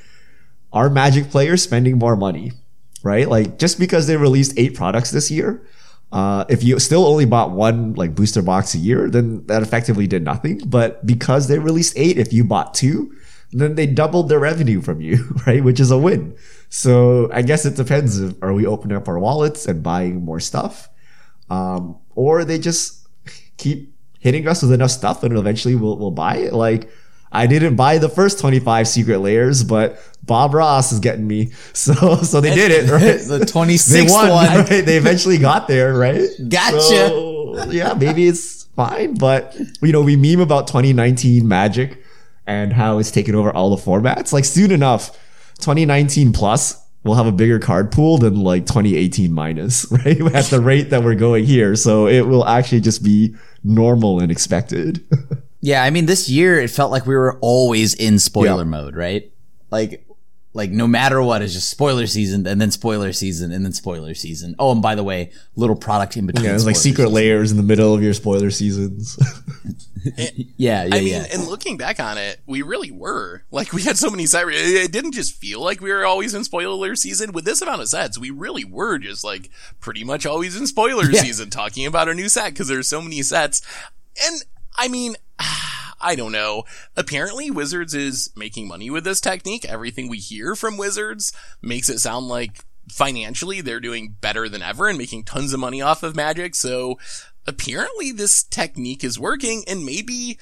are 0.72 0.88
Magic 0.88 1.30
players 1.30 1.62
spending 1.62 1.98
more 1.98 2.16
money, 2.16 2.52
right? 3.02 3.28
Like 3.28 3.58
just 3.58 3.78
because 3.78 4.06
they 4.06 4.16
released 4.16 4.54
eight 4.56 4.74
products 4.74 5.10
this 5.10 5.30
year, 5.30 5.66
uh, 6.12 6.44
if 6.48 6.62
you 6.62 6.78
still 6.78 7.06
only 7.06 7.24
bought 7.24 7.52
one 7.52 7.94
like 7.94 8.14
booster 8.14 8.42
box 8.42 8.74
a 8.74 8.78
year, 8.78 9.08
then 9.08 9.46
that 9.46 9.62
effectively 9.62 10.06
did 10.06 10.24
nothing. 10.24 10.60
But 10.66 11.04
because 11.06 11.48
they 11.48 11.58
released 11.58 11.94
eight, 11.96 12.18
if 12.18 12.32
you 12.32 12.44
bought 12.44 12.74
two, 12.74 13.14
then 13.52 13.74
they 13.74 13.86
doubled 13.86 14.28
their 14.28 14.38
revenue 14.38 14.80
from 14.80 15.00
you, 15.00 15.24
right? 15.46 15.62
Which 15.62 15.80
is 15.80 15.90
a 15.90 15.98
win. 15.98 16.36
So 16.68 17.30
I 17.32 17.42
guess 17.42 17.64
it 17.64 17.76
depends. 17.76 18.20
If, 18.20 18.40
are 18.42 18.52
we 18.52 18.66
opening 18.66 18.96
up 18.96 19.08
our 19.08 19.18
wallets 19.18 19.66
and 19.66 19.82
buying 19.82 20.24
more 20.24 20.40
stuff? 20.40 20.88
Um, 21.48 21.98
or 22.14 22.44
they 22.44 22.58
just 22.58 23.08
keep 23.56 23.92
hitting 24.20 24.46
us 24.46 24.62
with 24.62 24.72
enough 24.72 24.90
stuff 24.90 25.22
and 25.22 25.36
eventually 25.36 25.74
we'll, 25.74 25.96
we'll 25.96 26.10
buy 26.10 26.36
it. 26.36 26.52
Like, 26.52 26.90
I 27.32 27.46
didn't 27.46 27.76
buy 27.76 27.98
the 27.98 28.08
first 28.08 28.38
25 28.40 28.88
secret 28.88 29.18
lairs, 29.18 29.62
but 29.64 30.02
Bob 30.24 30.52
Ross 30.54 30.92
is 30.92 30.98
getting 31.00 31.26
me. 31.26 31.52
So, 31.72 32.16
so 32.22 32.40
they 32.40 32.54
did 32.54 32.70
it, 32.72 32.90
right? 32.90 33.18
the 33.20 33.38
they 33.38 33.44
26th 33.44 34.10
won, 34.10 34.28
one. 34.30 34.46
right? 34.46 34.84
They 34.84 34.96
eventually 34.96 35.38
got 35.38 35.68
there, 35.68 35.94
right? 35.94 36.28
Gotcha. 36.48 36.78
So, 36.80 37.66
yeah, 37.70 37.94
maybe 37.94 38.26
it's 38.26 38.64
fine, 38.76 39.14
but 39.14 39.56
you 39.80 39.92
know, 39.92 40.02
we 40.02 40.16
meme 40.16 40.40
about 40.40 40.66
2019 40.66 41.46
Magic 41.46 42.02
and 42.46 42.72
how 42.72 42.98
it's 42.98 43.10
taken 43.10 43.34
over 43.34 43.52
all 43.54 43.74
the 43.74 43.82
formats. 43.82 44.32
Like 44.32 44.44
soon 44.44 44.72
enough, 44.72 45.12
2019 45.58 46.32
plus 46.32 46.82
we'll 47.04 47.14
have 47.14 47.26
a 47.26 47.32
bigger 47.32 47.58
card 47.58 47.90
pool 47.92 48.18
than 48.18 48.40
like 48.42 48.66
2018 48.66 49.32
minus, 49.32 49.90
right? 50.04 50.20
At 50.34 50.46
the 50.46 50.60
rate 50.60 50.90
that 50.90 51.02
we're 51.02 51.14
going 51.14 51.44
here. 51.44 51.76
So 51.76 52.06
it 52.08 52.22
will 52.22 52.44
actually 52.44 52.80
just 52.80 53.02
be 53.02 53.34
normal 53.64 54.20
and 54.20 54.30
expected. 54.30 55.02
Yeah, 55.60 55.82
I 55.82 55.90
mean, 55.90 56.06
this 56.06 56.28
year 56.28 56.60
it 56.60 56.70
felt 56.70 56.90
like 56.90 57.06
we 57.06 57.14
were 57.14 57.38
always 57.40 57.94
in 57.94 58.18
spoiler 58.18 58.64
yeah. 58.64 58.70
mode, 58.70 58.96
right? 58.96 59.32
Like, 59.70 60.06
like 60.52 60.70
no 60.70 60.86
matter 60.86 61.22
what, 61.22 61.42
it's 61.42 61.52
just 61.52 61.70
spoiler 61.70 62.06
season 62.06 62.46
and 62.46 62.60
then 62.60 62.70
spoiler 62.72 63.12
season 63.12 63.52
and 63.52 63.64
then 63.64 63.72
spoiler 63.72 64.14
season. 64.14 64.56
Oh, 64.58 64.72
and 64.72 64.82
by 64.82 64.96
the 64.96 65.04
way, 65.04 65.30
little 65.54 65.76
product 65.76 66.16
in 66.16 66.26
between. 66.26 66.46
Yeah, 66.46 66.54
it's 66.54 66.66
like 66.66 66.76
secret 66.76 67.04
season. 67.04 67.14
layers 67.14 67.50
in 67.52 67.56
the 67.56 67.62
middle 67.62 67.94
of 67.94 68.02
your 68.02 68.14
spoiler 68.14 68.50
seasons. 68.50 69.16
yeah, 70.16 70.84
yeah, 70.84 70.88
I 70.92 71.00
mean, 71.00 71.08
yeah. 71.08 71.26
and 71.32 71.46
looking 71.46 71.76
back 71.76 72.00
on 72.00 72.16
it, 72.18 72.40
we 72.46 72.62
really 72.62 72.90
were 72.90 73.42
like 73.50 73.72
we 73.72 73.82
had 73.82 73.98
so 73.98 74.10
many 74.10 74.26
sets. 74.26 74.48
It 74.50 74.92
didn't 74.92 75.12
just 75.12 75.36
feel 75.36 75.62
like 75.62 75.80
we 75.80 75.92
were 75.92 76.04
always 76.04 76.34
in 76.34 76.42
spoiler 76.42 76.96
season. 76.96 77.32
With 77.32 77.44
this 77.44 77.62
amount 77.62 77.82
of 77.82 77.88
sets, 77.88 78.18
we 78.18 78.30
really 78.30 78.64
were 78.64 78.98
just 78.98 79.22
like 79.22 79.50
pretty 79.78 80.02
much 80.02 80.26
always 80.26 80.56
in 80.56 80.66
spoiler 80.66 81.04
yeah. 81.04 81.20
season, 81.20 81.50
talking 81.50 81.86
about 81.86 82.08
a 82.08 82.14
new 82.14 82.28
set 82.28 82.52
because 82.52 82.68
there's 82.68 82.88
so 82.88 83.00
many 83.00 83.22
sets. 83.22 83.62
And 84.24 84.42
I 84.76 84.88
mean. 84.88 85.16
I 86.00 86.14
don't 86.14 86.32
know. 86.32 86.64
Apparently 86.96 87.50
Wizards 87.50 87.94
is 87.94 88.30
making 88.34 88.68
money 88.68 88.90
with 88.90 89.04
this 89.04 89.20
technique. 89.20 89.64
Everything 89.64 90.08
we 90.08 90.18
hear 90.18 90.56
from 90.56 90.76
Wizards 90.76 91.32
makes 91.60 91.88
it 91.88 91.98
sound 91.98 92.28
like 92.28 92.64
financially 92.88 93.60
they're 93.60 93.80
doing 93.80 94.16
better 94.20 94.48
than 94.48 94.62
ever 94.62 94.88
and 94.88 94.98
making 94.98 95.24
tons 95.24 95.52
of 95.52 95.60
money 95.60 95.80
off 95.80 96.02
of 96.02 96.16
Magic. 96.16 96.54
So 96.54 96.98
apparently 97.46 98.12
this 98.12 98.42
technique 98.42 99.04
is 99.04 99.18
working 99.18 99.64
and 99.68 99.84
maybe 99.84 100.38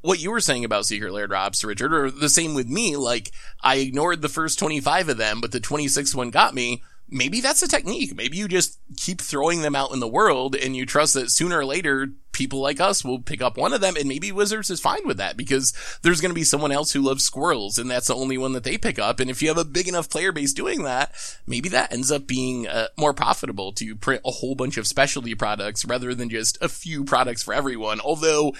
what 0.00 0.20
you 0.20 0.30
were 0.30 0.40
saying 0.40 0.64
about 0.64 0.86
secret 0.86 1.12
lair 1.12 1.26
drops, 1.26 1.62
Richard, 1.64 1.92
or 1.92 2.10
the 2.10 2.28
same 2.28 2.54
with 2.54 2.68
me. 2.68 2.96
Like 2.96 3.32
I 3.60 3.76
ignored 3.76 4.22
the 4.22 4.28
first 4.28 4.58
25 4.58 5.10
of 5.10 5.16
them, 5.18 5.40
but 5.40 5.52
the 5.52 5.60
26th 5.60 6.14
one 6.14 6.30
got 6.30 6.54
me 6.54 6.82
maybe 7.10 7.40
that's 7.40 7.62
a 7.62 7.68
technique. 7.68 8.14
Maybe 8.16 8.36
you 8.36 8.48
just 8.48 8.78
keep 8.96 9.20
throwing 9.20 9.62
them 9.62 9.74
out 9.74 9.92
in 9.92 10.00
the 10.00 10.08
world 10.08 10.54
and 10.54 10.76
you 10.76 10.86
trust 10.86 11.14
that 11.14 11.30
sooner 11.30 11.58
or 11.58 11.64
later 11.64 12.08
people 12.32 12.60
like 12.60 12.80
us 12.80 13.04
will 13.04 13.20
pick 13.20 13.42
up 13.42 13.56
one 13.58 13.72
of 13.72 13.80
them 13.80 13.96
and 13.96 14.08
maybe 14.08 14.32
Wizards 14.32 14.70
is 14.70 14.80
fine 14.80 15.06
with 15.06 15.16
that 15.18 15.36
because 15.36 15.74
there's 16.02 16.20
going 16.20 16.30
to 16.30 16.34
be 16.34 16.44
someone 16.44 16.72
else 16.72 16.92
who 16.92 17.02
loves 17.02 17.24
squirrels 17.24 17.76
and 17.76 17.90
that's 17.90 18.06
the 18.06 18.14
only 18.14 18.38
one 18.38 18.52
that 18.52 18.64
they 18.64 18.78
pick 18.78 18.98
up. 18.98 19.20
And 19.20 19.28
if 19.28 19.42
you 19.42 19.48
have 19.48 19.58
a 19.58 19.64
big 19.64 19.88
enough 19.88 20.08
player 20.08 20.32
base 20.32 20.52
doing 20.52 20.84
that, 20.84 21.12
maybe 21.46 21.68
that 21.70 21.92
ends 21.92 22.12
up 22.12 22.26
being 22.26 22.66
uh, 22.68 22.88
more 22.96 23.12
profitable 23.12 23.72
to 23.74 23.96
print 23.96 24.22
a 24.24 24.30
whole 24.30 24.54
bunch 24.54 24.76
of 24.78 24.86
specialty 24.86 25.34
products 25.34 25.84
rather 25.84 26.14
than 26.14 26.30
just 26.30 26.56
a 26.62 26.68
few 26.68 27.04
products 27.04 27.42
for 27.42 27.52
everyone. 27.52 28.00
Although 28.00 28.54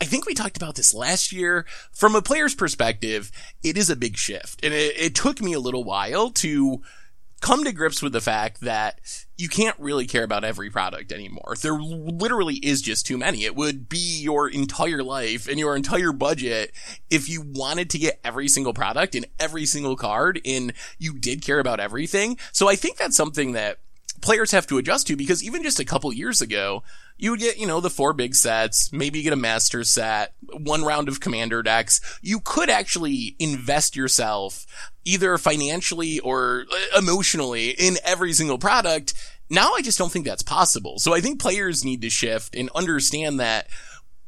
I 0.00 0.06
think 0.06 0.26
we 0.26 0.32
talked 0.32 0.56
about 0.56 0.76
this 0.76 0.94
last 0.94 1.30
year. 1.30 1.66
From 1.92 2.16
a 2.16 2.22
player's 2.22 2.54
perspective, 2.54 3.30
it 3.62 3.76
is 3.76 3.90
a 3.90 3.96
big 3.96 4.16
shift 4.16 4.64
and 4.64 4.72
it, 4.72 4.96
it 4.98 5.14
took 5.14 5.42
me 5.42 5.52
a 5.52 5.60
little 5.60 5.84
while 5.84 6.30
to 6.30 6.80
come 7.40 7.64
to 7.64 7.72
grips 7.72 8.02
with 8.02 8.12
the 8.12 8.20
fact 8.20 8.60
that 8.60 9.00
you 9.36 9.48
can't 9.48 9.78
really 9.78 10.06
care 10.06 10.24
about 10.24 10.44
every 10.44 10.70
product 10.70 11.10
anymore. 11.10 11.54
There 11.60 11.78
literally 11.80 12.56
is 12.56 12.82
just 12.82 13.06
too 13.06 13.16
many. 13.16 13.44
It 13.44 13.56
would 13.56 13.88
be 13.88 14.20
your 14.20 14.48
entire 14.48 15.02
life 15.02 15.48
and 15.48 15.58
your 15.58 15.74
entire 15.74 16.12
budget 16.12 16.72
if 17.08 17.28
you 17.28 17.42
wanted 17.42 17.88
to 17.90 17.98
get 17.98 18.20
every 18.22 18.48
single 18.48 18.74
product 18.74 19.14
and 19.14 19.26
every 19.38 19.64
single 19.64 19.96
card 19.96 20.40
and 20.44 20.72
you 20.98 21.18
did 21.18 21.42
care 21.42 21.58
about 21.58 21.80
everything. 21.80 22.38
So 22.52 22.68
I 22.68 22.76
think 22.76 22.98
that's 22.98 23.16
something 23.16 23.52
that 23.52 23.78
players 24.20 24.50
have 24.52 24.66
to 24.68 24.78
adjust 24.78 25.06
to 25.06 25.16
because 25.16 25.42
even 25.42 25.62
just 25.62 25.80
a 25.80 25.84
couple 25.84 26.12
years 26.12 26.40
ago, 26.40 26.82
you 27.16 27.30
would 27.30 27.40
get, 27.40 27.58
you 27.58 27.66
know, 27.66 27.80
the 27.80 27.90
four 27.90 28.12
big 28.12 28.34
sets, 28.34 28.92
maybe 28.92 29.18
you 29.18 29.24
get 29.24 29.32
a 29.32 29.36
master 29.36 29.84
set, 29.84 30.32
one 30.52 30.84
round 30.84 31.08
of 31.08 31.20
commander 31.20 31.62
decks. 31.62 32.00
You 32.22 32.40
could 32.40 32.70
actually 32.70 33.36
invest 33.38 33.96
yourself 33.96 34.66
either 35.04 35.36
financially 35.38 36.18
or 36.20 36.64
uh, 36.72 36.98
emotionally 36.98 37.70
in 37.70 37.96
every 38.04 38.32
single 38.32 38.58
product. 38.58 39.14
Now 39.50 39.72
I 39.74 39.82
just 39.82 39.98
don't 39.98 40.10
think 40.10 40.24
that's 40.24 40.42
possible. 40.42 40.98
So 40.98 41.14
I 41.14 41.20
think 41.20 41.40
players 41.40 41.84
need 41.84 42.02
to 42.02 42.10
shift 42.10 42.54
and 42.54 42.70
understand 42.74 43.40
that 43.40 43.66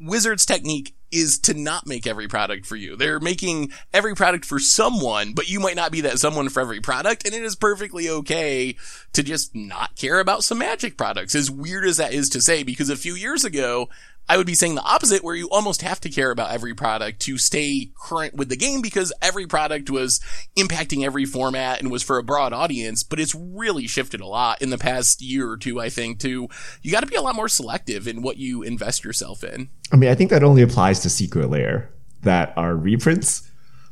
Wizards 0.01 0.45
technique 0.45 0.95
is 1.13 1.39
to 1.41 1.55
not 1.55 1.87
make 1.87 2.07
every 2.07 2.27
product 2.27 2.67
for 2.67 2.77
you. 2.77 2.97
They're 2.97 3.21
making 3.21 3.73
every 3.93 4.15
product 4.15 4.45
for 4.45 4.59
someone, 4.59 5.35
but 5.35 5.51
you 5.51 5.61
might 5.61 5.77
not 5.77 5.93
be 5.93 6.01
that 6.03 6.19
someone 6.19 6.49
for 6.49 6.61
every 6.61 6.81
product. 6.81 7.27
And 7.27 7.35
it 7.35 7.43
is 7.43 7.55
perfectly 7.55 8.09
okay 8.09 8.77
to 9.13 9.23
just 9.23 9.55
not 9.55 9.95
care 9.97 10.19
about 10.21 10.45
some 10.45 10.59
magic 10.59 10.97
products, 10.97 11.35
as 11.35 11.51
weird 11.51 11.85
as 11.85 11.99
that 11.99 12.13
is 12.15 12.29
to 12.31 12.41
say, 12.41 12.63
because 12.63 12.91
a 12.91 12.97
few 12.97 13.15
years 13.15 13.45
ago, 13.45 13.89
I 14.29 14.37
would 14.37 14.47
be 14.47 14.55
saying 14.55 14.77
the 14.77 14.83
opposite 14.83 15.23
where 15.23 15.35
you 15.35 15.49
almost 15.51 15.83
have 15.83 16.01
to 16.01 16.09
care 16.09 16.31
about 16.31 16.53
every 16.53 16.75
product 16.75 17.21
to 17.23 17.39
stay 17.39 17.91
current 18.01 18.35
with 18.35 18.49
the 18.49 18.57
game 18.57 18.81
because 18.81 19.13
every 19.21 19.47
product 19.47 19.91
was 19.91 20.21
impacting 20.57 21.05
every 21.05 21.25
format 21.25 21.81
and 21.81 21.91
was 21.91 22.03
for 22.03 22.19
a 22.19 22.23
broad 22.23 22.53
audience, 22.53 23.03
but 23.03 23.21
it's 23.21 23.35
really 23.35 23.87
shifted 23.87 24.21
a 24.21 24.27
lot 24.27 24.63
in 24.63 24.71
the 24.71 24.79
past 24.79 25.21
year 25.21 25.51
or 25.51 25.57
two, 25.57 25.81
I 25.81 25.89
think, 25.89 26.21
to 26.21 26.49
you 26.83 26.93
got 26.93 27.01
to 27.01 27.07
be 27.07 27.17
a 27.17 27.23
lot 27.23 27.37
more 27.37 27.49
selective 27.49 28.07
in 28.09 28.23
what 28.23 28.37
you 28.39 28.63
invest 28.63 29.05
yourself 29.05 29.45
in. 29.45 29.69
I 29.93 29.97
mean, 29.97 30.11
I 30.11 30.15
think 30.15 30.31
that 30.31 30.43
only 30.43 30.63
applies 30.63 31.01
to 31.01 31.11
Secret 31.11 31.51
Lair 31.51 31.91
that 32.23 32.55
are 32.57 32.77
reprints. 32.77 33.49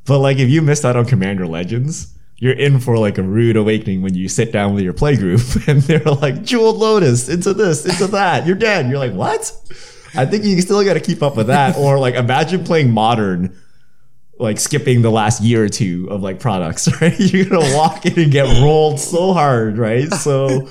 But 0.07 0.21
like 0.21 0.39
if 0.39 0.49
you 0.49 0.63
missed 0.63 0.85
out 0.85 0.97
on 0.97 1.05
Commander 1.05 1.47
Legends, 1.47 2.17
you're 2.39 2.55
in 2.55 2.81
for 2.81 2.97
like 2.97 3.19
a 3.19 3.23
rude 3.23 3.57
awakening 3.57 4.01
when 4.01 4.15
you 4.15 4.29
sit 4.29 4.51
down 4.51 4.75
with 4.75 4.83
your 4.83 4.95
playgroup 4.95 5.67
and 5.69 5.83
they're 5.83 6.01
like 6.01 6.43
jeweled 6.43 6.77
lotus 6.77 7.29
into 7.29 7.53
this, 7.53 7.85
into 7.85 8.07
that. 8.09 8.47
You're 8.47 8.57
dead. 8.57 8.89
You're 8.89 8.99
like, 8.99 9.13
what? 9.13 9.53
I 10.15 10.27
think 10.27 10.45
you 10.45 10.61
still 10.61 10.85
got 10.85 10.95
to 10.95 11.01
keep 11.01 11.23
up 11.23 11.37
with 11.37 11.49
that. 11.49 11.77
or 11.77 11.99
like 11.99 12.15
imagine 12.15 12.65
playing 12.65 12.91
modern, 12.91 13.57
like 14.39 14.59
skipping 14.59 15.03
the 15.03 15.11
last 15.11 15.43
year 15.43 15.65
or 15.65 15.69
two 15.69 16.09
of 16.11 16.23
like 16.23 16.41
products, 16.41 16.89
right? 17.01 17.19
You're 17.19 17.47
gonna 17.47 17.77
walk 17.77 18.07
in 18.07 18.19
and 18.19 18.33
get 18.33 18.63
rolled 18.63 19.01
so 19.01 19.33
hard, 19.33 19.79
right? 19.79 20.09
So 20.13 20.67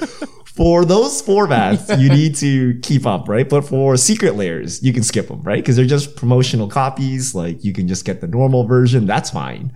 for 0.46 0.86
those 0.86 1.22
formats, 1.22 2.00
you 2.00 2.10
need 2.10 2.36
to 2.38 2.80
keep 2.82 3.06
up, 3.06 3.30
right? 3.30 3.48
But 3.48 3.62
for 3.62 3.96
secret 3.98 4.36
lairs, 4.36 4.84
you 4.84 4.92
can 4.94 5.04
skip 5.04 5.28
them, 5.28 5.42
right? 5.44 5.62
Because 5.62 5.76
they're 5.76 5.86
just 5.86 6.16
promotional 6.16 6.68
copies. 6.68 7.34
Like 7.34 7.64
you 7.64 7.74
can 7.74 7.88
just 7.88 8.06
get 8.06 8.22
the 8.22 8.28
normal 8.28 8.66
version. 8.66 9.06
That's 9.06 9.30
fine 9.30 9.74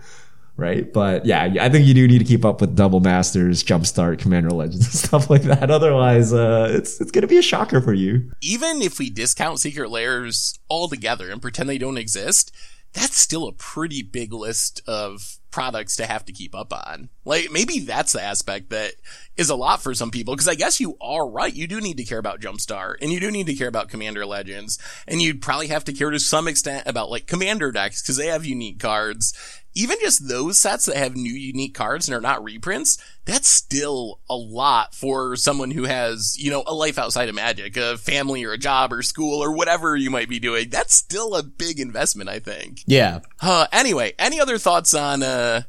right? 0.56 0.91
But 0.91 1.26
yeah, 1.26 1.54
I 1.60 1.70
think 1.70 1.86
you 1.86 1.93
do 1.93 2.08
need 2.08 2.20
to 2.20 2.26
keep 2.26 2.45
up 2.45 2.62
with 2.62 2.76
Double 2.76 2.99
Masters, 2.99 3.64
Jumpstart, 3.64 4.20
Commander 4.20 4.51
Legends, 4.51 4.86
and 4.86 4.93
stuff 4.93 5.30
like 5.30 5.43
that. 5.43 5.72
Otherwise, 5.72 6.34
uh, 6.34 6.70
it's 6.72 7.01
it's 7.01 7.12
gonna 7.12 7.28
be 7.28 7.38
a 7.38 7.43
shocker 7.43 7.82
for 7.82 7.93
you. 7.93 8.32
Even 8.41 8.82
if 8.82 8.99
we 8.99 9.10
discount 9.10 9.60
Secret 9.60 9.89
lairs 9.89 10.60
altogether 10.70 11.30
and 11.30 11.41
pretend 11.41 11.70
they 11.70 11.78
don't 11.78 11.97
exist, 11.97 12.51
that's 12.93 13.18
still 13.18 13.47
a 13.47 13.54
pretty 13.54 14.04
big 14.04 14.34
list 14.34 14.82
of 14.88 15.38
products 15.49 15.95
to 15.95 16.06
have 16.06 16.26
to 16.26 16.34
keep 16.34 16.56
up 16.56 16.74
on. 16.74 17.10
Like 17.26 17.51
maybe 17.51 17.80
that's 17.80 18.14
the 18.14 18.22
aspect 18.22 18.72
that 18.72 18.93
is 19.38 19.49
a 19.49 19.56
lot 19.56 19.82
for 19.82 19.93
some 19.93 20.10
people 20.10 20.34
because 20.34 20.47
I 20.47 20.56
guess 20.56 20.80
you 20.80 20.97
are 20.99 21.30
right. 21.30 21.54
You 21.54 21.68
do 21.68 21.80
need 21.80 21.97
to 21.97 22.04
care 22.04 22.18
about 22.18 22.41
Jumpstart 22.41 22.95
and 23.01 23.12
you 23.12 23.20
do 23.20 23.30
need 23.30 23.45
to 23.47 23.54
care 23.54 23.68
about 23.68 23.89
Commander 23.89 24.26
Legends 24.26 24.80
and 25.08 25.22
you'd 25.22 25.41
probably 25.41 25.68
have 25.68 25.86
to 25.86 25.93
care 25.93 26.10
to 26.10 26.20
some 26.20 26.47
extent 26.47 26.88
about 26.88 27.12
like 27.12 27.28
Commander 27.28 27.72
decks 27.72 28.01
because 28.01 28.18
they 28.18 28.28
have 28.28 28.45
unique 28.45 28.80
cards 28.80 29.34
even 29.76 29.97
just 30.01 30.28
those 30.28 30.59
sets 30.59 30.86
that 30.86 30.95
have 30.95 31.15
new 31.15 31.34
unique 31.34 31.74
cards 31.74 32.07
and 32.07 32.15
are 32.15 32.21
not 32.21 32.43
reprints, 32.43 32.97
that's 33.26 33.47
still 33.47 34.19
a 34.30 34.36
lot 34.36 34.93
for 34.93 35.36
someone 35.36 35.71
who 35.71 35.84
has, 35.84 36.38
you 36.38 36.51
know, 36.51 36.63
a 36.67 36.74
life 36.74 36.99
outside 36.99 37.30
of 37.30 37.36
magic, 37.36 37.76
a 37.78 37.97
family 37.97 38.43
or 38.43 38.51
a 38.51 38.57
job 38.57 38.93
or 38.93 39.01
school 39.01 39.41
or 39.41 39.51
whatever 39.55 39.95
you 39.95 40.09
might 40.09 40.30
be 40.30 40.39
doing. 40.39 40.69
That's 40.69 40.93
still 40.93 41.36
a 41.36 41.43
big 41.43 41.80
investment, 41.80 42.30
I 42.30 42.39
think. 42.39 42.82
Yeah. 42.86 43.19
Uh, 43.41 43.67
anyway, 43.71 44.13
any 44.19 44.39
other 44.39 44.57
thoughts 44.57 44.93
on, 44.93 45.24
uh, 45.24 45.63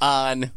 on 0.00 0.50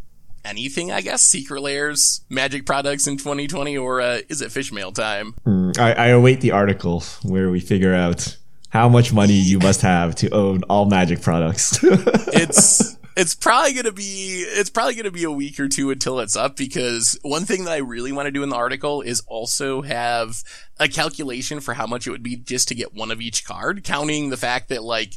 anything, 0.43 0.91
I 0.91 1.01
guess? 1.01 1.21
Secret 1.21 1.61
lairs, 1.61 2.21
magic 2.29 2.65
products 2.65 3.07
in 3.07 3.17
2020, 3.17 3.77
or, 3.77 4.01
uh, 4.01 4.19
is 4.27 4.41
it 4.41 4.49
fishmail 4.49 4.93
time? 4.93 5.36
Mm, 5.45 5.79
I, 5.79 5.93
I 5.93 6.07
await 6.07 6.41
the 6.41 6.51
article 6.51 7.03
where 7.23 7.49
we 7.49 7.59
figure 7.59 7.93
out 7.93 8.38
how 8.74 8.89
much 8.89 9.13
money 9.13 9.34
you 9.34 9.59
must 9.59 9.82
have 9.82 10.15
to 10.15 10.30
own 10.32 10.63
all 10.63 10.86
magic 10.86 11.21
products. 11.21 11.78
it's 11.84 12.97
it's 13.15 13.36
probably 13.36 13.74
gonna 13.74 13.91
be 13.91 14.43
it's 14.47 14.71
probably 14.71 14.95
gonna 14.95 15.11
be 15.11 15.24
a 15.24 15.32
week 15.32 15.59
or 15.59 15.69
two 15.69 15.91
until 15.91 16.19
it's 16.19 16.36
up 16.36 16.57
because 16.57 17.17
one 17.21 17.45
thing 17.45 17.65
that 17.65 17.74
I 17.74 17.78
really 17.78 18.11
want 18.11 18.26
to 18.26 18.32
do 18.32 18.41
in 18.41 18.49
the 18.49 18.55
article 18.55 19.01
is 19.03 19.21
also 19.28 19.84
have 19.84 20.43
a 20.84 20.88
calculation 20.89 21.61
for 21.61 21.73
how 21.73 21.88
much 21.88 22.05
it 22.05 22.11
would 22.11 22.23
be 22.23 22.36
just 22.36 22.67
to 22.67 22.75
get 22.75 22.93
one 22.93 23.09
of 23.09 23.21
each 23.21 23.45
card, 23.45 23.84
counting 23.84 24.29
the 24.29 24.38
fact 24.38 24.69
that 24.69 24.84
like 24.84 25.13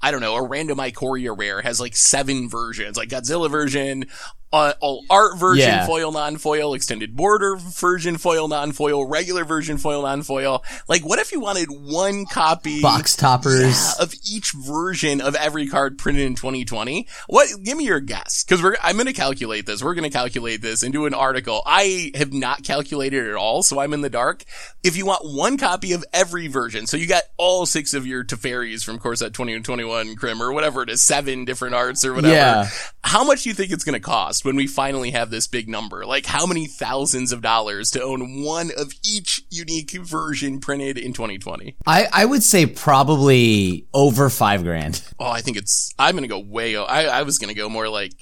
I 0.00 0.12
don't 0.12 0.20
know, 0.20 0.36
a 0.36 0.46
random 0.46 0.78
Ikoria 0.78 1.36
rare 1.36 1.60
has 1.60 1.80
like 1.80 1.96
seven 1.96 2.48
versions, 2.48 2.96
like 2.96 3.08
Godzilla 3.08 3.50
version, 3.50 4.06
uh, 4.52 4.72
all 4.80 5.04
art 5.10 5.36
version, 5.36 5.68
yeah. 5.68 5.86
foil, 5.86 6.12
non-foil, 6.12 6.72
extended 6.74 7.14
border 7.14 7.56
version, 7.56 8.16
foil, 8.16 8.48
non-foil, 8.48 9.06
regular 9.06 9.44
version, 9.44 9.76
foil, 9.76 10.02
non-foil. 10.02 10.64
Like, 10.86 11.04
what 11.04 11.18
if 11.18 11.32
you 11.32 11.40
wanted 11.40 11.68
one 11.68 12.24
copy 12.24 12.80
box 12.80 13.14
toppers 13.16 13.62
yeah, 13.62 14.02
of 14.02 14.14
each 14.30 14.52
version 14.52 15.20
of 15.20 15.34
every 15.34 15.66
card 15.66 15.98
printed 15.98 16.24
in 16.24 16.34
2020? 16.34 17.06
What? 17.26 17.48
Give 17.62 17.76
me 17.76 17.84
your 17.84 18.00
guess, 18.00 18.44
because 18.44 18.62
we're 18.62 18.76
I'm 18.82 18.96
going 18.96 19.06
to 19.06 19.12
calculate 19.12 19.66
this. 19.66 19.82
We're 19.82 19.94
going 19.94 20.10
to 20.10 20.16
calculate 20.16 20.62
this 20.62 20.82
and 20.82 20.92
do 20.92 21.06
an 21.06 21.14
article. 21.14 21.60
I 21.66 22.12
have 22.14 22.32
not 22.32 22.62
calculated 22.62 23.26
it 23.26 23.30
at 23.30 23.36
all, 23.36 23.62
so 23.62 23.80
I'm 23.80 23.92
in 23.92 24.00
the 24.00 24.10
dark. 24.10 24.44
If 24.82 24.96
you 24.96 25.04
want 25.08 25.24
one 25.24 25.56
copy 25.56 25.92
of 25.92 26.04
every 26.12 26.46
version, 26.46 26.86
so 26.86 26.96
you 26.96 27.06
got 27.08 27.24
all 27.36 27.66
six 27.66 27.94
of 27.94 28.06
your 28.06 28.24
Teferis 28.24 28.84
from 28.84 28.98
Core 28.98 29.16
Set 29.16 29.34
2021 29.34 30.14
Krim 30.16 30.40
or 30.40 30.52
whatever 30.52 30.82
it 30.82 30.90
is, 30.90 31.04
seven 31.04 31.44
different 31.44 31.74
arts 31.74 32.04
or 32.04 32.14
whatever. 32.14 32.34
Yeah. 32.34 32.68
how 33.02 33.24
much 33.24 33.42
do 33.42 33.48
you 33.48 33.54
think 33.54 33.72
it's 33.72 33.84
going 33.84 33.94
to 33.94 34.00
cost 34.00 34.44
when 34.44 34.54
we 34.54 34.66
finally 34.66 35.10
have 35.10 35.30
this 35.30 35.46
big 35.46 35.68
number? 35.68 36.06
Like 36.06 36.26
how 36.26 36.46
many 36.46 36.66
thousands 36.66 37.32
of 37.32 37.42
dollars 37.42 37.90
to 37.92 38.02
own 38.02 38.44
one 38.44 38.70
of 38.76 38.92
each 39.04 39.42
unique 39.50 39.92
version 39.92 40.60
printed 40.60 40.98
in 40.98 41.12
2020? 41.12 41.76
I, 41.86 42.06
I 42.12 42.24
would 42.24 42.42
say 42.42 42.66
probably 42.66 43.86
over 43.94 44.30
five 44.30 44.62
grand. 44.62 45.02
Oh, 45.18 45.30
I 45.30 45.40
think 45.40 45.56
it's, 45.56 45.92
I'm 45.98 46.14
going 46.14 46.22
to 46.22 46.28
go 46.28 46.38
way, 46.38 46.76
I, 46.76 47.20
I 47.20 47.22
was 47.22 47.38
going 47.38 47.48
to 47.48 47.58
go 47.58 47.68
more 47.68 47.88
like, 47.88 48.12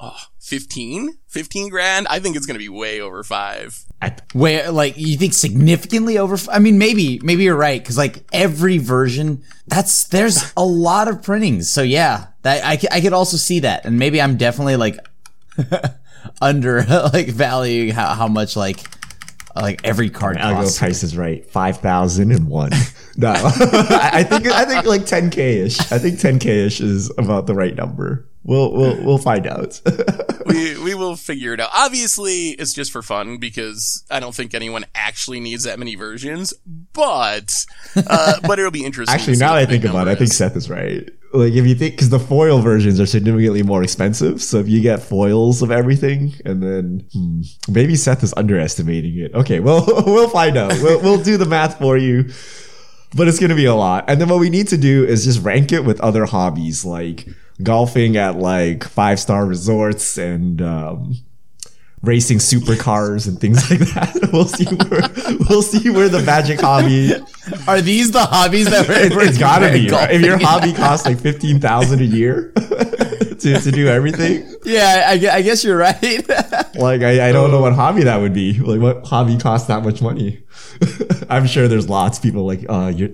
oh, 0.00 0.16
15? 0.40 1.18
15 1.28 1.68
grand? 1.70 2.06
I 2.08 2.20
think 2.20 2.36
it's 2.36 2.46
going 2.46 2.54
to 2.54 2.64
be 2.64 2.68
way 2.68 3.00
over 3.00 3.22
five. 3.22 3.84
Where, 4.32 4.70
like, 4.70 4.98
you 4.98 5.16
think 5.16 5.32
significantly 5.32 6.18
over? 6.18 6.36
I 6.50 6.58
mean, 6.58 6.78
maybe, 6.78 7.20
maybe 7.22 7.44
you're 7.44 7.56
right. 7.56 7.82
Cause 7.82 7.96
like 7.96 8.24
every 8.32 8.78
version, 8.78 9.42
that's, 9.66 10.04
there's 10.04 10.52
a 10.56 10.64
lot 10.64 11.08
of 11.08 11.22
printings. 11.22 11.70
So 11.70 11.82
yeah, 11.82 12.26
that 12.42 12.64
I, 12.64 12.78
I 12.96 13.00
could 13.00 13.12
also 13.12 13.36
see 13.36 13.60
that. 13.60 13.86
And 13.86 13.98
maybe 13.98 14.20
I'm 14.20 14.36
definitely 14.36 14.76
like 14.76 14.98
under, 16.42 16.82
like 17.12 17.28
valuing 17.28 17.90
how, 17.90 18.14
how 18.14 18.28
much 18.28 18.56
like, 18.56 18.80
like 19.56 19.80
every 19.84 20.10
card 20.10 20.36
I'll 20.38 20.54
costs. 20.54 20.78
go 20.78 20.86
price 20.86 21.02
is 21.02 21.16
right. 21.16 21.46
Five 21.48 21.78
thousand 21.78 22.32
and 22.32 22.48
one. 22.48 22.72
no. 23.16 23.32
I 23.32 24.10
I 24.12 24.22
think 24.24 24.46
I 24.46 24.64
think 24.64 24.84
like 24.84 25.06
ten 25.06 25.30
K 25.30 25.60
ish. 25.60 25.78
I 25.92 25.98
think 25.98 26.18
ten 26.18 26.38
K 26.38 26.66
ish 26.66 26.80
is 26.80 27.10
about 27.18 27.46
the 27.46 27.54
right 27.54 27.74
number. 27.74 28.28
We'll 28.46 28.72
we'll 28.72 29.02
we'll 29.02 29.18
find 29.18 29.46
out. 29.46 29.80
we 30.46 30.78
we 30.78 30.94
will 30.94 31.16
figure 31.16 31.54
it 31.54 31.60
out. 31.60 31.70
Obviously, 31.74 32.50
it's 32.50 32.74
just 32.74 32.92
for 32.92 33.00
fun 33.00 33.38
because 33.38 34.04
I 34.10 34.20
don't 34.20 34.34
think 34.34 34.52
anyone 34.52 34.84
actually 34.94 35.40
needs 35.40 35.64
that 35.64 35.78
many 35.78 35.94
versions. 35.94 36.52
But 36.92 37.64
uh, 37.96 38.40
but 38.46 38.58
it'll 38.58 38.70
be 38.70 38.84
interesting. 38.84 39.14
Actually, 39.14 39.38
now 39.38 39.54
that 39.54 39.62
I 39.62 39.66
think 39.66 39.84
about 39.84 40.08
it, 40.08 40.10
I 40.10 40.14
think. 40.14 40.30
Seth 40.30 40.56
is 40.56 40.68
right. 40.68 41.08
Like 41.32 41.54
if 41.54 41.66
you 41.66 41.74
think 41.74 41.94
because 41.94 42.10
the 42.10 42.18
foil 42.18 42.60
versions 42.60 43.00
are 43.00 43.06
significantly 43.06 43.62
more 43.62 43.82
expensive, 43.82 44.42
so 44.42 44.58
if 44.58 44.68
you 44.68 44.82
get 44.82 45.02
foils 45.02 45.62
of 45.62 45.70
everything, 45.70 46.34
and 46.44 46.62
then 46.62 47.08
hmm, 47.14 47.40
maybe 47.66 47.96
Seth 47.96 48.22
is 48.22 48.34
underestimating 48.36 49.18
it. 49.18 49.34
Okay, 49.34 49.60
well 49.60 49.86
we'll 50.06 50.28
find 50.28 50.58
out. 50.58 50.74
We'll 50.82 51.00
we'll 51.00 51.22
do 51.22 51.38
the 51.38 51.46
math 51.46 51.78
for 51.78 51.96
you. 51.96 52.30
But 53.16 53.28
it's 53.28 53.38
gonna 53.38 53.54
be 53.54 53.64
a 53.64 53.74
lot. 53.74 54.04
And 54.08 54.20
then 54.20 54.28
what 54.28 54.40
we 54.40 54.50
need 54.50 54.68
to 54.68 54.76
do 54.76 55.04
is 55.04 55.24
just 55.24 55.40
rank 55.40 55.72
it 55.72 55.84
with 55.84 55.98
other 56.00 56.26
hobbies 56.26 56.84
like 56.84 57.26
golfing 57.62 58.16
at 58.16 58.36
like 58.36 58.84
five 58.84 59.20
star 59.20 59.46
resorts 59.46 60.18
and 60.18 60.60
um, 60.60 61.14
racing 62.02 62.38
supercars 62.38 63.28
and 63.28 63.40
things 63.40 63.70
like 63.70 63.80
that. 63.80 64.20
We'll 64.34 64.46
see 64.46 64.64
where 64.64 65.38
we'll 65.48 65.62
see 65.62 65.90
where 65.90 66.08
the 66.08 66.20
magic 66.22 66.60
hobby 66.60 67.12
Are 67.68 67.80
these 67.80 68.10
the 68.10 68.24
hobbies 68.24 68.68
that 68.68 68.88
we're, 68.88 68.98
it, 68.98 69.28
it's 69.28 69.38
gotta 69.38 69.70
be 69.70 69.88
right? 69.88 70.10
if 70.10 70.22
your 70.22 70.38
hobby 70.38 70.72
costs 70.72 71.06
like 71.06 71.20
fifteen 71.20 71.60
thousand 71.60 72.00
a 72.00 72.04
year 72.04 72.50
to, 72.52 73.60
to 73.60 73.70
do 73.70 73.86
everything. 73.86 74.52
Yeah, 74.64 75.06
I, 75.08 75.12
I 75.36 75.42
guess 75.42 75.62
you're 75.62 75.76
right. 75.76 76.28
Like 76.74 77.02
I, 77.02 77.28
I 77.28 77.32
don't 77.32 77.52
know 77.52 77.60
what 77.60 77.74
hobby 77.74 78.02
that 78.04 78.16
would 78.20 78.34
be. 78.34 78.58
Like 78.58 78.80
what 78.80 79.06
hobby 79.06 79.36
costs 79.36 79.68
that 79.68 79.84
much 79.84 80.02
money? 80.02 80.42
I'm 81.30 81.46
sure 81.46 81.68
there's 81.68 81.88
lots 81.88 82.18
of 82.18 82.24
people 82.24 82.44
like 82.44 82.64
uh 82.68 82.92
you're 82.94 83.10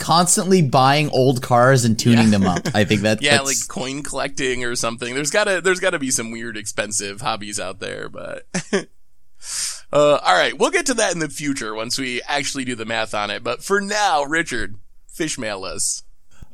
Constantly 0.00 0.62
buying 0.62 1.10
old 1.10 1.42
cars 1.42 1.84
and 1.84 1.96
tuning 1.96 2.30
them 2.30 2.44
up. 2.44 2.74
I 2.74 2.82
think 2.84 3.02
that 3.02 3.22
yeah, 3.22 3.36
that's, 3.36 3.44
like 3.44 3.68
coin 3.68 4.02
collecting 4.02 4.64
or 4.64 4.74
something. 4.74 5.14
There's 5.14 5.30
gotta 5.30 5.60
there's 5.60 5.78
gotta 5.78 6.00
be 6.00 6.10
some 6.10 6.32
weird 6.32 6.56
expensive 6.56 7.20
hobbies 7.20 7.60
out 7.60 7.78
there, 7.78 8.08
but. 8.08 8.46
Uh, 9.92 10.20
all 10.22 10.34
right, 10.34 10.56
we'll 10.56 10.70
get 10.70 10.86
to 10.86 10.94
that 10.94 11.12
in 11.12 11.18
the 11.18 11.28
future 11.28 11.74
once 11.74 11.98
we 11.98 12.22
actually 12.28 12.64
do 12.64 12.76
the 12.76 12.84
math 12.84 13.12
on 13.12 13.28
it. 13.30 13.42
But 13.42 13.64
for 13.64 13.80
now, 13.80 14.22
Richard, 14.22 14.76
fish 15.08 15.36
mail 15.38 15.64
us. 15.64 16.04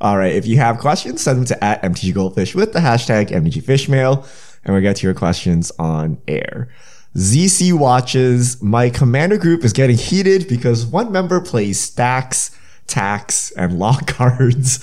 all 0.01 0.17
right. 0.17 0.33
If 0.33 0.47
you 0.47 0.57
have 0.57 0.79
questions, 0.79 1.21
send 1.21 1.39
them 1.39 1.45
to 1.45 1.63
at 1.63 1.83
MTG 1.83 2.13
Goldfish 2.15 2.55
with 2.55 2.73
the 2.73 2.79
hashtag 2.79 3.29
MTG 3.29 3.61
Fishmail, 3.61 4.25
and 4.63 4.73
we'll 4.73 4.81
get 4.81 4.95
to 4.95 5.05
your 5.05 5.13
questions 5.13 5.71
on 5.77 6.17
air. 6.27 6.69
ZC 7.15 7.73
watches. 7.73 8.61
My 8.61 8.89
commander 8.89 9.37
group 9.37 9.63
is 9.63 9.73
getting 9.73 9.97
heated 9.97 10.47
because 10.47 10.85
one 10.85 11.11
member 11.11 11.41
plays 11.41 11.79
stacks, 11.79 12.56
tax, 12.87 13.51
and 13.51 13.77
law 13.77 13.97
cards. 14.07 14.79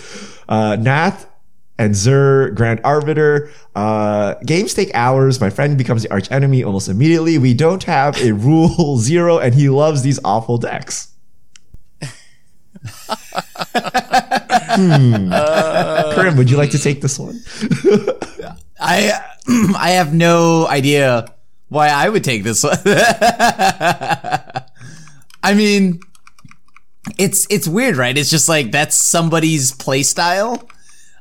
Uh, 0.48 0.76
Nath 0.76 1.26
and 1.78 1.96
Zur, 1.96 2.50
Grand 2.50 2.80
Arbiter. 2.84 3.50
Uh, 3.74 4.34
games 4.46 4.74
take 4.74 4.90
hours. 4.94 5.40
My 5.40 5.50
friend 5.50 5.76
becomes 5.76 6.02
the 6.04 6.12
arch 6.12 6.30
enemy 6.30 6.62
almost 6.62 6.88
immediately. 6.88 7.38
We 7.38 7.54
don't 7.54 7.82
have 7.84 8.16
a 8.22 8.32
rule 8.32 8.96
zero, 8.98 9.38
and 9.38 9.54
he 9.54 9.68
loves 9.68 10.02
these 10.02 10.20
awful 10.24 10.58
decks. 10.58 11.08
hmm. 14.76 15.32
Krim, 16.14 16.36
would 16.36 16.50
you 16.50 16.56
like 16.56 16.70
to 16.70 16.78
take 16.78 17.00
this 17.00 17.18
one? 17.18 17.40
I 18.80 19.20
I 19.76 19.90
have 19.90 20.12
no 20.14 20.66
idea 20.68 21.26
why 21.68 21.88
I 21.88 22.08
would 22.08 22.24
take 22.24 22.44
this 22.44 22.62
one. 22.62 22.78
I 25.42 25.54
mean, 25.54 26.00
it's 27.18 27.46
it's 27.50 27.68
weird, 27.68 27.96
right? 27.96 28.16
It's 28.16 28.30
just 28.30 28.48
like 28.48 28.72
that's 28.72 28.96
somebody's 28.96 29.72
play 29.72 30.02
style. 30.02 30.68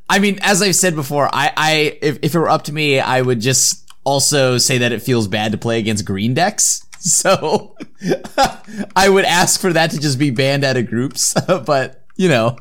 I 0.09 0.19
mean, 0.19 0.39
as 0.41 0.61
I've 0.61 0.75
said 0.75 0.95
before, 0.95 1.29
I, 1.33 1.51
I 1.55 1.97
if, 2.01 2.19
if 2.21 2.35
it 2.35 2.39
were 2.39 2.49
up 2.49 2.63
to 2.65 2.73
me, 2.73 2.99
I 2.99 3.21
would 3.21 3.39
just 3.39 3.89
also 4.03 4.57
say 4.57 4.79
that 4.79 4.91
it 4.91 5.01
feels 5.01 5.27
bad 5.27 5.53
to 5.53 5.57
play 5.57 5.79
against 5.79 6.05
green 6.05 6.33
decks. 6.33 6.81
So 7.03 7.75
I 8.95 9.09
would 9.09 9.25
ask 9.25 9.59
for 9.59 9.73
that 9.73 9.91
to 9.91 9.99
just 9.99 10.17
be 10.17 10.29
banned 10.31 10.63
out 10.63 10.77
of 10.77 10.87
groups. 10.87 11.33
but 11.65 12.01
you 12.15 12.29
know, 12.29 12.55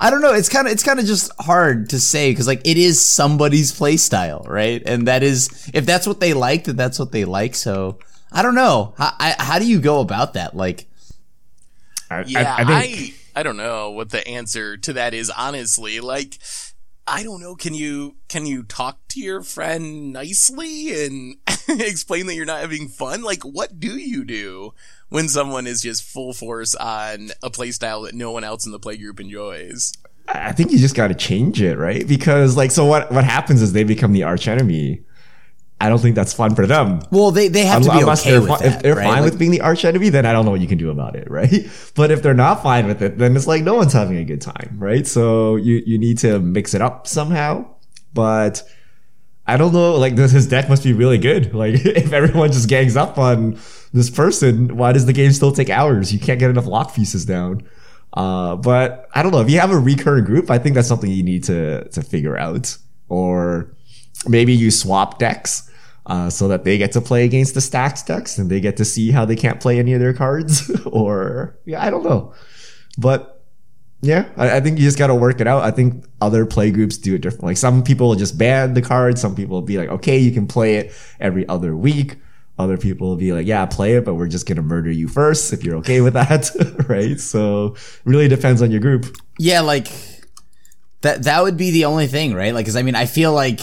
I 0.00 0.08
don't 0.08 0.22
know. 0.22 0.32
It's 0.32 0.48
kind 0.48 0.66
of 0.66 0.72
it's 0.72 0.82
kind 0.82 0.98
of 0.98 1.04
just 1.04 1.30
hard 1.38 1.90
to 1.90 2.00
say 2.00 2.32
because 2.32 2.46
like 2.46 2.66
it 2.66 2.78
is 2.78 3.04
somebody's 3.04 3.70
play 3.70 3.98
style, 3.98 4.42
right? 4.48 4.82
And 4.86 5.06
that 5.06 5.22
is 5.22 5.70
if 5.74 5.84
that's 5.84 6.06
what 6.06 6.18
they 6.18 6.32
like, 6.32 6.64
then 6.64 6.76
that's 6.76 6.98
what 6.98 7.12
they 7.12 7.26
like. 7.26 7.54
So 7.54 7.98
I 8.32 8.42
don't 8.42 8.54
know. 8.54 8.94
How, 8.96 9.12
I, 9.18 9.34
how 9.38 9.58
do 9.58 9.66
you 9.66 9.80
go 9.80 10.00
about 10.00 10.34
that? 10.34 10.56
Like, 10.56 10.86
I, 12.10 12.24
Yeah, 12.26 12.54
I, 12.56 12.62
I, 12.62 12.78
I 12.78 12.86
think 12.86 13.14
I, 13.34 13.42
don't 13.42 13.56
know 13.56 13.90
what 13.90 14.10
the 14.10 14.26
answer 14.26 14.76
to 14.78 14.92
that 14.94 15.14
is. 15.14 15.30
Honestly, 15.30 16.00
like 16.00 16.38
I 17.06 17.22
don't 17.22 17.40
know. 17.40 17.54
Can 17.54 17.72
you 17.74 18.16
can 18.28 18.44
you 18.44 18.62
talk 18.62 18.98
to 19.08 19.20
your 19.20 19.42
friend 19.42 20.12
nicely 20.12 21.04
and 21.04 21.36
explain 21.68 22.26
that 22.26 22.34
you're 22.34 22.44
not 22.44 22.60
having 22.60 22.88
fun? 22.88 23.22
Like, 23.22 23.42
what 23.42 23.80
do 23.80 23.96
you 23.96 24.24
do 24.24 24.74
when 25.08 25.28
someone 25.28 25.66
is 25.66 25.80
just 25.80 26.02
full 26.02 26.34
force 26.34 26.74
on 26.74 27.30
a 27.42 27.48
play 27.48 27.70
style 27.70 28.02
that 28.02 28.14
no 28.14 28.30
one 28.30 28.44
else 28.44 28.66
in 28.66 28.72
the 28.72 28.78
play 28.78 28.98
group 28.98 29.20
enjoys? 29.20 29.94
I 30.28 30.52
think 30.52 30.70
you 30.70 30.78
just 30.78 30.94
got 30.94 31.08
to 31.08 31.14
change 31.14 31.62
it, 31.62 31.78
right? 31.78 32.06
Because 32.06 32.56
like, 32.56 32.70
so 32.70 32.84
what? 32.84 33.10
What 33.10 33.24
happens 33.24 33.62
is 33.62 33.72
they 33.72 33.84
become 33.84 34.12
the 34.12 34.24
arch 34.24 34.46
enemy. 34.46 35.02
I 35.80 35.88
don't 35.88 36.00
think 36.00 36.16
that's 36.16 36.32
fun 36.32 36.54
for 36.56 36.66
them. 36.66 37.00
well, 37.10 37.30
they 37.30 37.48
they 37.48 37.64
have 37.64 37.82
to 37.84 37.90
be 37.90 38.02
okay 38.02 38.30
they're 38.30 38.40
with 38.40 38.58
that, 38.58 38.64
if 38.64 38.82
they're 38.82 38.96
right? 38.96 39.04
fine 39.04 39.22
Like, 39.22 39.30
with 39.30 39.38
being 39.38 39.52
the 39.52 39.60
arch 39.60 39.84
enemy, 39.84 40.08
then 40.08 40.26
I 40.26 40.32
don't 40.32 40.44
know 40.44 40.50
what 40.50 40.60
you 40.60 40.66
can 40.66 40.78
do 40.78 40.90
about 40.90 41.14
it, 41.14 41.30
right? 41.30 41.68
But 41.94 42.10
if 42.10 42.22
they're 42.22 42.34
not 42.34 42.62
fine 42.62 42.86
with 42.86 43.00
it, 43.00 43.18
then 43.18 43.36
it's 43.36 43.46
like 43.46 43.62
no 43.62 43.74
one's 43.74 43.92
having 43.92 44.16
a 44.16 44.24
good 44.24 44.40
time, 44.40 44.76
right? 44.78 45.06
So 45.06 45.56
you 45.56 45.82
you 45.86 45.98
need 45.98 46.18
to 46.18 46.40
mix 46.40 46.74
it 46.74 46.82
up 46.82 47.06
somehow. 47.06 47.74
But 48.12 48.62
I 49.46 49.56
don't 49.56 49.72
know, 49.72 49.94
like 49.96 50.16
this, 50.16 50.32
his 50.32 50.46
deck 50.46 50.68
must 50.68 50.82
be 50.82 50.92
really 50.92 51.18
good. 51.18 51.54
Like 51.58 51.74
if 51.84 52.12
everyone 52.12 52.50
just 52.50 52.68
gangs 52.68 52.96
up 52.96 53.16
on 53.16 53.58
this 53.92 54.10
person, 54.10 54.76
why 54.76 54.92
does 54.92 55.06
the 55.06 55.12
game 55.12 55.32
still 55.32 55.52
take 55.52 55.70
hours? 55.70 56.12
You 56.12 56.18
can't 56.18 56.40
get 56.40 56.50
enough 56.50 56.66
lock 56.66 56.94
pieces 56.94 57.24
down. 57.24 57.62
Uh, 58.12 58.56
but 58.56 59.08
I 59.14 59.22
don't 59.22 59.32
know. 59.32 59.40
If 59.40 59.50
you 59.50 59.60
have 59.60 59.70
a 59.70 59.78
recurring 59.78 60.24
group, 60.24 60.50
I 60.50 60.58
think 60.58 60.74
that's 60.74 60.88
something 60.88 61.10
you 61.10 61.22
need 61.22 61.44
to 61.44 61.88
to 61.88 62.02
figure 62.02 62.36
out. 62.36 62.76
Or 63.08 63.74
maybe 64.26 64.52
you 64.52 64.70
swap 64.70 65.18
decks 65.18 65.70
uh, 66.06 66.30
so 66.30 66.48
that 66.48 66.64
they 66.64 66.78
get 66.78 66.92
to 66.92 67.00
play 67.00 67.24
against 67.24 67.54
the 67.54 67.60
stacks 67.60 68.02
decks 68.02 68.38
and 68.38 68.50
they 68.50 68.60
get 68.60 68.76
to 68.78 68.84
see 68.84 69.10
how 69.10 69.24
they 69.24 69.36
can't 69.36 69.60
play 69.60 69.78
any 69.78 69.92
of 69.92 70.00
their 70.00 70.14
cards. 70.14 70.70
or 70.86 71.58
yeah, 71.64 71.84
I 71.84 71.90
don't 71.90 72.02
know. 72.02 72.32
But 72.96 73.44
yeah, 74.00 74.28
I, 74.36 74.56
I 74.56 74.60
think 74.60 74.78
you 74.78 74.84
just 74.84 74.98
got 74.98 75.08
to 75.08 75.14
work 75.14 75.40
it 75.40 75.46
out. 75.46 75.62
I 75.62 75.70
think 75.70 76.04
other 76.20 76.46
play 76.46 76.70
groups 76.70 76.96
do 76.96 77.14
it 77.14 77.20
different. 77.20 77.44
Like 77.44 77.56
some 77.56 77.82
people 77.82 78.08
will 78.08 78.16
just 78.16 78.38
ban 78.38 78.74
the 78.74 78.82
card. 78.82 79.18
Some 79.18 79.34
people 79.34 79.56
will 79.56 79.66
be 79.66 79.76
like, 79.76 79.88
okay, 79.88 80.18
you 80.18 80.32
can 80.32 80.46
play 80.46 80.76
it 80.76 80.92
every 81.20 81.46
other 81.48 81.76
week. 81.76 82.16
Other 82.58 82.76
people 82.76 83.08
will 83.08 83.16
be 83.16 83.32
like, 83.32 83.46
yeah, 83.46 83.66
play 83.66 83.94
it, 83.94 84.04
but 84.04 84.14
we're 84.14 84.26
just 84.28 84.46
gonna 84.46 84.62
murder 84.62 84.90
you 84.90 85.06
first 85.06 85.52
if 85.52 85.62
you're 85.62 85.76
okay 85.76 86.00
with 86.00 86.14
that, 86.14 86.50
right? 86.88 87.20
So 87.20 87.76
really 88.04 88.26
depends 88.26 88.62
on 88.62 88.72
your 88.72 88.80
group. 88.80 89.16
yeah, 89.38 89.60
like 89.60 89.88
that 91.02 91.22
that 91.24 91.42
would 91.42 91.56
be 91.56 91.70
the 91.70 91.84
only 91.84 92.08
thing, 92.08 92.34
right? 92.34 92.52
Like, 92.52 92.66
cause 92.66 92.74
I 92.74 92.82
mean, 92.82 92.96
I 92.96 93.06
feel 93.06 93.32
like 93.32 93.60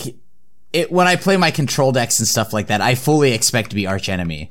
it 0.76 0.92
when 0.92 1.08
I 1.08 1.16
play 1.16 1.38
my 1.38 1.52
control 1.52 1.92
decks 1.92 2.20
and 2.20 2.28
stuff 2.28 2.54
like 2.54 2.68
that, 2.68 2.82
I 2.82 2.96
fully 2.96 3.32
expect 3.34 3.70
to 3.72 3.76
be 3.76 3.88
arch 3.88 4.10
enemy, 4.10 4.50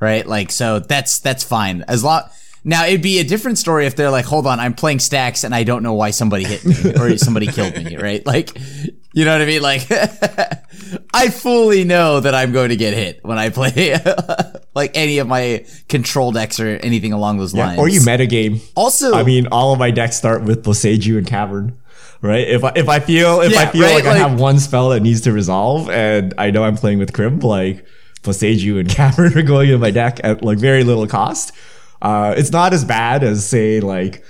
right? 0.00 0.26
Like, 0.26 0.50
so 0.52 0.78
that's 0.78 1.18
that's 1.18 1.44
fine 1.44 1.84
as 1.88 2.02
long. 2.04 2.22
Now 2.64 2.84
it'd 2.86 3.00
be 3.02 3.20
a 3.20 3.24
different 3.24 3.58
story 3.58 3.86
if 3.86 3.94
they're 3.94 4.10
like, 4.10 4.24
hold 4.24 4.44
on, 4.46 4.58
I'm 4.58 4.74
playing 4.74 4.98
stacks 4.98 5.44
and 5.44 5.54
I 5.54 5.62
don't 5.62 5.82
know 5.84 5.94
why 5.94 6.10
somebody 6.10 6.44
hit 6.44 6.64
me 6.64 6.74
or 7.00 7.16
somebody 7.16 7.46
killed 7.46 7.76
me, 7.76 7.96
right? 7.96 8.26
Like, 8.26 8.58
you 9.12 9.24
know 9.24 9.32
what 9.32 9.40
I 9.42 9.44
mean? 9.46 9.62
Like, 9.62 9.86
I 11.14 11.28
fully 11.28 11.84
know 11.84 12.20
that 12.20 12.34
I'm 12.34 12.52
going 12.52 12.70
to 12.70 12.76
get 12.76 12.92
hit 12.94 13.20
when 13.22 13.38
I 13.38 13.50
play 13.50 13.96
like 14.74 14.92
any 14.96 15.18
of 15.18 15.28
my 15.28 15.64
control 15.88 16.32
decks 16.32 16.58
or 16.58 16.66
anything 16.66 17.12
along 17.12 17.38
those 17.38 17.54
Yeah, 17.54 17.66
lines. 17.66 17.78
or 17.78 17.88
you 17.88 18.00
metagame. 18.00 18.60
also, 18.74 19.14
I 19.14 19.22
mean, 19.22 19.46
all 19.52 19.72
of 19.72 19.78
my 19.78 19.90
decks 19.92 20.16
start 20.16 20.42
with 20.42 20.64
Boseiju 20.64 21.18
and 21.18 21.26
Cavern, 21.26 21.78
right? 22.26 22.46
If 22.46 22.64
I, 22.64 22.72
if 22.76 22.88
I 22.88 23.00
feel 23.00 23.40
if 23.40 23.56
I 23.56 23.66
feel 23.66 23.82
right, 23.82 23.94
like, 23.94 24.04
I 24.04 24.16
have 24.16 24.38
one 24.38 24.58
spell 24.58 24.90
that 24.90 25.00
needs 25.00 25.22
to 25.22 25.32
resolve, 25.32 25.88
and 25.90 26.34
I 26.38 26.50
know 26.50 26.64
I'm 26.64 26.76
playing 26.76 26.98
with 26.98 27.12
Krim, 27.12 27.40
like 27.40 27.86
Boseiju 28.22 28.80
and 28.80 28.88
Cavern 28.96 29.36
are 29.36 29.42
going 29.42 29.70
in 29.70 29.80
my 29.80 29.90
deck 29.90 30.20
at 30.22 30.42
like 30.42 30.58
very 30.58 30.84
little 30.84 31.06
cost. 31.06 31.52
Uh, 32.02 32.34
it's 32.36 32.52
not 32.52 32.72
as 32.72 32.84
bad 32.84 33.24
as 33.24 33.46
say 33.46 33.80
like 33.80 34.24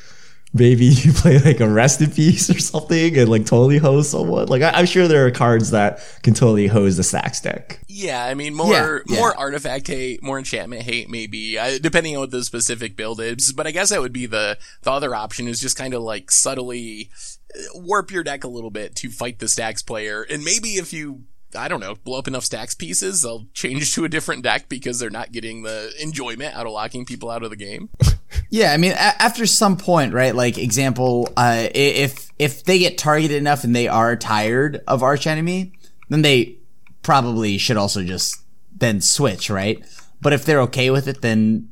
maybe 0.58 0.84
you 0.86 1.12
play 1.12 1.38
like 1.38 1.60
a 1.60 1.68
rest 1.68 2.00
in 2.00 2.10
peace 2.10 2.48
or 2.50 2.58
something 2.58 3.16
and 3.18 3.28
like 3.28 3.46
totally 3.46 3.78
hose 3.78 4.10
someone. 4.10 4.46
Like 4.46 4.62
I, 4.62 4.70
I'm 4.70 4.86
sure 4.86 5.08
there 5.08 5.26
are 5.26 5.30
cards 5.30 5.70
that 5.70 6.00
can 6.22 6.34
totally 6.34 6.66
hose 6.66 6.96
the 6.96 7.02
stacks 7.02 7.40
deck. 7.40 7.80
Yeah, 7.88 8.24
I 8.24 8.34
mean 8.34 8.54
more 8.54 8.72
Yeah, 8.72 8.98
yeah. 9.06 9.20
more 9.20 9.36
artifact 9.38 9.86
hate, 9.86 10.22
more 10.22 10.38
enchantment 10.38 10.82
hate, 10.82 11.08
maybe 11.08 11.58
uh, 11.58 11.78
depending 11.80 12.16
on 12.16 12.20
what 12.20 12.30
the 12.30 12.44
specific 12.44 12.96
build 12.96 13.20
is. 13.20 13.52
But 13.52 13.66
I 13.66 13.70
guess 13.70 13.90
that 13.90 14.00
would 14.00 14.12
be 14.12 14.26
the 14.26 14.58
the 14.82 14.90
other 14.90 15.14
option 15.14 15.48
is 15.48 15.60
just 15.60 15.76
kind 15.76 15.94
of 15.94 16.02
like 16.02 16.30
subtly 16.30 17.10
uh, 17.54 17.60
warp 17.74 18.10
your 18.10 18.24
deck 18.24 18.44
a 18.44 18.48
little 18.48 18.70
bit 18.70 18.96
to 18.96 19.10
fight 19.10 19.38
the 19.38 19.48
stacks 19.48 19.82
player, 19.82 20.22
and 20.28 20.42
maybe 20.44 20.70
if 20.70 20.92
you 20.92 21.24
I 21.56 21.68
don't 21.68 21.80
know 21.80 21.94
blow 22.04 22.18
up 22.18 22.28
enough 22.28 22.44
stacks 22.44 22.74
pieces, 22.74 23.22
they'll 23.22 23.46
change 23.54 23.94
to 23.94 24.04
a 24.04 24.08
different 24.08 24.42
deck 24.42 24.68
because 24.68 24.98
they're 24.98 25.10
not 25.10 25.32
getting 25.32 25.62
the 25.62 25.92
enjoyment 26.00 26.54
out 26.54 26.66
of 26.66 26.72
locking 26.72 27.04
people 27.06 27.30
out 27.30 27.42
of 27.42 27.50
the 27.50 27.56
game. 27.56 27.88
Yeah, 28.50 28.72
I 28.72 28.76
mean, 28.76 28.92
a- 28.92 29.22
after 29.22 29.46
some 29.46 29.76
point, 29.76 30.12
right? 30.12 30.34
Like, 30.34 30.58
example, 30.58 31.32
uh, 31.36 31.68
if 31.74 32.30
if 32.38 32.64
they 32.64 32.78
get 32.78 32.98
targeted 32.98 33.36
enough 33.36 33.64
and 33.64 33.74
they 33.74 33.88
are 33.88 34.14
tired 34.16 34.82
of 34.86 35.02
arch 35.02 35.26
enemy, 35.26 35.72
then 36.10 36.22
they 36.22 36.56
probably 37.02 37.56
should 37.58 37.76
also 37.76 38.02
just 38.04 38.36
then 38.76 39.00
switch, 39.00 39.48
right? 39.48 39.82
But 40.20 40.32
if 40.32 40.44
they're 40.44 40.60
okay 40.62 40.90
with 40.90 41.08
it, 41.08 41.22
then 41.22 41.70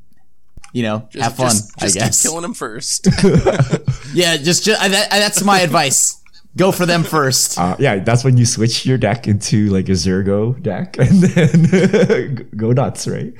you 0.73 0.83
know, 0.83 1.09
Just, 1.11 1.23
have 1.25 1.37
fun. 1.37 1.47
just, 1.51 1.79
just 1.79 1.97
I 1.97 2.01
guess. 2.01 2.23
keep 2.23 2.29
killing 2.31 2.43
them 2.43 2.55
first. 2.55 3.07
Yeah, 4.15 4.37
just, 4.37 4.65
just 4.65 4.81
uh, 4.81 4.89
that, 4.89 5.11
that's 5.11 5.43
my 5.43 5.61
advice. 5.61 6.21
Go 6.57 6.71
for 6.73 6.87
them 6.87 7.03
first. 7.03 7.59
Uh, 7.65 7.77
yeah, 7.79 7.99
that's 8.01 8.25
when 8.25 8.37
you 8.37 8.45
switch 8.45 8.85
your 8.85 8.99
deck 8.99 9.27
into 9.27 9.71
like 9.71 9.89
a 9.89 9.93
Zurgo 9.93 10.61
deck 10.61 10.97
and 10.99 11.23
then 11.23 12.49
go 12.57 12.73
nuts, 12.73 13.07
right? 13.07 13.33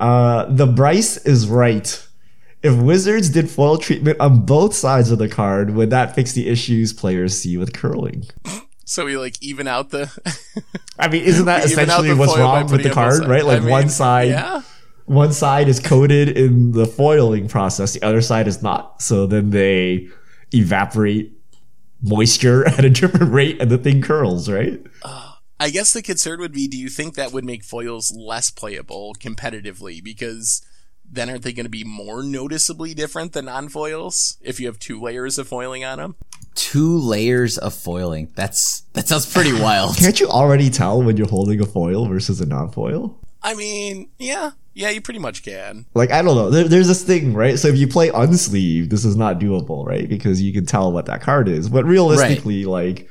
Uh, 0.00 0.46
the 0.46 0.66
Bryce 0.66 1.18
is 1.18 1.46
right. 1.46 2.06
If 2.62 2.76
Wizards 2.76 3.28
did 3.28 3.48
foil 3.48 3.78
treatment 3.78 4.18
on 4.18 4.44
both 4.44 4.74
sides 4.74 5.10
of 5.10 5.18
the 5.18 5.28
card, 5.28 5.70
would 5.70 5.90
that 5.90 6.14
fix 6.14 6.32
the 6.32 6.48
issues 6.48 6.92
players 6.92 7.38
see 7.38 7.56
with 7.56 7.72
curling? 7.72 8.24
so 8.84 9.04
we 9.04 9.16
like 9.16 9.40
even 9.40 9.68
out 9.68 9.90
the 9.90 10.10
I 10.98 11.08
mean, 11.08 11.22
isn't 11.22 11.46
that 11.46 11.64
essentially 11.64 12.12
what's 12.12 12.36
wrong 12.36 12.68
with 12.70 12.82
the 12.82 12.90
card, 12.90 13.24
right? 13.26 13.44
Like 13.44 13.62
I 13.62 13.70
one 13.70 13.88
side, 13.88 14.30
yeah. 14.30 14.62
one 15.04 15.32
side 15.32 15.68
is 15.68 15.78
coated 15.78 16.36
in 16.36 16.72
the 16.72 16.86
foiling 16.86 17.46
process, 17.46 17.92
the 17.92 18.02
other 18.02 18.20
side 18.20 18.48
is 18.48 18.62
not. 18.62 19.00
So 19.00 19.26
then 19.26 19.50
they 19.50 20.08
evaporate 20.52 21.39
moisture 22.02 22.66
at 22.66 22.84
a 22.84 22.90
different 22.90 23.32
rate, 23.32 23.60
and 23.60 23.70
the 23.70 23.78
thing 23.78 24.02
curls, 24.02 24.48
right? 24.48 24.80
Uh, 25.02 25.34
I 25.58 25.70
guess 25.70 25.92
the 25.92 26.02
concern 26.02 26.40
would 26.40 26.52
be 26.52 26.66
do 26.68 26.78
you 26.78 26.88
think 26.88 27.14
that 27.14 27.32
would 27.32 27.44
make 27.44 27.64
foils 27.64 28.10
less 28.10 28.50
playable 28.50 29.14
competitively? 29.18 30.02
Because 30.02 30.62
then 31.12 31.28
aren't 31.28 31.42
they 31.42 31.52
going 31.52 31.66
to 31.66 31.70
be 31.70 31.84
more 31.84 32.22
noticeably 32.22 32.94
different 32.94 33.32
than 33.32 33.46
non 33.46 33.68
foils 33.68 34.38
if 34.40 34.60
you 34.60 34.66
have 34.66 34.78
two 34.78 35.00
layers 35.00 35.38
of 35.38 35.48
foiling 35.48 35.84
on 35.84 35.98
them? 35.98 36.16
Two 36.54 36.96
layers 36.96 37.58
of 37.58 37.74
foiling. 37.74 38.30
That's 38.34 38.82
that 38.92 39.08
sounds 39.08 39.30
pretty 39.30 39.52
wild. 39.60 39.96
Can't 39.96 40.18
you 40.20 40.28
already 40.28 40.70
tell 40.70 41.02
when 41.02 41.16
you're 41.16 41.28
holding 41.28 41.60
a 41.60 41.66
foil 41.66 42.06
versus 42.06 42.40
a 42.40 42.46
non-foil? 42.46 43.18
I 43.42 43.54
mean, 43.54 44.10
yeah, 44.18 44.52
yeah, 44.74 44.90
you 44.90 45.00
pretty 45.00 45.20
much 45.20 45.42
can. 45.42 45.86
Like 45.94 46.10
I 46.10 46.22
don't 46.22 46.34
know. 46.34 46.50
There, 46.50 46.68
there's 46.68 46.88
this 46.88 47.02
thing, 47.02 47.34
right? 47.34 47.58
So 47.58 47.68
if 47.68 47.76
you 47.76 47.88
play 47.88 48.10
unsleeved, 48.10 48.90
this 48.90 49.04
is 49.04 49.16
not 49.16 49.38
doable, 49.38 49.86
right? 49.86 50.08
Because 50.08 50.42
you 50.42 50.52
can 50.52 50.66
tell 50.66 50.92
what 50.92 51.06
that 51.06 51.22
card 51.22 51.48
is. 51.48 51.68
But 51.68 51.84
realistically, 51.84 52.64
like 52.64 53.08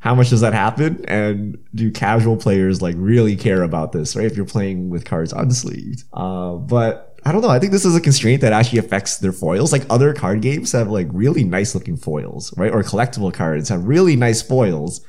how 0.00 0.14
much 0.14 0.30
does 0.30 0.40
that 0.40 0.52
happen? 0.52 1.04
And 1.06 1.58
do 1.74 1.90
casual 1.90 2.36
players 2.36 2.80
like 2.80 2.94
really 2.98 3.36
care 3.36 3.62
about 3.62 3.92
this, 3.92 4.14
right? 4.14 4.26
If 4.26 4.36
you're 4.36 4.46
playing 4.46 4.88
with 4.90 5.04
cards 5.04 5.32
unsleeved. 5.32 6.04
Uh, 6.12 6.54
but 6.58 7.18
I 7.24 7.32
don't 7.32 7.40
know. 7.40 7.48
I 7.48 7.58
think 7.58 7.72
this 7.72 7.84
is 7.84 7.96
a 7.96 8.00
constraint 8.00 8.40
that 8.42 8.52
actually 8.52 8.78
affects 8.78 9.18
their 9.18 9.32
foils. 9.32 9.72
Like 9.72 9.82
other 9.90 10.14
card 10.14 10.42
games 10.42 10.70
have 10.72 10.88
like 10.88 11.08
really 11.10 11.42
nice 11.42 11.74
looking 11.74 11.96
foils, 11.96 12.56
right? 12.56 12.72
Or 12.72 12.82
collectible 12.82 13.34
cards 13.34 13.68
have 13.68 13.84
really 13.84 14.14
nice 14.14 14.42
foils. 14.42 15.04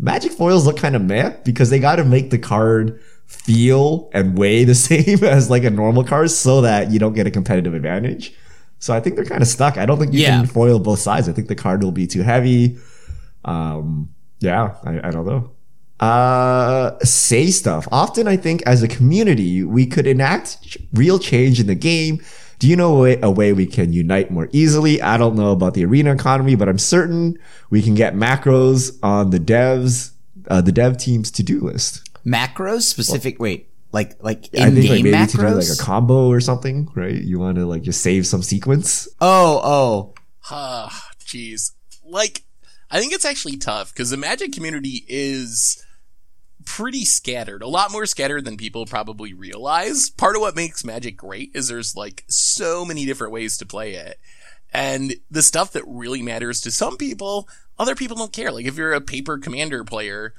Magic 0.00 0.32
foils 0.32 0.66
look 0.66 0.78
kind 0.78 0.96
of 0.96 1.02
meh 1.02 1.36
because 1.44 1.70
they 1.70 1.78
got 1.78 1.96
to 1.96 2.04
make 2.04 2.30
the 2.30 2.38
card 2.38 3.00
feel 3.26 4.10
and 4.12 4.36
weigh 4.38 4.64
the 4.64 4.74
same 4.88 5.24
as 5.24 5.50
like 5.50 5.64
a 5.64 5.70
normal 5.70 6.04
card 6.04 6.30
so 6.30 6.60
that 6.62 6.90
you 6.90 6.98
don't 6.98 7.12
get 7.14 7.26
a 7.26 7.30
competitive 7.30 7.74
advantage. 7.74 8.32
So 8.78 8.92
I 8.94 9.00
think 9.00 9.16
they're 9.16 9.24
kind 9.24 9.42
of 9.42 9.48
stuck. 9.48 9.76
I 9.78 9.86
don't 9.86 9.98
think 9.98 10.12
you 10.12 10.20
Yeah. 10.20 10.38
can 10.38 10.46
foil 10.46 10.78
both 10.80 10.98
sides. 10.98 11.28
I 11.28 11.32
think 11.32 11.48
the 11.48 11.54
card 11.54 11.82
will 11.82 11.92
be 11.92 12.06
too 12.06 12.22
heavy. 12.22 12.78
Um, 13.44 14.10
yeah, 14.40 14.74
I, 14.84 15.08
I 15.08 15.10
don't 15.10 15.26
know. 15.26 15.50
Uh, 16.00 16.98
say 17.04 17.46
stuff. 17.50 17.86
Often 17.92 18.26
I 18.26 18.36
think 18.36 18.62
as 18.66 18.82
a 18.82 18.88
community, 18.88 19.62
we 19.62 19.86
could 19.86 20.06
enact 20.06 20.76
real 20.92 21.18
change 21.20 21.60
in 21.60 21.68
the 21.68 21.76
game. 21.76 22.20
Do 22.58 22.66
you 22.68 22.74
know 22.76 22.96
a 22.96 23.00
way, 23.00 23.18
a 23.22 23.30
way 23.30 23.52
we 23.52 23.66
can 23.66 23.92
unite 23.92 24.30
more 24.32 24.48
easily? 24.52 25.00
I 25.00 25.16
don't 25.16 25.36
know 25.36 25.52
about 25.52 25.74
the 25.74 25.84
arena 25.84 26.12
economy, 26.12 26.56
but 26.56 26.68
I'm 26.68 26.78
certain 26.78 27.38
we 27.70 27.82
can 27.82 27.94
get 27.94 28.14
macros 28.14 28.98
on 29.02 29.30
the 29.30 29.38
devs, 29.38 30.10
uh, 30.48 30.60
the 30.60 30.72
dev 30.72 30.96
team's 30.96 31.30
to-do 31.30 31.60
list. 31.60 32.08
Macros 32.26 32.82
specific. 32.82 33.38
wait, 33.38 33.68
like 33.92 34.22
like 34.22 34.48
I 34.58 34.68
in 34.68 34.74
think 34.74 34.88
like 34.88 35.02
game 35.02 35.10
maybe 35.10 35.26
to 35.26 35.36
do 35.36 35.42
macros. 35.42 35.70
like 35.70 35.78
a 35.78 35.82
combo 35.82 36.28
or 36.28 36.40
something, 36.40 36.88
right? 36.94 37.14
You 37.14 37.38
want 37.38 37.56
to 37.56 37.66
like 37.66 37.82
just 37.82 38.00
save 38.02 38.26
some 38.26 38.42
sequence. 38.42 39.08
oh 39.20 39.60
oh. 39.62 40.14
Ah, 40.50 41.10
jeez. 41.24 41.72
Like, 42.04 42.42
I 42.90 42.98
think 43.00 43.12
it's 43.12 43.24
actually 43.24 43.56
tough 43.56 43.92
because 43.92 44.10
the 44.10 44.16
magic 44.16 44.52
community 44.52 45.04
is 45.08 45.84
pretty 46.64 47.04
scattered. 47.04 47.62
A 47.62 47.68
lot 47.68 47.90
more 47.92 48.06
scattered 48.06 48.44
than 48.44 48.56
people 48.56 48.86
probably 48.86 49.32
realize. 49.32 50.10
Part 50.10 50.36
of 50.36 50.42
what 50.42 50.56
makes 50.56 50.84
magic 50.84 51.16
great 51.16 51.50
is 51.54 51.68
there's 51.68 51.96
like 51.96 52.24
so 52.28 52.84
many 52.84 53.04
different 53.06 53.32
ways 53.32 53.56
to 53.58 53.66
play 53.66 53.94
it. 53.94 54.18
And 54.72 55.14
the 55.30 55.42
stuff 55.42 55.72
that 55.72 55.84
really 55.86 56.22
matters 56.22 56.60
to 56.62 56.70
some 56.70 56.96
people, 56.96 57.48
other 57.78 57.94
people 57.94 58.16
don't 58.16 58.32
care. 58.32 58.50
Like 58.50 58.66
if 58.66 58.76
you're 58.76 58.92
a 58.92 59.00
paper 59.00 59.38
commander 59.38 59.84
player, 59.84 60.34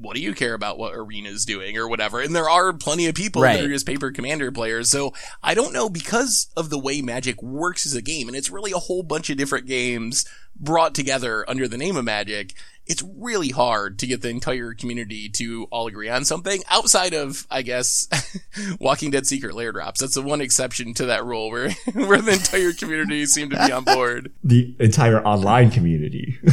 what 0.00 0.14
do 0.14 0.20
you 0.22 0.34
care 0.34 0.54
about 0.54 0.78
what 0.78 0.94
arena's 0.94 1.44
doing 1.44 1.76
or 1.76 1.88
whatever? 1.88 2.20
And 2.20 2.34
there 2.34 2.48
are 2.48 2.72
plenty 2.72 3.06
of 3.06 3.14
people 3.14 3.42
that 3.42 3.48
Right. 3.56 3.64
are 3.64 3.68
just 3.68 3.86
paper 3.86 4.10
commander 4.10 4.50
players. 4.52 4.90
So 4.90 5.12
I 5.42 5.54
don't 5.54 5.72
know 5.72 5.88
because 5.88 6.48
of 6.56 6.70
the 6.70 6.78
way 6.78 7.02
Magic 7.02 7.42
works 7.42 7.86
as 7.86 7.94
a 7.94 8.02
game, 8.02 8.28
and 8.28 8.36
it's 8.36 8.50
really 8.50 8.72
a 8.72 8.78
whole 8.78 9.02
bunch 9.02 9.30
of 9.30 9.36
different 9.36 9.66
games 9.66 10.24
brought 10.58 10.94
together 10.94 11.48
under 11.48 11.68
the 11.68 11.78
name 11.78 11.96
of 11.96 12.04
Magic. 12.04 12.54
It's 12.86 13.02
really 13.02 13.50
hard 13.50 13.98
to 13.98 14.06
get 14.06 14.22
the 14.22 14.30
entire 14.30 14.72
community 14.72 15.28
to 15.30 15.64
all 15.70 15.88
agree 15.88 16.08
on 16.08 16.24
something 16.24 16.62
outside 16.70 17.12
of, 17.12 17.46
I 17.50 17.60
guess, 17.60 18.08
Walking 18.80 19.10
Dead 19.10 19.26
Secret 19.26 19.54
Lair 19.54 19.72
drops. 19.72 20.00
That's 20.00 20.14
the 20.14 20.22
one 20.22 20.40
exception 20.40 20.94
to 20.94 21.04
that 21.06 21.22
rule 21.22 21.50
where, 21.50 21.70
where 21.92 22.22
the 22.22 22.32
entire 22.32 22.72
community 22.72 23.26
seemed 23.26 23.50
to 23.50 23.66
be 23.66 23.72
on 23.72 23.84
board. 23.84 24.32
The 24.42 24.74
entire 24.80 25.22
online 25.22 25.70
community. 25.70 26.38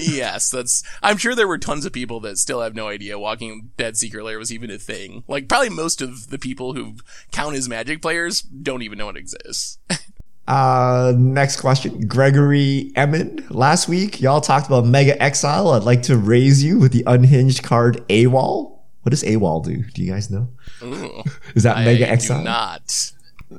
yes, 0.00 0.50
that's. 0.50 0.82
I'm 1.00 1.16
sure 1.16 1.36
there 1.36 1.46
were 1.46 1.58
tons 1.58 1.86
of 1.86 1.92
people 1.92 2.18
that 2.20 2.38
still 2.38 2.60
have 2.60 2.74
no 2.74 2.88
idea 2.88 3.16
Walking 3.16 3.70
Dead 3.76 3.96
Secret 3.96 4.24
Lair 4.24 4.40
was 4.40 4.52
even 4.52 4.72
a 4.72 4.78
thing. 4.78 5.22
Like 5.28 5.48
probably 5.48 5.70
most 5.70 6.02
of 6.02 6.30
the 6.30 6.40
people 6.40 6.74
who 6.74 6.96
count 7.30 7.54
as 7.54 7.68
Magic 7.68 8.02
players 8.02 8.42
don't 8.42 8.82
even 8.82 8.98
know 8.98 9.10
it 9.10 9.16
exists. 9.16 9.78
Uh, 10.46 11.14
next 11.16 11.60
question. 11.60 12.06
Gregory 12.06 12.92
Emmon. 12.96 13.44
Last 13.50 13.88
week, 13.88 14.20
y'all 14.20 14.40
talked 14.42 14.66
about 14.66 14.84
Mega 14.84 15.20
Exile. 15.22 15.70
I'd 15.70 15.84
like 15.84 16.02
to 16.02 16.16
raise 16.18 16.62
you 16.62 16.78
with 16.78 16.92
the 16.92 17.02
unhinged 17.06 17.62
card 17.62 18.06
AWOL. 18.08 18.78
What 19.02 19.10
does 19.10 19.22
AWOL 19.22 19.64
do? 19.64 19.82
Do 19.82 20.02
you 20.02 20.10
guys 20.12 20.30
know? 20.30 20.48
Ooh, 20.82 21.22
Is 21.54 21.62
that 21.62 21.76
I 21.78 21.84
Mega 21.84 22.08
Exile? 22.08 22.42
not. 22.42 23.12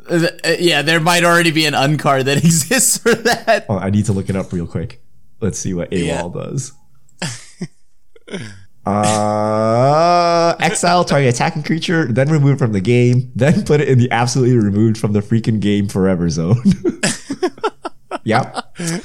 Uh, 0.10 0.28
uh, 0.44 0.50
yeah, 0.60 0.82
there 0.82 1.00
might 1.00 1.24
already 1.24 1.52
be 1.52 1.66
an 1.66 1.74
uncard 1.74 2.26
that 2.26 2.38
exists 2.44 2.98
for 2.98 3.14
that. 3.16 3.66
Oh, 3.70 3.78
I 3.78 3.90
need 3.90 4.06
to 4.06 4.14
look 4.14 4.30
it 4.30 4.36
up 4.36 4.52
real 4.54 4.68
quick. 4.68 5.02
Let's 5.42 5.58
see 5.60 5.74
what 5.74 5.90
AWOL 5.92 6.06
Yeah. 6.36 6.44
does. 6.44 6.72
Uh, 8.86 10.56
exile 10.60 11.04
target 11.04 11.34
attacking 11.34 11.64
creature, 11.64 12.06
then 12.12 12.30
remove 12.30 12.60
from 12.60 12.72
the 12.72 12.82
game, 12.82 13.32
then 13.36 13.64
put 13.66 13.82
it 13.82 13.88
in 13.88 13.98
the 13.98 14.10
absolutely 14.12 14.56
removed 14.58 14.98
from 14.98 15.14
the 15.14 15.22
freaking 15.22 15.60
game 15.60 15.88
forever 15.88 16.30
zone. 16.30 16.62
yep. 18.24 18.56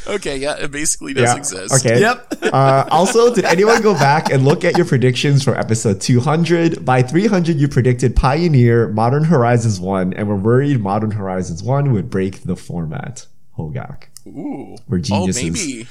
Okay, 0.06 0.36
yeah, 0.36 0.56
it 0.56 0.70
basically 0.70 1.14
does 1.14 1.24
Yeah. 1.30 1.36
exist. 1.36 1.74
Okay. 1.86 2.00
Yep. 2.00 2.26
Uh, 2.50 2.84
also, 2.90 3.32
did 3.32 3.44
anyone 3.44 3.80
go 3.80 3.94
back 3.94 4.32
and 4.32 4.44
look 4.44 4.64
at 4.64 4.76
your 4.76 4.84
predictions 4.84 5.44
from 5.44 5.54
episode 5.54 6.00
200? 6.00 6.84
By 6.84 7.00
300, 7.00 7.56
you 7.58 7.68
predicted 7.68 8.16
Pioneer, 8.16 8.88
Modern 8.88 9.22
Horizons 9.22 9.78
1, 9.78 10.14
and 10.14 10.26
were 10.26 10.34
worried 10.34 10.80
Modern 10.80 11.12
Horizons 11.12 11.62
1 11.62 11.92
would 11.92 12.10
break 12.10 12.42
the 12.42 12.56
format. 12.56 13.26
Hogak. 13.56 14.06
Ooh. 14.30 14.76
We're 14.88 15.00
Oh, 15.10 15.26
maybe. 15.26 15.86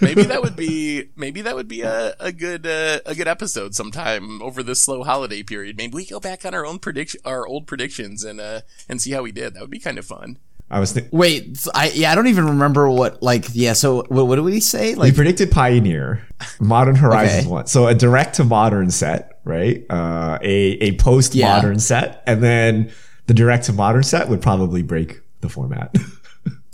maybe 0.00 0.22
that 0.24 0.40
would 0.42 0.56
be 0.56 1.08
maybe 1.16 1.42
that 1.42 1.54
would 1.56 1.68
be 1.68 1.82
a, 1.82 2.14
a 2.20 2.32
good 2.32 2.66
uh, 2.66 3.00
a 3.06 3.14
good 3.14 3.28
episode 3.28 3.74
sometime 3.74 4.40
over 4.42 4.62
this 4.62 4.80
slow 4.82 5.02
holiday 5.04 5.42
period. 5.42 5.76
Maybe 5.76 5.94
we 5.94 6.06
go 6.06 6.20
back 6.20 6.44
on 6.44 6.54
our 6.54 6.64
own 6.66 6.78
prediction 6.78 7.20
our 7.24 7.46
old 7.46 7.66
predictions 7.66 8.24
and 8.24 8.40
uh 8.40 8.60
and 8.88 9.00
see 9.02 9.10
how 9.12 9.22
we 9.22 9.32
did. 9.32 9.54
That 9.54 9.60
would 9.60 9.70
be 9.70 9.78
kind 9.80 9.98
of 9.98 10.06
fun. 10.06 10.38
I 10.72 10.78
was 10.78 10.92
thinking. 10.92 11.18
Wait, 11.18 11.66
I 11.74 11.90
yeah, 11.90 12.12
I 12.12 12.14
don't 12.14 12.28
even 12.28 12.46
remember 12.46 12.88
what 12.88 13.22
like 13.22 13.46
yeah. 13.52 13.72
So 13.72 14.04
what, 14.08 14.26
what 14.28 14.36
did 14.36 14.44
we 14.44 14.60
say? 14.60 14.90
We 14.90 14.96
Like 15.00 15.14
predicted 15.16 15.50
Pioneer, 15.50 16.24
Modern 16.60 16.94
Horizons 17.04 17.40
Okay. 17.44 17.48
one. 17.50 17.66
So 17.66 17.88
a 17.88 17.94
direct 17.94 18.36
to 18.36 18.44
modern 18.44 18.90
set, 18.90 19.40
right? 19.44 19.84
Uh, 19.90 20.38
a 20.42 20.54
a 20.80 20.96
post 20.96 21.34
modern 21.36 21.80
set, 21.80 22.22
and 22.26 22.40
then 22.42 22.92
the 23.26 23.34
direct 23.34 23.64
to 23.64 23.72
modern 23.72 24.04
set 24.04 24.28
would 24.28 24.42
probably 24.42 24.82
break 24.82 25.20
the 25.40 25.48
format. 25.48 25.92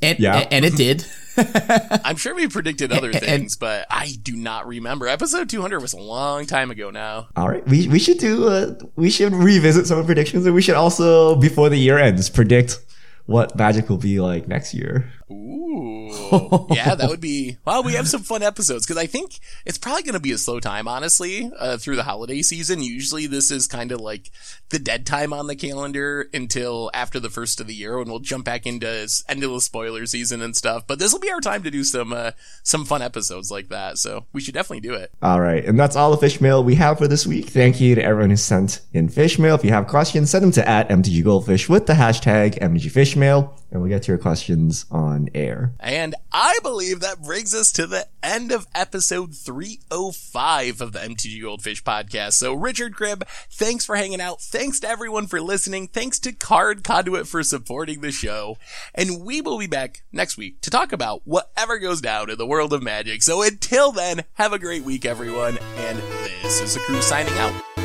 and, 0.03 0.19
yeah. 0.19 0.47
and 0.51 0.65
it 0.65 0.77
did. 0.77 1.05
I'm 2.05 2.17
sure 2.17 2.35
we 2.35 2.49
predicted 2.49 2.93
other 2.93 3.11
And- 3.11 3.21
things, 3.21 3.57
but 3.57 3.87
I 3.91 4.15
do 4.23 4.37
not 4.37 4.67
remember. 4.67 5.07
Episode 5.07 5.49
200 5.51 5.81
was 5.81 5.93
a 5.93 5.99
long 5.99 6.47
time 6.47 6.71
ago 6.71 6.91
now. 6.91 7.29
All 7.37 7.49
right, 7.49 7.67
we 7.69 7.89
we 7.89 7.99
should 7.99 8.19
do. 8.19 8.49
Uh, 8.49 8.75
we 8.97 9.11
should 9.11 9.35
revisit 9.35 9.87
some 9.87 10.05
predictions, 10.07 10.47
and 10.47 10.55
we 10.55 10.63
should 10.63 10.77
also 10.77 11.37
before 11.37 11.69
the 11.69 11.77
year 11.77 11.99
ends 11.99 12.31
predict 12.31 12.79
what 13.27 13.57
Magic 13.57 13.89
will 13.91 13.99
be 13.99 14.21
like 14.21 14.49
next 14.49 14.73
year. 14.73 15.13
Ooh. 15.31 16.67
yeah, 16.71 16.95
that 16.95 17.09
would 17.09 17.21
be. 17.21 17.57
Well, 17.65 17.83
we 17.83 17.95
have 17.95 18.09
some 18.09 18.23
fun 18.23 18.43
episodes 18.43 18.87
because 18.87 19.01
I 19.01 19.07
think 19.07 19.39
it's 19.65 19.79
probably 19.79 20.03
going 20.03 20.15
to 20.15 20.21
be 20.21 20.33
a 20.33 20.39
slow 20.39 20.61
time, 20.61 20.87
honestly, 20.87 21.51
uh, 21.59 21.77
through 21.79 21.97
the 21.97 22.05
holiday 22.05 22.43
season. 22.43 22.83
Usually 22.83 23.27
this 23.27 23.51
is 23.51 23.67
kind 23.67 23.91
of 23.93 24.01
like 24.01 24.31
the 24.71 24.79
dead 24.79 25.05
time 25.07 25.33
on 25.33 25.47
the 25.49 25.57
calendar 25.57 26.29
until 26.33 26.91
after 26.95 27.19
the 27.19 27.31
first 27.31 27.61
of 27.61 27.67
the 27.67 27.75
year 27.75 27.99
when 27.99 28.09
we'll 28.09 28.19
jump 28.21 28.45
back 28.45 28.67
into 28.67 28.89
s- 28.89 29.25
into 29.29 29.49
the 29.49 29.61
spoiler 29.61 30.07
season 30.07 30.41
and 30.43 30.57
stuff. 30.57 30.87
But 30.87 30.99
this 30.99 31.13
will 31.13 31.21
be 31.21 31.31
our 31.31 31.41
time 31.41 31.63
to 31.65 31.71
do 31.71 31.83
some, 31.85 32.13
uh, 32.13 32.33
some 32.63 32.85
fun 32.85 33.03
episodes 33.03 33.51
like 33.51 33.69
that. 33.69 33.99
So 33.99 34.27
we 34.33 34.41
should 34.41 34.55
definitely 34.55 34.81
do 34.89 34.95
it. 34.95 35.11
All 35.23 35.41
right, 35.41 35.65
and 35.65 35.79
that's 35.79 35.97
all 35.97 36.11
the 36.11 36.17
fish 36.19 36.41
mail 36.41 36.63
we 36.63 36.77
have 36.77 36.99
for 36.99 37.09
this 37.09 37.27
week. 37.27 37.47
Thank 37.49 37.81
you 37.81 37.95
to 37.97 38.03
everyone 38.05 38.31
who 38.31 38.37
sent 38.37 38.81
in 38.93 39.09
fish 39.09 39.39
mail. 39.39 39.55
If 39.57 39.65
you 39.65 39.71
have 39.71 39.87
questions, 39.89 40.31
send 40.31 40.45
them 40.45 40.53
to 40.53 40.69
at 40.69 40.89
MTG 40.89 41.25
Goldfish 41.25 41.69
with 41.69 41.87
the 41.87 41.95
hashtag 41.95 42.59
MTG 42.61 42.91
Fish 42.91 43.17
Mail, 43.17 43.55
and 43.71 43.81
we'll 43.81 43.91
get 43.91 44.03
to 44.05 44.13
your 44.13 44.19
questions 44.19 44.87
on 44.91 45.16
air. 45.35 45.73
And 45.81 46.15
I 46.33 46.59
believe 46.63 47.01
that 47.01 47.23
brings 47.23 47.55
us 47.55 47.73
to 47.73 47.87
the 47.87 48.07
end 48.23 48.53
of 48.53 48.67
episode 48.75 49.35
305 49.35 50.81
of 50.81 50.93
the 50.93 50.99
MTG 50.99 51.43
Goldfish 51.43 51.83
podcast. 51.83 52.35
So, 52.35 52.53
Richard 52.55 52.95
Cribb, 52.95 53.27
thanks 53.51 53.85
for 53.85 53.97
hanging 53.97 54.21
out. 54.21 54.41
Thanks 54.41 54.81
to 54.81 54.89
everyone 54.89 55.27
for 55.27 55.41
listening. 55.41 55.89
Thanks 55.89 56.19
to 56.21 56.33
Card 56.33 56.85
Conduit 56.85 57.27
for 57.27 57.43
supporting 57.43 58.01
the 58.01 58.13
show. 58.13 58.57
And 58.95 59.25
we 59.25 59.41
will 59.41 59.59
be 59.59 59.67
back 59.67 60.03
next 60.13 60.37
week 60.37 60.61
to 60.63 60.71
talk 60.71 60.93
about 60.93 61.23
whatever 61.25 61.79
goes 61.79 62.01
down 62.01 62.31
in 62.31 62.39
the 62.39 62.47
world 62.47 62.73
of 62.73 62.83
magic. 62.83 63.23
So, 63.23 63.43
until 63.43 63.93
then, 63.93 64.25
have 64.35 64.53
a 64.53 64.59
great 64.59 64.85
week, 64.85 65.05
everyone. 65.05 65.59
And 65.77 65.99
this 66.43 66.61
is 66.61 66.77
a 66.77 66.81
crew 66.81 67.03
signing 67.03 67.37
out. 67.39 67.76